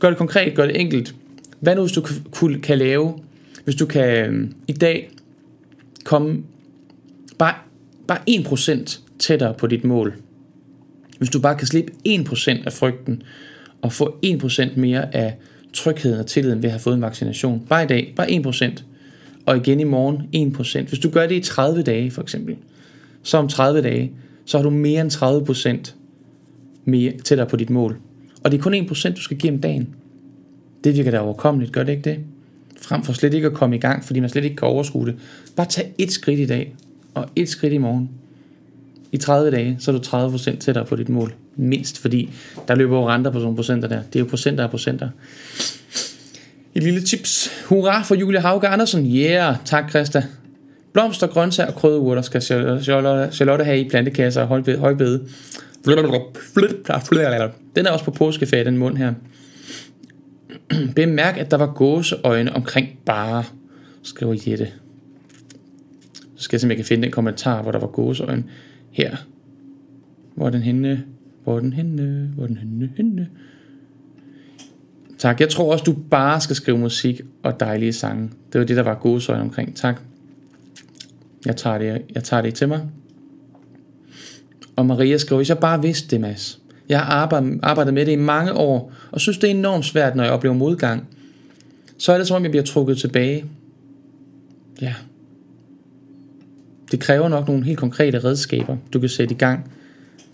Gør 0.00 0.08
det 0.08 0.18
konkret, 0.18 0.54
gør 0.54 0.66
det 0.66 0.80
enkelt. 0.80 1.14
Hvad 1.60 1.76
nu, 1.76 1.82
hvis 1.82 1.92
du 1.92 2.00
kan, 2.00 2.60
kan 2.60 2.78
lave, 2.78 3.14
hvis 3.64 3.74
du 3.74 3.86
kan 3.86 4.26
øhm, 4.26 4.52
i 4.68 4.72
dag 4.72 5.10
komme 6.04 6.42
bare, 7.38 7.54
bare 8.08 8.18
1% 8.30 9.00
tættere 9.18 9.54
på 9.54 9.66
dit 9.66 9.84
mål. 9.84 10.14
Hvis 11.18 11.30
du 11.30 11.40
bare 11.40 11.56
kan 11.56 11.66
slippe 11.66 11.92
1% 12.08 12.64
af 12.66 12.72
frygten, 12.72 13.22
og 13.82 13.92
få 13.92 14.18
1% 14.26 14.78
mere 14.78 15.14
af 15.14 15.36
trygheden 15.72 16.20
og 16.20 16.26
tilliden 16.26 16.62
ved 16.62 16.64
at 16.64 16.72
have 16.72 16.80
fået 16.80 16.94
en 16.94 17.02
vaccination. 17.02 17.62
Bare 17.68 17.84
i 17.84 17.86
dag, 17.86 18.12
bare 18.16 18.28
1%. 18.28 18.82
Og 19.46 19.56
igen 19.56 19.80
i 19.80 19.84
morgen 19.84 20.52
1%. 20.54 20.88
Hvis 20.88 20.98
du 20.98 21.10
gør 21.10 21.26
det 21.26 21.34
i 21.34 21.40
30 21.40 21.82
dage 21.82 22.10
for 22.10 22.22
eksempel, 22.22 22.56
så 23.22 23.38
om 23.38 23.48
30 23.48 23.82
dage, 23.82 24.12
så 24.44 24.58
har 24.58 24.62
du 24.62 24.70
mere 24.70 25.00
end 25.00 25.86
30% 25.88 25.94
mere 26.84 27.12
tættere 27.24 27.48
på 27.48 27.56
dit 27.56 27.70
mål. 27.70 27.98
Og 28.44 28.52
det 28.52 28.58
er 28.58 28.62
kun 28.62 28.74
1% 28.74 29.14
du 29.14 29.20
skal 29.20 29.36
give 29.36 29.52
om 29.52 29.58
dagen. 29.58 29.94
Det 30.84 30.96
virker 30.96 31.10
da 31.10 31.18
overkommeligt, 31.18 31.72
gør 31.72 31.82
det 31.82 31.92
ikke 31.92 32.10
det? 32.10 32.18
Frem 32.80 33.02
for 33.02 33.12
slet 33.12 33.34
ikke 33.34 33.46
at 33.46 33.54
komme 33.54 33.76
i 33.76 33.78
gang, 33.78 34.04
fordi 34.04 34.20
man 34.20 34.30
slet 34.30 34.44
ikke 34.44 34.56
kan 34.56 34.68
overskue 34.68 35.06
det. 35.06 35.16
Bare 35.56 35.66
tag 35.66 35.94
et 35.98 36.12
skridt 36.12 36.40
i 36.40 36.46
dag, 36.46 36.74
og 37.16 37.28
et 37.36 37.48
skridt 37.48 37.72
i 37.72 37.78
morgen. 37.78 38.10
I 39.12 39.16
30 39.16 39.50
dage, 39.50 39.76
så 39.78 39.90
er 39.90 39.98
du 39.98 40.02
30% 40.36 40.58
tættere 40.58 40.84
på 40.84 40.96
dit 40.96 41.08
mål. 41.08 41.34
Mindst, 41.56 41.98
fordi 41.98 42.30
der 42.68 42.74
løber 42.74 42.96
jo 42.96 43.08
renter 43.08 43.30
på 43.30 43.38
sådan 43.38 43.44
nogle 43.44 43.56
procenter 43.56 43.88
der. 43.88 44.02
Det 44.12 44.16
er 44.16 44.20
jo 44.20 44.26
procenter 44.30 44.64
af 44.64 44.70
procenter. 44.70 45.08
Et 46.74 46.82
lille 46.82 47.00
tips. 47.00 47.50
Hurra 47.66 48.02
for 48.02 48.14
Julia 48.14 48.40
Hauge 48.40 48.68
Andersen. 48.68 49.06
Yeah, 49.06 49.56
tak 49.64 49.90
Christa. 49.90 50.24
Blomster, 50.92 51.26
grøntsager 51.26 51.70
og 51.70 51.74
krydderurter 51.74 52.22
skal 52.22 52.42
Charlotte 52.42 53.64
have 53.64 53.80
i 53.80 53.88
plantekasser 53.88 54.42
og 54.42 54.48
højbede. 54.78 55.28
Den 57.76 57.86
er 57.86 57.90
også 57.90 58.04
på 58.04 58.10
påskefag, 58.10 58.64
den 58.64 58.78
mund 58.78 58.96
her. 58.96 59.12
Bemærk, 60.94 61.38
at 61.38 61.50
der 61.50 61.56
var 61.56 61.72
gåseøjne 61.72 62.56
omkring 62.56 62.88
bare, 63.06 63.44
skriver 64.02 64.34
Jette. 64.46 64.68
Så 66.36 66.42
skal 66.42 66.56
jeg 66.56 66.60
se, 66.60 66.66
om 66.66 66.70
jeg 66.70 66.76
kan 66.76 66.86
finde 66.86 67.02
den 67.02 67.10
kommentar, 67.10 67.62
hvor 67.62 67.72
der 67.72 67.78
var 67.78 67.86
gåseøjne. 67.86 68.44
Her. 68.90 69.16
Hvor 70.34 70.46
er 70.46 70.50
den 70.50 70.62
henne? 70.62 71.04
Hvor 71.44 71.56
er 71.56 71.60
den 71.60 71.72
henne? 71.72 72.30
Hvor 72.34 72.42
er 72.42 72.46
den 72.46 72.56
henne? 72.56 72.90
henne? 72.96 73.28
Tak. 75.18 75.40
Jeg 75.40 75.48
tror 75.48 75.72
også, 75.72 75.84
du 75.84 75.96
bare 76.10 76.40
skal 76.40 76.56
skrive 76.56 76.78
musik 76.78 77.20
og 77.42 77.60
dejlige 77.60 77.92
sange. 77.92 78.30
Det 78.52 78.58
var 78.58 78.66
det, 78.66 78.76
der 78.76 78.82
var 78.82 78.94
gåseøjne 78.94 79.42
omkring. 79.42 79.76
Tak. 79.76 80.00
Jeg 81.46 81.56
tager 81.56 81.78
det, 81.78 82.02
jeg 82.14 82.24
tager 82.24 82.42
det 82.42 82.54
til 82.54 82.68
mig. 82.68 82.80
Og 84.76 84.86
Maria 84.86 85.18
skriver, 85.18 85.38
hvis 85.38 85.48
jeg 85.48 85.58
bare 85.58 85.82
vidste 85.82 86.08
det, 86.10 86.20
Mads. 86.20 86.60
Jeg 86.88 87.00
har 87.00 87.12
arbejdet, 87.12 87.60
arbejdet 87.62 87.94
med 87.94 88.06
det 88.06 88.12
i 88.12 88.16
mange 88.16 88.52
år, 88.52 88.92
og 89.10 89.20
synes, 89.20 89.38
det 89.38 89.50
er 89.50 89.54
enormt 89.54 89.84
svært, 89.84 90.16
når 90.16 90.24
jeg 90.24 90.32
oplever 90.32 90.54
modgang. 90.54 91.08
Så 91.98 92.12
er 92.12 92.18
det 92.18 92.26
som 92.26 92.36
om, 92.36 92.42
jeg 92.42 92.50
bliver 92.50 92.64
trukket 92.64 92.98
tilbage. 92.98 93.44
Ja. 94.80 94.94
Det 96.90 97.00
kræver 97.00 97.28
nok 97.28 97.48
nogle 97.48 97.64
helt 97.64 97.78
konkrete 97.78 98.18
redskaber, 98.18 98.76
du 98.92 99.00
kan 99.00 99.08
sætte 99.08 99.34
i 99.34 99.38
gang 99.38 99.72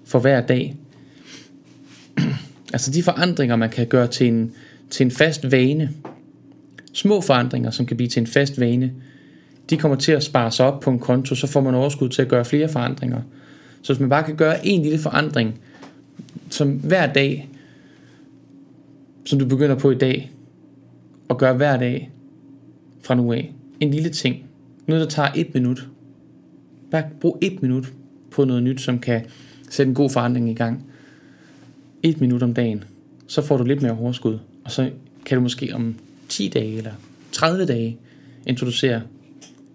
for 0.04 0.18
hver 0.18 0.40
dag. 0.40 0.76
altså 2.72 2.90
de 2.90 3.02
forandringer, 3.02 3.56
man 3.56 3.70
kan 3.70 3.86
gøre 3.86 4.06
til 4.06 4.26
en, 4.28 4.52
til 4.90 5.04
en 5.04 5.10
fast 5.10 5.52
vane. 5.52 5.90
Små 6.92 7.20
forandringer, 7.20 7.70
som 7.70 7.86
kan 7.86 7.96
blive 7.96 8.08
til 8.08 8.20
en 8.20 8.26
fast 8.26 8.60
vane, 8.60 8.92
de 9.70 9.76
kommer 9.76 9.96
til 9.96 10.12
at 10.12 10.22
spare 10.22 10.50
sig 10.50 10.66
op 10.66 10.80
på 10.80 10.90
en 10.90 10.98
konto, 10.98 11.34
så 11.34 11.46
får 11.46 11.60
man 11.60 11.74
overskud 11.74 12.08
til 12.08 12.22
at 12.22 12.28
gøre 12.28 12.44
flere 12.44 12.68
forandringer. 12.68 13.20
Så 13.82 13.92
hvis 13.92 14.00
man 14.00 14.08
bare 14.08 14.22
kan 14.22 14.36
gøre 14.36 14.66
en 14.66 14.82
lille 14.82 14.98
forandring, 14.98 15.60
som 16.50 16.70
hver 16.70 17.12
dag, 17.12 17.48
som 19.24 19.38
du 19.38 19.46
begynder 19.46 19.76
på 19.76 19.90
i 19.90 19.94
dag, 19.94 20.30
og 21.28 21.38
gør 21.38 21.52
hver 21.52 21.76
dag 21.76 22.10
fra 23.02 23.14
nu 23.14 23.32
af. 23.32 23.52
En 23.80 23.90
lille 23.90 24.10
ting. 24.10 24.44
Noget, 24.86 25.00
der 25.00 25.08
tager 25.08 25.28
et 25.34 25.54
minut. 25.54 25.88
Bare 26.92 27.04
brug 27.20 27.38
et 27.40 27.62
minut 27.62 27.92
på 28.30 28.44
noget 28.44 28.62
nyt, 28.62 28.80
som 28.80 28.98
kan 28.98 29.24
sætte 29.70 29.88
en 29.90 29.94
god 29.94 30.10
forandring 30.10 30.50
i 30.50 30.54
gang. 30.54 30.86
Et 32.02 32.20
minut 32.20 32.42
om 32.42 32.54
dagen. 32.54 32.84
Så 33.26 33.42
får 33.42 33.56
du 33.56 33.64
lidt 33.64 33.82
mere 33.82 33.98
overskud. 33.98 34.38
Og 34.64 34.70
så 34.70 34.90
kan 35.26 35.36
du 35.36 35.42
måske 35.42 35.74
om 35.74 35.94
10 36.28 36.48
dage 36.48 36.76
eller 36.76 36.92
30 37.32 37.66
dage 37.66 37.98
introducere 38.46 39.02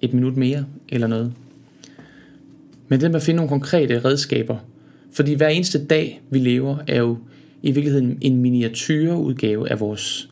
et 0.02 0.14
minut 0.14 0.38
mere 0.38 0.66
eller 0.90 1.08
noget. 1.08 1.34
Men 2.88 3.02
det 3.02 3.12
med 3.12 3.16
at 3.16 3.24
finde 3.24 3.36
nogle 3.36 3.50
konkrete 3.50 4.00
redskaber, 4.00 4.58
fordi 5.12 5.34
hver 5.34 5.48
eneste 5.48 5.86
dag, 5.86 6.22
vi 6.30 6.40
lever, 6.40 6.78
er 6.88 6.98
jo 6.98 7.18
i 7.64 7.72
virkeligheden 7.72 8.18
en 8.22 8.38
miniatyrudgave 8.38 9.72
af 9.72 9.80
vores, 9.80 10.30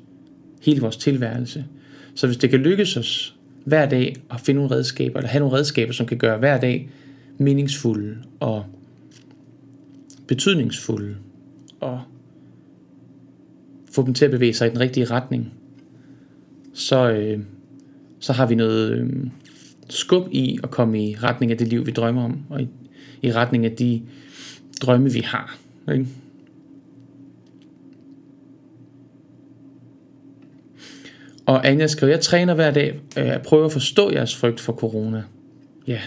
hele 0.62 0.82
vores 0.82 0.98
tilværelse. 0.98 1.66
Så 2.16 2.28
hvis 2.28 2.38
det 2.38 2.50
kan 2.50 2.60
lykkes 2.60 2.98
os 2.98 3.36
hver 3.66 3.90
dag 3.90 4.16
at 4.32 4.42
finde 4.42 4.62
nogle 4.62 4.76
redskaber, 4.76 5.18
eller 5.18 5.30
have 5.30 5.40
nogle 5.40 5.58
redskaber, 5.58 5.94
som 5.94 6.06
kan 6.06 6.18
gøre 6.18 6.38
hver 6.38 6.60
dag 6.60 6.90
meningsfulde 7.38 8.18
og 8.40 8.66
betydningsfulde, 10.28 11.16
og 11.80 12.02
få 13.92 14.06
dem 14.06 14.14
til 14.14 14.26
at 14.26 14.32
bevæge 14.32 14.54
sig 14.54 14.68
i 14.68 14.70
den 14.70 14.80
rigtige 14.80 15.06
retning, 15.06 15.54
så, 16.74 17.12
øh, 17.12 17.40
så 18.20 18.34
har 18.34 18.48
vi 18.48 18.56
noget 18.56 18.92
øh, 18.92 19.10
skub 19.90 20.28
i 20.32 20.60
at 20.64 20.72
komme 20.72 21.04
i 21.04 21.16
retning 21.16 21.52
af 21.52 21.58
det 21.58 21.68
liv, 21.68 21.86
vi 21.86 21.92
drømmer 21.92 22.24
om, 22.24 22.40
og 22.50 22.62
i, 22.62 22.68
i 23.22 23.32
retning 23.32 23.66
af 23.66 23.72
de 23.72 24.02
drømme, 24.82 25.12
vi 25.12 25.20
har. 25.20 25.58
Ikke? 25.92 26.08
Og 31.46 31.68
Anja 31.68 31.88
skriver, 31.88 32.14
jeg 32.14 32.22
træner 32.22 32.54
hver 32.54 32.72
dag, 32.72 33.00
øh, 33.18 33.30
at 33.30 33.42
prøve 33.42 33.66
at 33.66 33.72
forstå 33.72 34.12
jeres 34.12 34.36
frygt 34.36 34.60
for 34.60 34.74
corona. 34.74 35.24
Ja, 35.88 36.00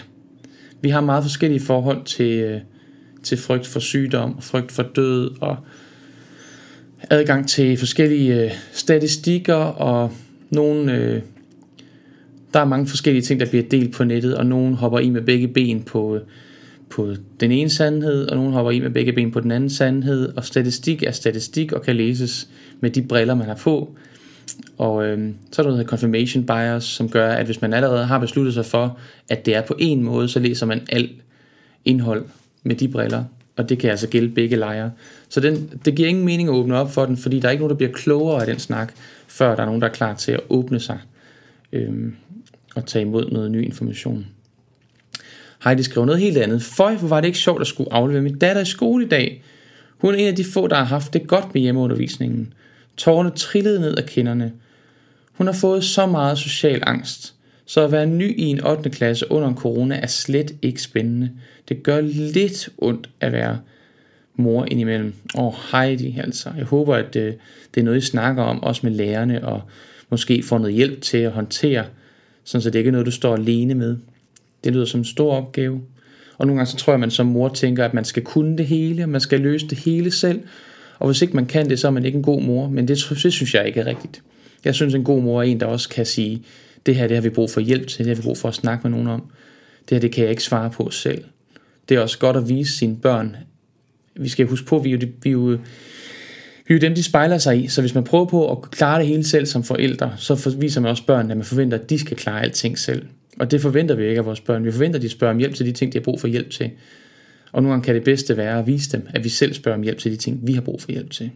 vi 0.81 0.89
har 0.89 1.01
meget 1.01 1.23
forskellige 1.23 1.59
forhold 1.59 2.05
til, 2.05 2.39
øh, 2.39 2.61
til 3.23 3.37
frygt 3.37 3.67
for 3.67 3.79
sygdom, 3.79 4.37
og 4.37 4.43
frygt 4.43 4.71
for 4.71 4.83
død, 4.83 5.31
og 5.41 5.57
adgang 7.09 7.47
til 7.47 7.77
forskellige 7.77 8.43
øh, 8.43 8.51
statistikker, 8.71 9.55
og 9.55 10.11
nogle, 10.49 10.95
øh, 10.95 11.21
der 12.53 12.59
er 12.59 12.65
mange 12.65 12.87
forskellige 12.87 13.21
ting, 13.21 13.39
der 13.39 13.49
bliver 13.49 13.63
delt 13.63 13.93
på 13.93 14.03
nettet, 14.03 14.35
og 14.35 14.45
nogen 14.45 14.73
hopper 14.73 14.99
i 14.99 15.09
med 15.09 15.21
begge 15.21 15.47
ben 15.47 15.83
på, 15.83 16.19
på 16.89 17.13
den 17.39 17.51
ene 17.51 17.69
sandhed, 17.69 18.27
og 18.27 18.37
nogen 18.37 18.53
hopper 18.53 18.71
i 18.71 18.79
med 18.79 18.89
begge 18.89 19.13
ben 19.13 19.31
på 19.31 19.39
den 19.39 19.51
anden 19.51 19.69
sandhed, 19.69 20.33
og 20.35 20.45
statistik 20.45 21.03
er 21.03 21.11
statistik 21.11 21.71
og 21.71 21.81
kan 21.81 21.95
læses 21.95 22.49
med 22.79 22.89
de 22.89 23.01
briller, 23.01 23.35
man 23.35 23.47
har 23.47 23.55
på. 23.55 23.95
Og 24.77 25.05
øh, 25.05 25.29
så 25.51 25.61
er 25.61 25.63
der 25.63 25.71
noget 25.71 25.87
confirmation 25.87 26.45
bias, 26.45 26.83
som 26.83 27.09
gør, 27.09 27.31
at 27.31 27.45
hvis 27.45 27.61
man 27.61 27.73
allerede 27.73 28.05
har 28.05 28.19
besluttet 28.19 28.53
sig 28.53 28.65
for, 28.65 28.97
at 29.29 29.45
det 29.45 29.55
er 29.55 29.61
på 29.61 29.75
en 29.79 30.03
måde, 30.03 30.29
så 30.29 30.39
læser 30.39 30.65
man 30.65 30.81
alt 30.89 31.11
indhold 31.85 32.25
med 32.63 32.75
de 32.75 32.87
briller, 32.87 33.23
og 33.57 33.69
det 33.69 33.79
kan 33.79 33.89
altså 33.89 34.07
gælde 34.07 34.29
begge 34.29 34.55
lejre. 34.55 34.91
Så 35.29 35.39
den, 35.39 35.79
det 35.85 35.95
giver 35.95 36.09
ingen 36.09 36.25
mening 36.25 36.49
at 36.49 36.53
åbne 36.53 36.77
op 36.77 36.91
for 36.91 37.05
den, 37.05 37.17
fordi 37.17 37.39
der 37.39 37.47
er 37.47 37.51
ikke 37.51 37.61
nogen, 37.61 37.69
der 37.69 37.77
bliver 37.77 37.91
klogere 37.91 38.41
af 38.41 38.45
den 38.45 38.59
snak, 38.59 38.93
før 39.27 39.55
der 39.55 39.61
er 39.61 39.65
nogen, 39.65 39.81
der 39.81 39.87
er 39.87 39.91
klar 39.91 40.13
til 40.13 40.31
at 40.31 40.41
åbne 40.49 40.79
sig 40.79 40.99
øh, 41.73 42.13
og 42.75 42.85
tage 42.85 43.05
imod 43.05 43.31
noget 43.31 43.51
ny 43.51 43.65
information. 43.65 44.25
Heidi 45.63 45.83
skrev 45.83 46.05
noget 46.05 46.21
helt 46.21 46.37
andet. 46.37 46.63
Føj, 46.63 46.95
hvor 46.95 47.07
var 47.07 47.21
det 47.21 47.27
ikke 47.27 47.39
sjovt 47.39 47.61
at 47.61 47.67
skulle 47.67 47.93
aflevere 47.93 48.21
min 48.21 48.37
datter 48.37 48.61
i 48.61 48.65
skole 48.65 49.05
i 49.05 49.09
dag. 49.09 49.43
Hun 49.97 50.13
er 50.13 50.17
en 50.17 50.27
af 50.27 50.35
de 50.35 50.43
få, 50.43 50.67
der 50.67 50.75
har 50.75 50.83
haft 50.83 51.13
det 51.13 51.27
godt 51.27 51.53
med 51.53 51.61
hjemmeundervisningen. 51.61 52.53
Tårerne 52.99 53.29
trillede 53.29 53.79
ned 53.81 53.95
af 53.95 54.05
kinderne. 54.05 54.51
Hun 55.33 55.47
har 55.47 55.53
fået 55.53 55.83
så 55.83 56.05
meget 56.05 56.37
social 56.37 56.83
angst, 56.87 57.33
så 57.65 57.81
at 57.81 57.91
være 57.91 58.05
ny 58.05 58.39
i 58.39 58.43
en 58.43 58.63
8. 58.65 58.89
klasse 58.89 59.31
under 59.31 59.47
en 59.47 59.55
corona 59.55 59.95
er 59.95 60.07
slet 60.07 60.55
ikke 60.61 60.81
spændende. 60.81 61.31
Det 61.69 61.83
gør 61.83 62.01
lidt 62.01 62.69
ondt 62.77 63.09
at 63.19 63.31
være 63.31 63.59
mor 64.35 64.65
indimellem. 64.71 65.13
Åh, 65.35 65.45
oh, 65.45 65.53
Heidi 65.71 66.19
altså. 66.23 66.49
Jeg 66.57 66.65
håber, 66.65 66.95
at 66.95 67.13
det, 67.13 67.37
det 67.75 67.81
er 67.81 67.85
noget, 67.85 67.97
I 67.97 68.01
snakker 68.05 68.43
om, 68.43 68.63
også 68.63 68.81
med 68.83 68.91
lærerne, 68.91 69.47
og 69.47 69.61
måske 70.09 70.43
får 70.43 70.57
noget 70.57 70.75
hjælp 70.75 71.01
til 71.01 71.17
at 71.17 71.31
håndtere, 71.31 71.85
sådan 72.43 72.61
så 72.61 72.69
det 72.69 72.79
ikke 72.79 72.87
er 72.87 72.91
noget, 72.91 73.05
du 73.05 73.11
står 73.11 73.35
alene 73.35 73.73
med. 73.73 73.97
Det 74.63 74.73
lyder 74.73 74.85
som 74.85 74.99
en 74.99 75.05
stor 75.05 75.33
opgave. 75.33 75.81
Og 76.37 76.47
nogle 76.47 76.59
gange 76.59 76.71
så 76.71 76.77
tror 76.77 76.93
jeg, 76.93 76.95
at 76.95 76.99
man 76.99 77.11
som 77.11 77.25
mor 77.25 77.49
tænker, 77.49 77.85
at 77.85 77.93
man 77.93 78.05
skal 78.05 78.23
kunne 78.23 78.57
det 78.57 78.65
hele, 78.65 79.03
og 79.03 79.09
man 79.09 79.21
skal 79.21 79.39
løse 79.39 79.67
det 79.67 79.77
hele 79.77 80.11
selv. 80.11 80.41
Og 80.99 81.07
hvis 81.07 81.21
ikke 81.21 81.35
man 81.35 81.45
kan 81.45 81.69
det, 81.69 81.79
så 81.79 81.87
er 81.87 81.91
man 81.91 82.05
ikke 82.05 82.15
en 82.15 82.23
god 82.23 82.41
mor. 82.41 82.69
Men 82.69 82.87
det, 82.87 83.09
det 83.23 83.33
synes 83.33 83.53
jeg 83.53 83.67
ikke 83.67 83.79
er 83.79 83.85
rigtigt. 83.85 84.21
Jeg 84.65 84.75
synes, 84.75 84.93
en 84.93 85.03
god 85.03 85.21
mor 85.21 85.39
er 85.39 85.43
en, 85.43 85.59
der 85.59 85.65
også 85.65 85.89
kan 85.89 86.05
sige, 86.05 86.43
det 86.85 86.95
her 86.95 87.07
det 87.07 87.17
har 87.17 87.21
vi 87.21 87.29
brug 87.29 87.49
for 87.49 87.61
hjælp 87.61 87.87
til, 87.87 87.99
det 87.99 88.07
har 88.07 88.15
vi 88.15 88.21
brug 88.21 88.37
for 88.37 88.49
at 88.49 88.55
snakke 88.55 88.81
med 88.83 88.91
nogen 88.91 89.07
om. 89.07 89.23
Det 89.89 89.95
her 89.95 89.99
det 89.99 90.11
kan 90.11 90.21
jeg 90.21 90.29
ikke 90.29 90.43
svare 90.43 90.69
på 90.69 90.89
selv. 90.89 91.23
Det 91.89 91.97
er 91.97 92.01
også 92.01 92.19
godt 92.19 92.37
at 92.37 92.49
vise 92.49 92.77
sine 92.77 92.95
børn. 92.95 93.35
Vi 94.15 94.29
skal 94.29 94.47
huske 94.47 94.65
på, 94.67 94.77
at 94.77 94.83
vi 94.83 94.89
er 94.89 94.97
jo, 94.97 95.07
vi 95.23 95.29
er 95.29 95.33
jo, 95.33 95.45
vi 96.67 96.73
er 96.73 96.73
jo 96.73 96.79
dem, 96.79 96.95
de 96.95 97.03
spejler 97.03 97.37
sig 97.37 97.63
i. 97.63 97.67
Så 97.67 97.81
hvis 97.81 97.95
man 97.95 98.03
prøver 98.03 98.25
på 98.25 98.51
at 98.51 98.71
klare 98.71 98.99
det 98.99 99.07
hele 99.07 99.23
selv 99.23 99.45
som 99.45 99.63
forældre, 99.63 100.13
så 100.17 100.55
viser 100.59 100.81
man 100.81 100.91
også 100.91 101.05
børnene, 101.05 101.31
at 101.31 101.37
man 101.37 101.45
forventer, 101.45 101.77
at 101.77 101.89
de 101.89 101.99
skal 101.99 102.17
klare 102.17 102.41
alting 102.41 102.79
selv. 102.79 103.05
Og 103.39 103.51
det 103.51 103.61
forventer 103.61 103.95
vi 103.95 104.07
ikke 104.07 104.19
af 104.19 104.25
vores 104.25 104.41
børn. 104.41 104.65
Vi 104.65 104.71
forventer, 104.71 104.99
at 104.99 105.03
de 105.03 105.09
spørger 105.09 105.33
om 105.33 105.39
hjælp 105.39 105.55
til 105.55 105.65
de 105.65 105.71
ting, 105.71 105.93
de 105.93 105.97
har 105.97 106.03
brug 106.03 106.21
for 106.21 106.27
hjælp 106.27 106.49
til. 106.49 106.71
Og 107.51 107.63
nogle 107.63 107.73
gange 107.73 107.85
kan 107.85 107.95
det 107.95 108.03
bedste 108.03 108.37
være 108.37 108.59
at 108.59 108.67
vise 108.67 108.91
dem, 108.91 109.07
at 109.09 109.23
vi 109.23 109.29
selv 109.29 109.53
spørger 109.53 109.77
om 109.77 109.83
hjælp 109.83 109.97
til 109.97 110.11
de 110.11 110.17
ting, 110.17 110.47
vi 110.47 110.53
har 110.53 110.61
brug 110.61 110.81
for 110.81 110.91
hjælp 110.91 111.11
til. 111.11 111.31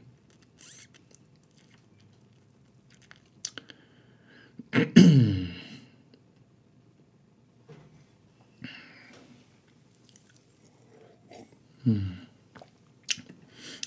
hmm. 11.83 12.03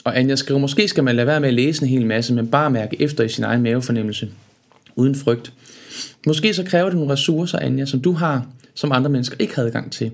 Og 0.05 0.19
Anja 0.19 0.37
skriver, 0.37 0.61
måske 0.61 0.89
skal 0.89 1.05
man 1.05 1.17
lade 1.17 1.27
være 1.27 1.41
med 1.41 1.49
at 1.49 1.55
læse 1.55 1.83
en 1.83 1.89
hel 1.89 2.07
masse, 2.07 2.35
men 2.35 2.51
bare 2.51 2.71
mærke 2.71 3.03
efter 3.03 3.25
i 3.25 3.29
sin 3.29 3.45
egen 3.45 3.63
mavefornemmelse, 3.63 4.31
uden 4.97 5.15
frygt. 5.15 5.53
Måske 6.27 6.55
så 6.55 6.65
kræver 6.65 6.85
det 6.85 6.95
nogle 6.95 7.13
ressourcer, 7.13 7.59
Anja, 7.59 7.85
som 7.85 8.01
du 8.01 8.13
har, 8.13 8.47
som 8.75 8.93
andre 8.93 9.11
mennesker 9.11 9.37
ikke 9.39 9.55
har 9.55 9.63
adgang 9.63 9.93
til. 9.93 10.13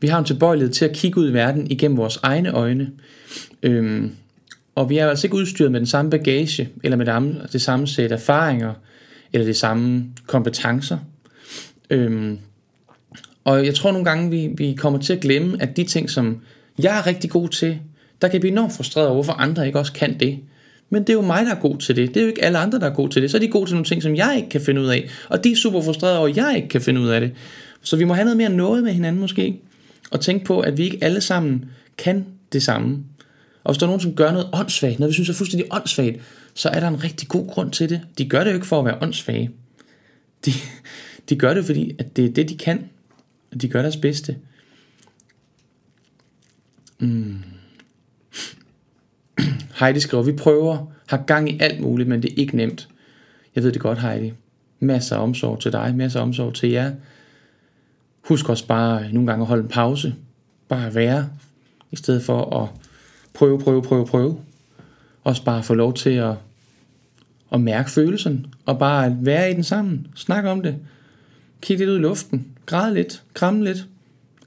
Vi 0.00 0.06
har 0.06 0.18
en 0.18 0.24
tilbøjelighed 0.24 0.72
til 0.72 0.84
at 0.84 0.92
kigge 0.92 1.20
ud 1.20 1.30
i 1.30 1.32
verden 1.32 1.70
igennem 1.70 1.96
vores 1.96 2.18
egne 2.22 2.50
øjne. 2.50 2.90
Øhm, 3.62 4.12
og 4.74 4.90
vi 4.90 4.98
er 4.98 5.08
altså 5.08 5.26
ikke 5.26 5.36
udstyret 5.36 5.72
med 5.72 5.80
den 5.80 5.86
samme 5.86 6.10
bagage, 6.10 6.68
eller 6.84 6.96
med 6.96 7.06
det, 7.06 7.52
det 7.52 7.62
samme 7.62 7.86
sæt 7.86 8.12
erfaringer, 8.12 8.72
eller 9.32 9.46
det 9.46 9.56
samme 9.56 10.04
kompetencer. 10.26 10.98
Øhm, 11.90 12.38
og 13.44 13.66
jeg 13.66 13.74
tror 13.74 13.92
nogle 13.92 14.04
gange, 14.04 14.30
vi, 14.30 14.50
vi 14.56 14.74
kommer 14.74 14.98
til 14.98 15.12
at 15.12 15.20
glemme, 15.20 15.62
at 15.62 15.76
de 15.76 15.84
ting, 15.84 16.10
som 16.10 16.40
jeg 16.78 16.98
er 16.98 17.06
rigtig 17.06 17.30
god 17.30 17.48
til, 17.48 17.78
der 18.22 18.28
kan 18.28 18.40
blive 18.40 18.52
enormt 18.52 18.72
frustreret 18.72 19.06
over, 19.06 19.14
hvorfor 19.14 19.32
andre 19.32 19.66
ikke 19.66 19.78
også 19.78 19.92
kan 19.92 20.20
det. 20.20 20.38
Men 20.90 21.02
det 21.02 21.08
er 21.10 21.14
jo 21.14 21.20
mig, 21.20 21.46
der 21.46 21.54
er 21.54 21.60
god 21.60 21.78
til 21.78 21.96
det. 21.96 22.08
Det 22.08 22.16
er 22.16 22.20
jo 22.22 22.28
ikke 22.28 22.44
alle 22.44 22.58
andre, 22.58 22.80
der 22.80 22.86
er 22.86 22.94
god 22.94 23.08
til 23.08 23.22
det. 23.22 23.30
Så 23.30 23.36
er 23.36 23.40
de 23.40 23.48
gode 23.48 23.66
til 23.66 23.74
nogle 23.74 23.84
ting, 23.84 24.02
som 24.02 24.16
jeg 24.16 24.34
ikke 24.36 24.48
kan 24.48 24.60
finde 24.60 24.80
ud 24.80 24.86
af. 24.86 25.08
Og 25.28 25.44
de 25.44 25.52
er 25.52 25.56
super 25.56 25.82
frustrerede 25.82 26.18
over, 26.18 26.28
at 26.28 26.36
jeg 26.36 26.52
ikke 26.56 26.68
kan 26.68 26.80
finde 26.80 27.00
ud 27.00 27.08
af 27.08 27.20
det. 27.20 27.32
Så 27.82 27.96
vi 27.96 28.04
må 28.04 28.14
have 28.14 28.24
noget 28.24 28.36
mere 28.36 28.50
noget 28.50 28.84
med 28.84 28.92
hinanden 28.92 29.20
måske. 29.20 29.60
Og 30.10 30.20
tænke 30.20 30.44
på, 30.44 30.60
at 30.60 30.78
vi 30.78 30.82
ikke 30.82 30.98
alle 31.00 31.20
sammen 31.20 31.70
kan 31.98 32.26
det 32.52 32.62
samme. 32.62 33.04
Og 33.64 33.72
hvis 33.72 33.78
der 33.78 33.86
er 33.86 33.88
nogen, 33.88 34.00
som 34.00 34.14
gør 34.14 34.32
noget 34.32 34.48
åndssvagt, 34.52 34.98
noget 34.98 35.10
vi 35.10 35.14
synes 35.14 35.28
er 35.28 35.34
fuldstændig 35.34 35.66
åndssvagt, 35.72 36.16
så 36.54 36.68
er 36.68 36.80
der 36.80 36.88
en 36.88 37.04
rigtig 37.04 37.28
god 37.28 37.48
grund 37.48 37.70
til 37.72 37.90
det. 37.90 38.00
De 38.18 38.28
gør 38.28 38.44
det 38.44 38.50
jo 38.50 38.54
ikke 38.54 38.66
for 38.66 38.78
at 38.78 38.84
være 38.84 38.98
åndssvage. 39.02 39.50
De, 40.46 40.50
de 41.28 41.36
gør 41.36 41.54
det, 41.54 41.64
fordi 41.64 41.96
at 41.98 42.16
det 42.16 42.24
er 42.24 42.32
det, 42.32 42.48
de 42.48 42.56
kan. 42.56 42.88
Og 43.52 43.62
de 43.62 43.68
gør 43.68 43.82
deres 43.82 43.96
bedste. 43.96 44.36
Mm. 46.98 47.42
Heidi 49.78 50.00
skriver, 50.00 50.22
vi 50.22 50.32
prøver, 50.32 50.92
har 51.06 51.16
gang 51.26 51.50
i 51.50 51.58
alt 51.60 51.80
muligt, 51.80 52.08
men 52.08 52.22
det 52.22 52.32
er 52.32 52.36
ikke 52.36 52.56
nemt. 52.56 52.88
Jeg 53.54 53.64
ved 53.64 53.72
det 53.72 53.80
godt, 53.80 54.00
Heidi. 54.00 54.32
Masser 54.80 55.16
af 55.16 55.22
omsorg 55.22 55.60
til 55.60 55.72
dig, 55.72 55.94
masser 55.96 56.20
af 56.20 56.24
omsorg 56.24 56.54
til 56.54 56.70
jer. 56.70 56.92
Husk 58.28 58.48
også 58.48 58.66
bare 58.66 59.04
øh, 59.04 59.12
nogle 59.12 59.26
gange 59.26 59.42
at 59.42 59.46
holde 59.46 59.62
en 59.62 59.68
pause. 59.68 60.14
Bare 60.68 60.94
være, 60.94 61.28
i 61.90 61.96
stedet 61.96 62.22
for 62.22 62.62
at 62.62 62.68
prøve, 63.34 63.60
prøve, 63.60 63.82
prøve, 63.82 64.06
prøve. 64.06 64.40
Også 65.24 65.44
bare 65.44 65.62
få 65.62 65.74
lov 65.74 65.94
til 65.94 66.10
at, 66.10 66.34
at 67.52 67.60
mærke 67.60 67.90
følelsen, 67.90 68.46
og 68.64 68.78
bare 68.78 69.16
være 69.20 69.50
i 69.50 69.54
den 69.54 69.64
sammen. 69.64 70.06
Snak 70.14 70.44
om 70.44 70.62
det. 70.62 70.76
Kig 71.60 71.78
lidt 71.78 71.90
ud 71.90 71.96
i 71.96 72.00
luften. 72.00 72.46
Græd 72.66 72.94
lidt. 72.94 73.22
Kramme 73.34 73.64
lidt. 73.64 73.86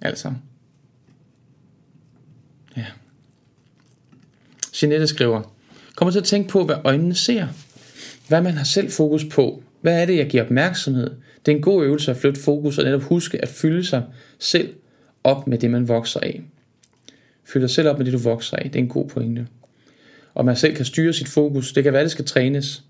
Altså. 0.01 0.33
Ja. 2.77 2.85
Jeanette 4.81 5.07
skriver, 5.07 5.41
kommer 5.95 6.11
til 6.11 6.19
at 6.19 6.25
tænke 6.25 6.49
på, 6.49 6.65
hvad 6.65 6.75
øjnene 6.83 7.15
ser. 7.15 7.47
Hvad 8.27 8.41
man 8.41 8.53
har 8.53 8.63
selv 8.63 8.91
fokus 8.91 9.25
på. 9.25 9.63
Hvad 9.81 10.01
er 10.01 10.05
det, 10.05 10.17
jeg 10.17 10.29
giver 10.29 10.43
opmærksomhed? 10.43 11.11
Det 11.45 11.51
er 11.51 11.55
en 11.55 11.61
god 11.61 11.85
øvelse 11.85 12.11
at 12.11 12.17
flytte 12.17 12.41
fokus 12.41 12.77
og 12.77 12.83
netop 12.83 13.01
huske 13.01 13.41
at 13.41 13.47
fylde 13.47 13.85
sig 13.85 14.03
selv 14.39 14.73
op 15.23 15.47
med 15.47 15.57
det, 15.57 15.71
man 15.71 15.87
vokser 15.87 16.19
af. 16.19 16.41
Fylde 17.43 17.61
dig 17.61 17.69
selv 17.69 17.87
op 17.87 17.97
med 17.97 18.05
det, 18.05 18.13
du 18.13 18.17
vokser 18.17 18.57
af. 18.57 18.63
Det 18.63 18.75
er 18.75 18.83
en 18.83 18.89
god 18.89 19.07
pointe. 19.07 19.47
Og 20.33 20.45
man 20.45 20.55
selv 20.55 20.75
kan 20.75 20.85
styre 20.85 21.13
sit 21.13 21.27
fokus. 21.27 21.73
Det 21.73 21.83
kan 21.83 21.93
være, 21.93 22.03
det 22.03 22.11
skal 22.11 22.25
trænes. 22.25 22.83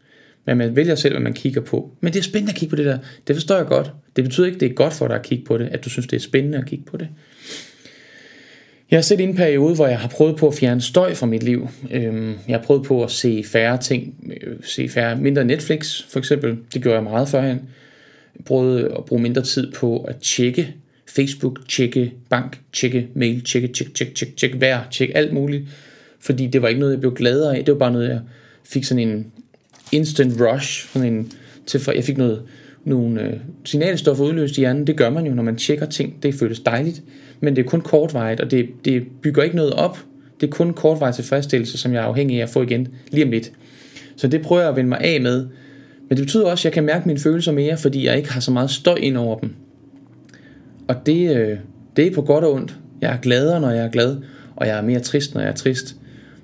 Men 0.46 0.58
man 0.58 0.76
vælger 0.76 0.96
selv, 0.96 1.14
hvad 1.14 1.22
man 1.22 1.34
kigger 1.34 1.62
på. 1.62 1.92
Men 2.02 2.14
det 2.14 2.20
er 2.20 2.24
spændende 2.24 2.52
at 2.52 2.56
kigge 2.56 2.70
på 2.70 2.76
det 2.76 2.86
der. 2.86 2.98
Det 3.28 3.36
forstår 3.36 3.56
jeg 3.56 3.66
godt. 3.66 3.92
Det 4.16 4.24
betyder 4.24 4.48
ikke, 4.48 4.60
det 4.60 4.70
er 4.70 4.74
godt 4.74 4.94
for 4.94 5.08
dig 5.08 5.16
at 5.16 5.22
kigge 5.22 5.46
på 5.46 5.58
det, 5.58 5.68
at 5.68 5.86
du 5.86 5.90
synes, 5.90 6.08
det 6.08 6.16
er 6.16 6.22
spændende 6.22 6.58
at 6.58 6.66
kigge 6.66 6.86
på 6.86 6.98
det. 6.98 7.08
Jeg 8.92 8.98
har 8.98 9.02
set 9.02 9.22
en 9.22 9.36
periode, 9.36 9.76
hvor 9.76 9.88
jeg 9.88 10.00
har 10.00 10.08
prøvet 10.08 10.36
på 10.36 10.48
at 10.48 10.54
fjerne 10.54 10.82
støj 10.82 11.14
fra 11.14 11.26
mit 11.26 11.44
liv. 11.44 11.70
Øhm, 11.92 12.36
jeg 12.48 12.58
har 12.58 12.64
prøvet 12.64 12.84
på 12.84 13.04
at 13.04 13.12
se 13.12 13.44
færre 13.46 13.78
ting, 13.78 14.34
øh, 14.42 14.56
se 14.64 14.90
færre, 14.90 15.16
mindre 15.16 15.46
Netflix 15.46 16.04
for 16.10 16.20
eksempel. 16.20 16.58
Det 16.74 16.82
gjorde 16.82 16.96
jeg 16.96 17.04
meget 17.04 17.28
førhen. 17.28 17.62
Jeg 18.38 18.46
prøvede 18.46 18.94
at 18.98 19.06
bruge 19.06 19.22
mindre 19.22 19.42
tid 19.42 19.72
på 19.72 20.04
at 20.04 20.16
tjekke 20.16 20.76
Facebook, 21.08 21.60
tjekke 21.70 22.14
bank, 22.30 22.60
tjekke 22.74 23.08
mail, 23.14 23.44
tjekke, 23.44 23.68
tjekke, 23.68 23.94
tjekke, 23.94 24.14
tjekke, 24.14 24.36
tjekke 24.36 24.62
vejr, 24.62 24.84
tjekke 24.92 25.18
alt 25.18 25.34
muligt. 25.34 25.64
Fordi 26.20 26.48
det 26.48 26.62
var 26.62 26.68
ikke 26.68 26.80
noget, 26.80 26.94
jeg 26.94 27.00
blev 27.00 27.16
gladere 27.16 27.58
af. 27.58 27.66
Det 27.66 27.74
var 27.74 27.80
bare 27.80 27.92
noget, 27.92 28.10
jeg 28.10 28.20
fik 28.64 28.84
sådan 28.84 29.10
en 29.10 29.32
instant 29.92 30.42
rush. 30.42 30.88
Sådan 30.94 31.14
en, 31.14 31.32
til, 31.66 31.82
jeg 31.96 32.04
fik 32.04 32.18
noget, 32.18 32.42
nogle 32.86 33.22
øh, 33.22 33.34
signalstoffer 33.66 34.26
udløst 34.26 34.58
i 34.58 34.60
hjernen. 34.60 34.88
Det 34.88 34.98
gør 34.98 35.10
man 35.10 35.26
jo, 35.26 35.34
når 35.34 35.44
man 35.44 35.56
tjekker 35.56 35.86
ting. 35.86 36.24
Det 36.24 36.36
føles 36.36 36.60
dejligt 36.60 37.02
men 37.40 37.56
det 37.56 37.66
er 37.66 37.70
kun 37.70 37.82
kortvarigt, 37.82 38.42
og 38.42 38.52
det, 38.52 38.70
det 38.86 39.08
bygger 39.22 39.44
ikke 39.44 39.56
noget 39.56 39.74
op. 39.74 40.00
Det 40.42 40.48
er 40.48 40.52
kun 40.52 40.74
kortvarigt 40.74 41.16
tilfredsstillelse, 41.16 41.78
som 41.78 41.94
jeg 41.94 42.00
er 42.00 42.08
afhængig 42.08 42.40
af 42.40 42.44
at 42.44 42.50
få 42.50 42.62
igen 42.62 42.88
lige 43.12 43.26
om 43.26 43.32
lidt. 43.32 43.52
Så 44.16 44.28
det 44.28 44.42
prøver 44.42 44.62
jeg 44.62 44.70
at 44.70 44.76
vende 44.76 44.90
mig 44.90 45.00
af 45.02 45.22
med. 45.22 45.48
Men 46.10 46.18
det 46.18 46.26
betyder 46.26 46.46
også, 46.46 46.62
at 46.62 46.66
jeg 46.66 46.74
kan 46.74 46.84
mærke 46.84 47.08
mine 47.08 47.20
følelser 47.20 47.52
mere, 47.52 47.78
fordi 47.78 48.06
jeg 48.06 48.18
ikke 48.18 48.32
har 48.32 48.40
så 48.40 48.52
meget 48.52 48.70
støj 48.70 48.96
ind 48.96 49.18
over 49.18 49.40
dem. 49.40 49.56
Og 50.88 51.06
det, 51.06 51.36
øh, 51.38 51.58
det 51.96 52.08
er 52.08 52.16
på 52.16 52.22
godt 52.22 52.44
og 52.44 52.54
ondt. 52.54 52.78
Jeg 53.02 53.14
er 53.14 53.18
gladere, 53.18 53.62
når 53.62 53.70
jeg 53.70 53.86
er 53.86 53.90
glad, 53.92 54.18
og 54.56 54.68
jeg 54.68 54.78
er 54.78 54.82
mere 54.82 55.00
trist, 55.00 55.34
når 55.34 55.42
jeg 55.42 55.50
er 55.50 55.56
trist. 55.56 55.96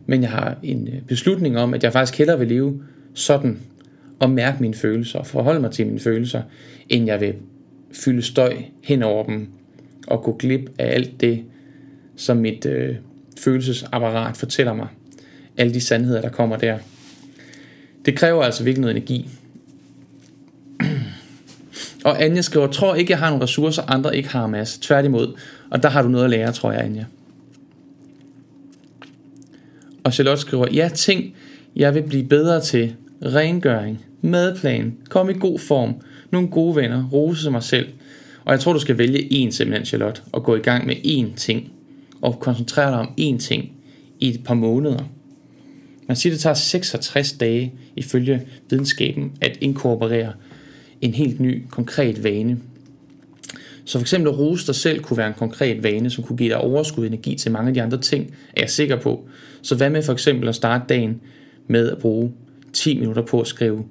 Men 0.06 0.22
jeg 0.22 0.30
har 0.30 0.58
en 0.64 0.88
øh, 0.88 1.02
beslutning 1.02 1.58
om, 1.58 1.74
at 1.74 1.84
jeg 1.84 1.94
faktisk 1.94 2.18
hellere 2.18 2.40
vil 2.40 2.48
leve 2.48 2.82
sådan, 3.14 3.60
og 4.20 4.30
mærke 4.30 4.58
mine 4.62 4.74
følelser, 4.74 5.20
og 5.20 5.28
forholde 5.28 5.60
mig 5.60 5.72
til 5.72 5.88
mine 5.88 6.00
følelser, 6.00 6.42
end 6.90 7.06
jeg 7.06 7.22
vil 7.22 7.34
fylde 7.92 8.22
støj 8.22 8.56
hen 8.84 9.04
over 9.04 9.26
dem, 9.26 9.48
og 10.08 10.24
gå 10.24 10.36
glip 10.40 10.70
af 10.80 10.94
alt 10.94 11.22
det, 11.22 11.44
som 12.16 12.38
mit 12.38 12.66
øh, 12.66 12.96
følelsesapparat 13.40 14.38
fortæller 14.38 14.74
mig. 14.74 14.88
Alle 15.58 15.74
de 15.74 15.82
sandheder, 15.82 16.22
der 16.22 16.30
kommer 16.30 16.58
der. 16.58 16.78
Det 18.06 18.18
kræver 18.18 18.44
altså 18.44 18.64
virkelig 18.64 18.82
noget 18.82 18.98
energi. 18.98 19.30
Og 22.06 22.24
Anja 22.24 22.42
skriver, 22.42 22.68
tror 22.68 22.96
ikke, 22.96 23.12
jeg 23.12 23.20
har 23.20 23.30
nogle 23.30 23.44
ressourcer, 23.44 23.82
andre 23.88 24.18
ikke 24.18 24.30
har 24.30 24.48
Mads. 24.48 24.78
Tværtimod. 24.78 25.34
Og 25.72 25.84
der 25.84 25.90
har 25.90 26.02
du 26.02 26.08
noget 26.08 26.24
at 26.24 26.30
lære, 26.30 26.52
tror 26.52 26.72
jeg, 26.72 26.82
Anja. 26.82 27.06
Og 30.04 30.14
Charlotte 30.14 30.42
skriver, 30.42 30.68
ja, 30.74 30.90
ting, 30.96 31.36
jeg 31.76 31.96
vil 31.96 32.04
blive 32.04 32.24
bedre 32.24 32.62
til. 32.62 32.96
Rengøring, 33.26 34.06
madplan, 34.22 34.98
kom 35.10 35.30
i 35.30 35.34
god 35.34 35.60
form, 35.60 35.96
nogle 36.32 36.48
gode 36.48 36.76
venner, 36.76 37.10
rose 37.12 37.52
mig 37.52 37.64
selv– 37.64 37.88
og 38.46 38.52
jeg 38.52 38.60
tror, 38.60 38.74
du 38.74 38.80
skal 38.80 38.98
vælge 38.98 39.20
én 39.20 39.52
simpelthen, 39.52 39.86
Charlotte, 39.86 40.22
og 40.32 40.44
gå 40.44 40.56
i 40.56 40.60
gang 40.60 40.86
med 40.86 40.96
én 40.96 41.36
ting, 41.36 41.72
og 42.22 42.40
koncentrere 42.40 42.92
dig 42.92 43.00
om 43.00 43.14
én 43.20 43.38
ting 43.38 43.72
i 44.20 44.30
et 44.30 44.44
par 44.44 44.54
måneder. 44.54 45.04
Man 46.08 46.18
siger, 46.18 46.34
det 46.34 46.40
tager 46.40 46.54
66 46.54 47.34
dage 47.34 47.74
ifølge 47.96 48.48
videnskaben 48.70 49.32
at 49.42 49.58
inkorporere 49.62 50.34
en 51.06 51.14
helt 51.14 51.40
ny, 51.40 51.64
konkret 51.70 52.24
vane. 52.24 52.58
Så 53.86 53.98
for 53.98 54.04
eksempel 54.04 54.30
at 54.32 54.40
rose 54.40 54.68
dig 54.68 54.76
selv 54.76 55.04
kunne 55.04 55.18
være 55.18 55.28
en 55.28 55.34
konkret 55.34 55.84
vane, 55.84 56.10
som 56.10 56.24
kunne 56.24 56.38
give 56.38 56.50
dig 56.50 56.58
overskud 56.58 57.08
energi 57.08 57.36
til 57.36 57.52
mange 57.52 57.68
af 57.68 57.74
de 57.74 57.82
andre 57.82 58.02
ting, 58.02 58.36
er 58.56 58.62
jeg 58.62 58.70
sikker 58.70 58.96
på. 58.96 59.28
Så 59.62 59.76
hvad 59.76 59.90
med 59.90 60.04
for 60.04 60.14
eksempel 60.14 60.50
at 60.50 60.56
starte 60.56 60.84
dagen 60.90 61.22
med 61.68 61.92
at 61.92 61.98
bruge 61.98 62.32
10 62.74 63.00
minutter 63.00 63.22
på 63.22 63.42
at 63.42 63.48
skrive 63.48 63.86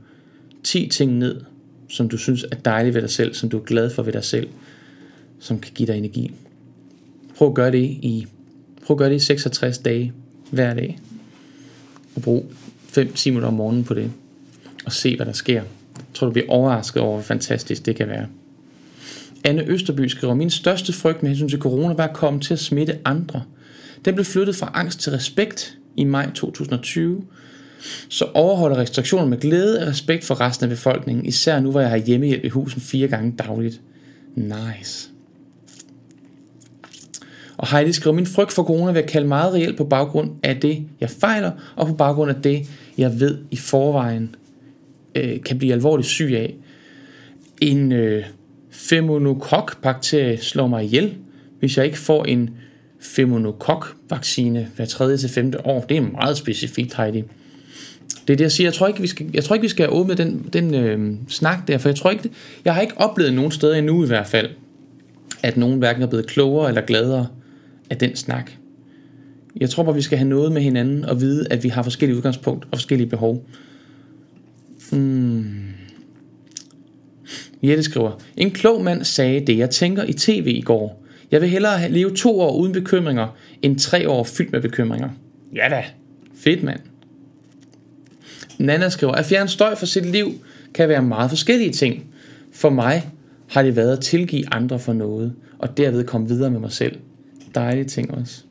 10 0.63 0.89
ting 0.89 1.13
ned, 1.13 1.41
som 1.89 2.09
du 2.09 2.17
synes 2.17 2.47
er 2.53 2.57
dejligt 2.57 2.95
ved 2.95 3.03
dig 3.03 3.11
selv, 3.11 3.35
som 3.35 3.49
du 3.49 3.59
er 3.59 3.63
glad 3.63 3.91
for 3.91 4.03
ved 4.03 4.13
dig 4.13 4.25
selv, 4.25 4.49
som 5.39 5.59
kan 5.59 5.73
give 5.75 5.87
dig 5.87 5.99
energi. 5.99 6.31
Prøv 7.37 7.49
at 7.49 7.55
gøre 7.55 7.73
det 7.73 7.85
i, 7.85 8.27
prøv 8.87 8.95
at 8.95 8.99
gøre 8.99 9.09
det 9.11 9.17
i 9.17 9.19
66 9.19 9.79
dage 9.79 10.13
hver 10.51 10.75
dag. 10.75 10.99
Og 12.17 12.23
brug 12.23 12.53
5-10 12.99 13.31
minutter 13.31 13.49
om 13.49 13.55
morgenen 13.55 13.85
på 13.85 13.95
det. 13.95 14.11
Og 14.85 14.93
se, 14.93 15.17
hvad 15.17 15.27
der 15.27 15.33
sker. 15.33 15.63
Tror, 16.15 16.27
du 16.27 16.33
bliver 16.33 16.49
overrasket 16.49 17.03
over, 17.03 17.13
hvor 17.13 17.23
fantastisk 17.23 17.87
det 17.87 17.97
kan 17.97 18.09
være. 18.09 18.27
Anne 19.45 19.65
Østerby 19.67 20.07
skriver, 20.07 20.35
min 20.35 20.51
største 20.51 20.93
frygt 20.93 21.23
med 21.23 21.31
hensyn 21.31 21.49
til 21.49 21.59
corona 21.59 21.95
var 21.95 22.07
at 22.07 22.15
komme 22.15 22.41
til 22.41 22.55
at 22.55 22.61
smitte 22.61 22.99
andre. 23.05 23.43
Den 24.05 24.15
blev 24.15 24.25
flyttet 24.25 24.57
fra 24.57 24.71
angst 24.75 25.01
til 25.01 25.13
respekt 25.13 25.79
i 25.97 26.05
maj 26.05 26.31
2020, 26.35 27.25
så 28.09 28.25
overholder 28.35 28.79
restriktioner 28.79 29.27
med 29.27 29.41
glæde 29.41 29.81
og 29.81 29.87
respekt 29.87 30.25
for 30.25 30.41
resten 30.41 30.65
af 30.65 30.71
befolkningen, 30.71 31.27
især 31.27 31.61
nu 31.61 31.71
hvor 31.71 31.81
jeg 31.81 31.91
har 31.91 31.97
hjemmehjælp 31.97 32.45
i 32.45 32.49
husen 32.49 32.81
fire 32.81 33.09
gange 33.09 33.35
dagligt. 33.39 33.81
Nice. 34.35 35.09
Og 37.57 37.71
Heidi 37.71 37.93
skriver, 37.93 38.17
min 38.17 38.27
frygt 38.27 38.53
for 38.53 38.63
corona 38.63 38.93
vil 38.93 39.01
jeg 39.01 39.09
kalde 39.09 39.29
meget 39.29 39.55
reelt 39.55 39.77
på 39.77 39.85
baggrund 39.85 40.31
af 40.43 40.61
det, 40.61 40.87
jeg 41.01 41.11
fejler, 41.11 41.51
og 41.77 41.87
på 41.87 41.95
baggrund 41.95 42.31
af 42.31 42.43
det, 42.43 42.67
jeg 42.99 43.21
ved 43.21 43.39
i 43.51 43.57
forvejen 43.57 44.35
øh, 45.15 45.43
kan 45.43 45.59
blive 45.59 45.73
alvorligt 45.73 46.09
syg 46.09 46.33
af. 46.35 46.55
En 47.61 47.93
øh, 47.93 48.25
femonokok-bakterie 48.71 50.37
slår 50.37 50.67
mig 50.67 50.85
ihjel, 50.85 51.15
hvis 51.59 51.77
jeg 51.77 51.85
ikke 51.85 51.99
får 51.99 52.25
en 52.25 52.51
femonokok-vaccine 53.01 54.69
hver 54.77 54.85
tredje 54.85 55.17
til 55.17 55.29
femte 55.29 55.67
år. 55.67 55.81
Det 55.81 55.97
er 55.97 56.01
meget 56.01 56.37
specifikt, 56.37 56.97
Heidi. 56.97 57.23
Det 58.27 58.33
er 58.33 58.37
det, 58.37 58.41
jeg 58.41 58.53
siger. 58.53 58.67
Jeg 58.67 58.75
tror 58.75 58.87
ikke, 58.87 59.01
vi 59.01 59.07
skal, 59.07 59.31
jeg 59.35 59.45
tror 59.45 59.55
ikke, 59.55 59.63
vi 59.63 59.69
skal 59.69 59.89
åbne 59.91 60.15
den, 60.15 60.49
den 60.53 60.75
øh, 60.75 61.15
snak 61.29 61.69
der, 61.69 61.79
for 61.79 61.89
jeg 61.89 61.97
tror 61.97 62.11
ikke, 62.11 62.31
jeg 62.65 62.75
har 62.75 62.81
ikke 62.81 62.95
oplevet 62.97 63.35
nogen 63.35 63.51
steder 63.51 63.75
endnu 63.75 64.05
i 64.05 64.07
hvert 64.07 64.27
fald, 64.27 64.49
at 65.43 65.57
nogen 65.57 65.79
hverken 65.79 66.03
er 66.03 66.07
blevet 66.07 66.27
klogere 66.27 66.69
eller 66.69 66.81
gladere 66.81 67.27
af 67.91 67.97
den 67.97 68.17
snak. 68.17 68.51
Jeg 69.57 69.71
tror 69.71 69.83
bare, 69.83 69.95
vi 69.95 70.03
skal 70.03 70.19
have 70.19 70.29
noget 70.29 70.53
med 70.53 70.63
hinanden 70.63 71.05
og 71.05 71.21
vide, 71.21 71.47
at 71.51 71.65
vi 71.65 71.69
har 71.69 71.83
forskellige 71.83 72.17
udgangspunkt 72.17 72.65
og 72.71 72.79
forskellige 72.79 73.09
behov. 73.09 73.47
Hmm. 74.93 75.45
Jette 77.63 77.83
skriver, 77.83 78.21
en 78.37 78.51
klog 78.51 78.85
mand 78.85 79.05
sagde 79.05 79.47
det, 79.47 79.59
jeg 79.59 79.71
tænker 79.71 80.05
i 80.05 80.13
tv 80.13 80.47
i 80.47 80.61
går. 80.61 81.05
Jeg 81.31 81.41
vil 81.41 81.49
hellere 81.49 81.91
leve 81.91 82.15
to 82.17 82.41
år 82.41 82.57
uden 82.57 82.73
bekymringer, 82.73 83.37
end 83.63 83.79
tre 83.79 84.09
år 84.09 84.25
fyldt 84.25 84.53
med 84.53 84.61
bekymringer. 84.61 85.09
Ja 85.55 85.69
da, 85.71 85.85
fedt 86.35 86.63
mand. 86.63 86.81
Nana 88.59 88.89
skriver, 88.89 89.13
at 89.13 89.25
fjerne 89.25 89.49
støj 89.49 89.75
fra 89.75 89.87
sit 89.87 90.07
liv 90.07 90.33
kan 90.75 90.89
være 90.89 91.03
meget 91.03 91.31
forskellige 91.31 91.73
ting. 91.73 92.05
For 92.53 92.71
mig 92.71 93.11
har 93.49 93.63
det 93.63 93.77
været 93.77 93.97
at 93.97 94.01
tilgive 94.03 94.55
andre 94.55 94.79
for 94.79 94.93
noget, 94.93 95.35
og 95.59 95.77
derved 95.77 96.05
komme 96.05 96.29
videre 96.29 96.51
med 96.51 96.61
mig 96.61 96.73
selv. 96.73 96.97
Dejlige 97.55 97.85
ting 97.85 98.15
også. 98.15 98.43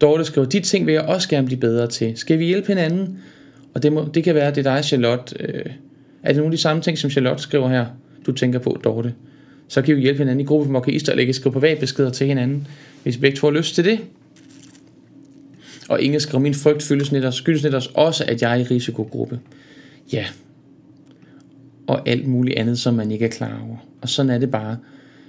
Dorte 0.00 0.24
skriver, 0.24 0.48
de 0.48 0.60
ting 0.60 0.86
vil 0.86 0.94
jeg 0.94 1.02
også 1.02 1.28
gerne 1.28 1.46
blive 1.46 1.60
bedre 1.60 1.86
til. 1.86 2.16
Skal 2.16 2.38
vi 2.38 2.44
hjælpe 2.44 2.66
hinanden? 2.68 3.18
Og 3.74 3.82
det, 3.82 3.92
må, 3.92 4.08
det 4.14 4.24
kan 4.24 4.34
være, 4.34 4.50
det 4.50 4.66
er 4.66 4.74
dig, 4.74 4.84
Charlotte. 4.84 5.36
Øh, 5.40 5.64
er 6.22 6.28
det 6.28 6.36
nogle 6.36 6.46
af 6.46 6.56
de 6.56 6.62
samme 6.62 6.82
ting, 6.82 6.98
som 6.98 7.10
Charlotte 7.10 7.42
skriver 7.42 7.68
her, 7.68 7.86
du 8.26 8.32
tænker 8.32 8.58
på, 8.58 8.80
Dorte? 8.84 9.14
Så 9.68 9.82
kan 9.82 9.96
vi 9.96 10.00
hjælpe 10.00 10.18
hinanden 10.18 10.40
i 10.40 10.44
gruppe 10.44 10.64
for 10.64 10.72
mokaister, 10.72 11.12
eller 11.12 11.20
lægge 11.20 11.32
skrive 11.32 11.52
privatbeskeder 11.52 12.10
til 12.10 12.26
hinanden, 12.26 12.66
hvis 13.02 13.16
begge 13.16 13.36
to 13.36 13.46
har 13.46 13.54
lyst 13.54 13.74
til 13.74 13.84
det. 13.84 14.00
Og 15.88 16.02
Inge 16.02 16.20
skriver, 16.20 16.42
min 16.42 16.54
frygt 16.54 16.82
skyldes 16.82 17.12
netop, 17.12 17.32
skyldes 17.32 17.62
netop 17.62 17.82
også, 17.94 18.24
at 18.28 18.42
jeg 18.42 18.52
er 18.52 18.56
i 18.56 18.62
risikogruppe. 18.62 19.40
Ja. 20.12 20.26
Og 21.86 22.08
alt 22.08 22.26
muligt 22.26 22.58
andet, 22.58 22.78
som 22.78 22.94
man 22.94 23.10
ikke 23.10 23.24
er 23.24 23.30
klar 23.30 23.62
over. 23.66 23.76
Og 24.00 24.08
sådan 24.08 24.30
er 24.30 24.38
det 24.38 24.50
bare. 24.50 24.76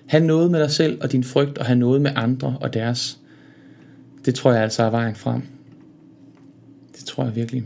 Ha' 0.06 0.20
noget 0.20 0.52
med 0.52 0.60
dig 0.60 0.72
selv 0.72 0.98
og 1.02 1.12
din 1.12 1.24
frygt, 1.24 1.58
og 1.58 1.66
have 1.66 1.80
noget 1.80 2.02
med 2.02 2.12
andre 2.16 2.58
og 2.62 2.74
deres. 2.74 3.18
Det 4.26 4.36
tror 4.36 4.52
jeg 4.52 4.64
altså 4.64 4.84
er 4.84 4.90
vejen 4.90 5.16
frem. 5.16 5.42
Det 6.98 7.06
tror 7.06 7.24
jeg 7.24 7.36
virkelig. 7.36 7.64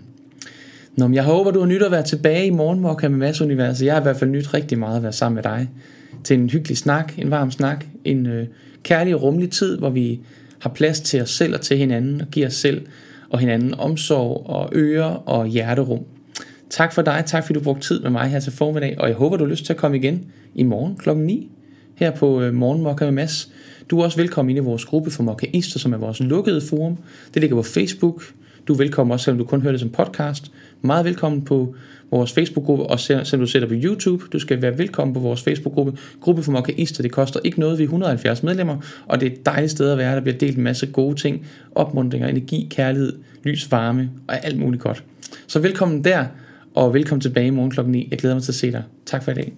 Nå, 0.95 1.07
men 1.07 1.15
jeg 1.15 1.23
håber, 1.23 1.51
du 1.51 1.59
har 1.59 1.67
nyt 1.67 1.81
at 1.81 1.91
være 1.91 2.03
tilbage 2.03 2.45
i 2.45 2.49
morgenmokka 2.49 3.09
med 3.09 3.17
Mads 3.17 3.41
Universet. 3.41 3.85
Jeg 3.85 3.93
har 3.93 4.01
i 4.01 4.03
hvert 4.03 4.17
fald 4.17 4.29
nyt 4.29 4.53
rigtig 4.53 4.79
meget 4.79 4.97
at 4.97 5.03
være 5.03 5.13
sammen 5.13 5.35
med 5.35 5.43
dig. 5.43 5.69
Til 6.23 6.39
en 6.39 6.49
hyggelig 6.49 6.77
snak, 6.77 7.13
en 7.17 7.31
varm 7.31 7.51
snak, 7.51 7.85
en 8.05 8.25
øh, 8.25 8.47
kærlig 8.83 9.15
og 9.15 9.23
rummelig 9.23 9.51
tid, 9.51 9.77
hvor 9.77 9.89
vi 9.89 10.19
har 10.59 10.69
plads 10.69 10.99
til 10.99 11.21
os 11.21 11.29
selv 11.29 11.53
og 11.53 11.61
til 11.61 11.77
hinanden, 11.77 12.21
og 12.21 12.27
giver 12.27 12.47
os 12.47 12.53
selv 12.53 12.85
og 13.29 13.39
hinanden 13.39 13.73
omsorg 13.73 14.45
og 14.49 14.69
øre 14.73 15.17
og 15.17 15.47
hjerterum. 15.47 16.03
Tak 16.69 16.93
for 16.93 17.01
dig, 17.01 17.23
tak 17.25 17.45
fordi 17.45 17.59
du 17.59 17.63
brugte 17.63 17.87
tid 17.87 18.01
med 18.01 18.09
mig 18.09 18.29
her 18.29 18.39
til 18.39 18.51
formiddag, 18.51 18.95
og 18.99 19.07
jeg 19.07 19.15
håber, 19.15 19.37
du 19.37 19.43
har 19.43 19.51
lyst 19.51 19.65
til 19.65 19.73
at 19.73 19.77
komme 19.77 19.97
igen 19.97 20.25
i 20.55 20.63
morgen 20.63 20.95
klokken 20.95 21.25
9 21.25 21.51
her 21.95 22.11
på 22.11 22.41
øh, 22.41 22.53
Morgenmokka 22.53 23.05
med 23.05 23.11
Mads. 23.11 23.51
Du 23.89 23.99
er 23.99 24.03
også 24.03 24.17
velkommen 24.17 24.49
ind 24.49 24.65
i 24.65 24.67
vores 24.67 24.85
gruppe 24.85 25.11
for 25.11 25.23
Mokkaister, 25.23 25.79
som 25.79 25.93
er 25.93 25.97
vores 25.97 26.19
lukkede 26.19 26.61
forum. 26.61 26.97
Det 27.33 27.41
ligger 27.41 27.55
på 27.55 27.63
Facebook. 27.63 28.23
Du 28.67 28.73
er 28.73 28.77
velkommen 28.77 29.11
også, 29.11 29.23
selvom 29.23 29.37
du 29.37 29.45
kun 29.45 29.61
hører 29.61 29.71
det 29.71 29.79
som 29.79 29.89
podcast. 29.89 30.51
Meget 30.81 31.05
velkommen 31.05 31.41
på 31.41 31.75
vores 32.11 32.33
Facebook-gruppe, 32.33 32.85
og 32.85 32.99
selvom 32.99 33.39
du 33.39 33.45
sætter 33.45 33.67
på 33.67 33.73
YouTube. 33.77 34.23
Du 34.33 34.39
skal 34.39 34.61
være 34.61 34.77
velkommen 34.77 35.13
på 35.13 35.19
vores 35.19 35.43
Facebook-gruppe. 35.43 35.97
Gruppe 36.21 36.43
for 36.43 36.51
Mokkaister, 36.51 37.03
det 37.03 37.11
koster 37.11 37.39
ikke 37.43 37.59
noget. 37.59 37.77
Vi 37.77 37.83
er 37.83 37.87
170 37.87 38.43
medlemmer, 38.43 38.77
og 39.07 39.19
det 39.19 39.27
er 39.27 39.31
et 39.31 39.45
dejligt 39.45 39.71
sted 39.71 39.91
at 39.91 39.97
være. 39.97 40.15
Der 40.15 40.21
bliver 40.21 40.37
delt 40.37 40.57
en 40.57 40.63
masse 40.63 40.87
gode 40.87 41.15
ting. 41.15 41.47
Opmuntringer, 41.75 42.27
energi, 42.27 42.67
kærlighed, 42.71 43.13
lys, 43.43 43.71
varme 43.71 44.09
og 44.27 44.45
alt 44.45 44.57
muligt 44.57 44.83
godt. 44.83 45.03
Så 45.47 45.59
velkommen 45.59 46.03
der, 46.03 46.25
og 46.75 46.93
velkommen 46.93 47.21
tilbage 47.21 47.47
i 47.47 47.49
morgen 47.49 47.71
klokken 47.71 47.91
9. 47.91 48.07
Jeg 48.11 48.19
glæder 48.19 48.35
mig 48.35 48.43
til 48.43 48.51
at 48.51 48.55
se 48.55 48.71
dig. 48.71 48.83
Tak 49.05 49.23
for 49.23 49.31
i 49.31 49.35
dag. 49.35 49.53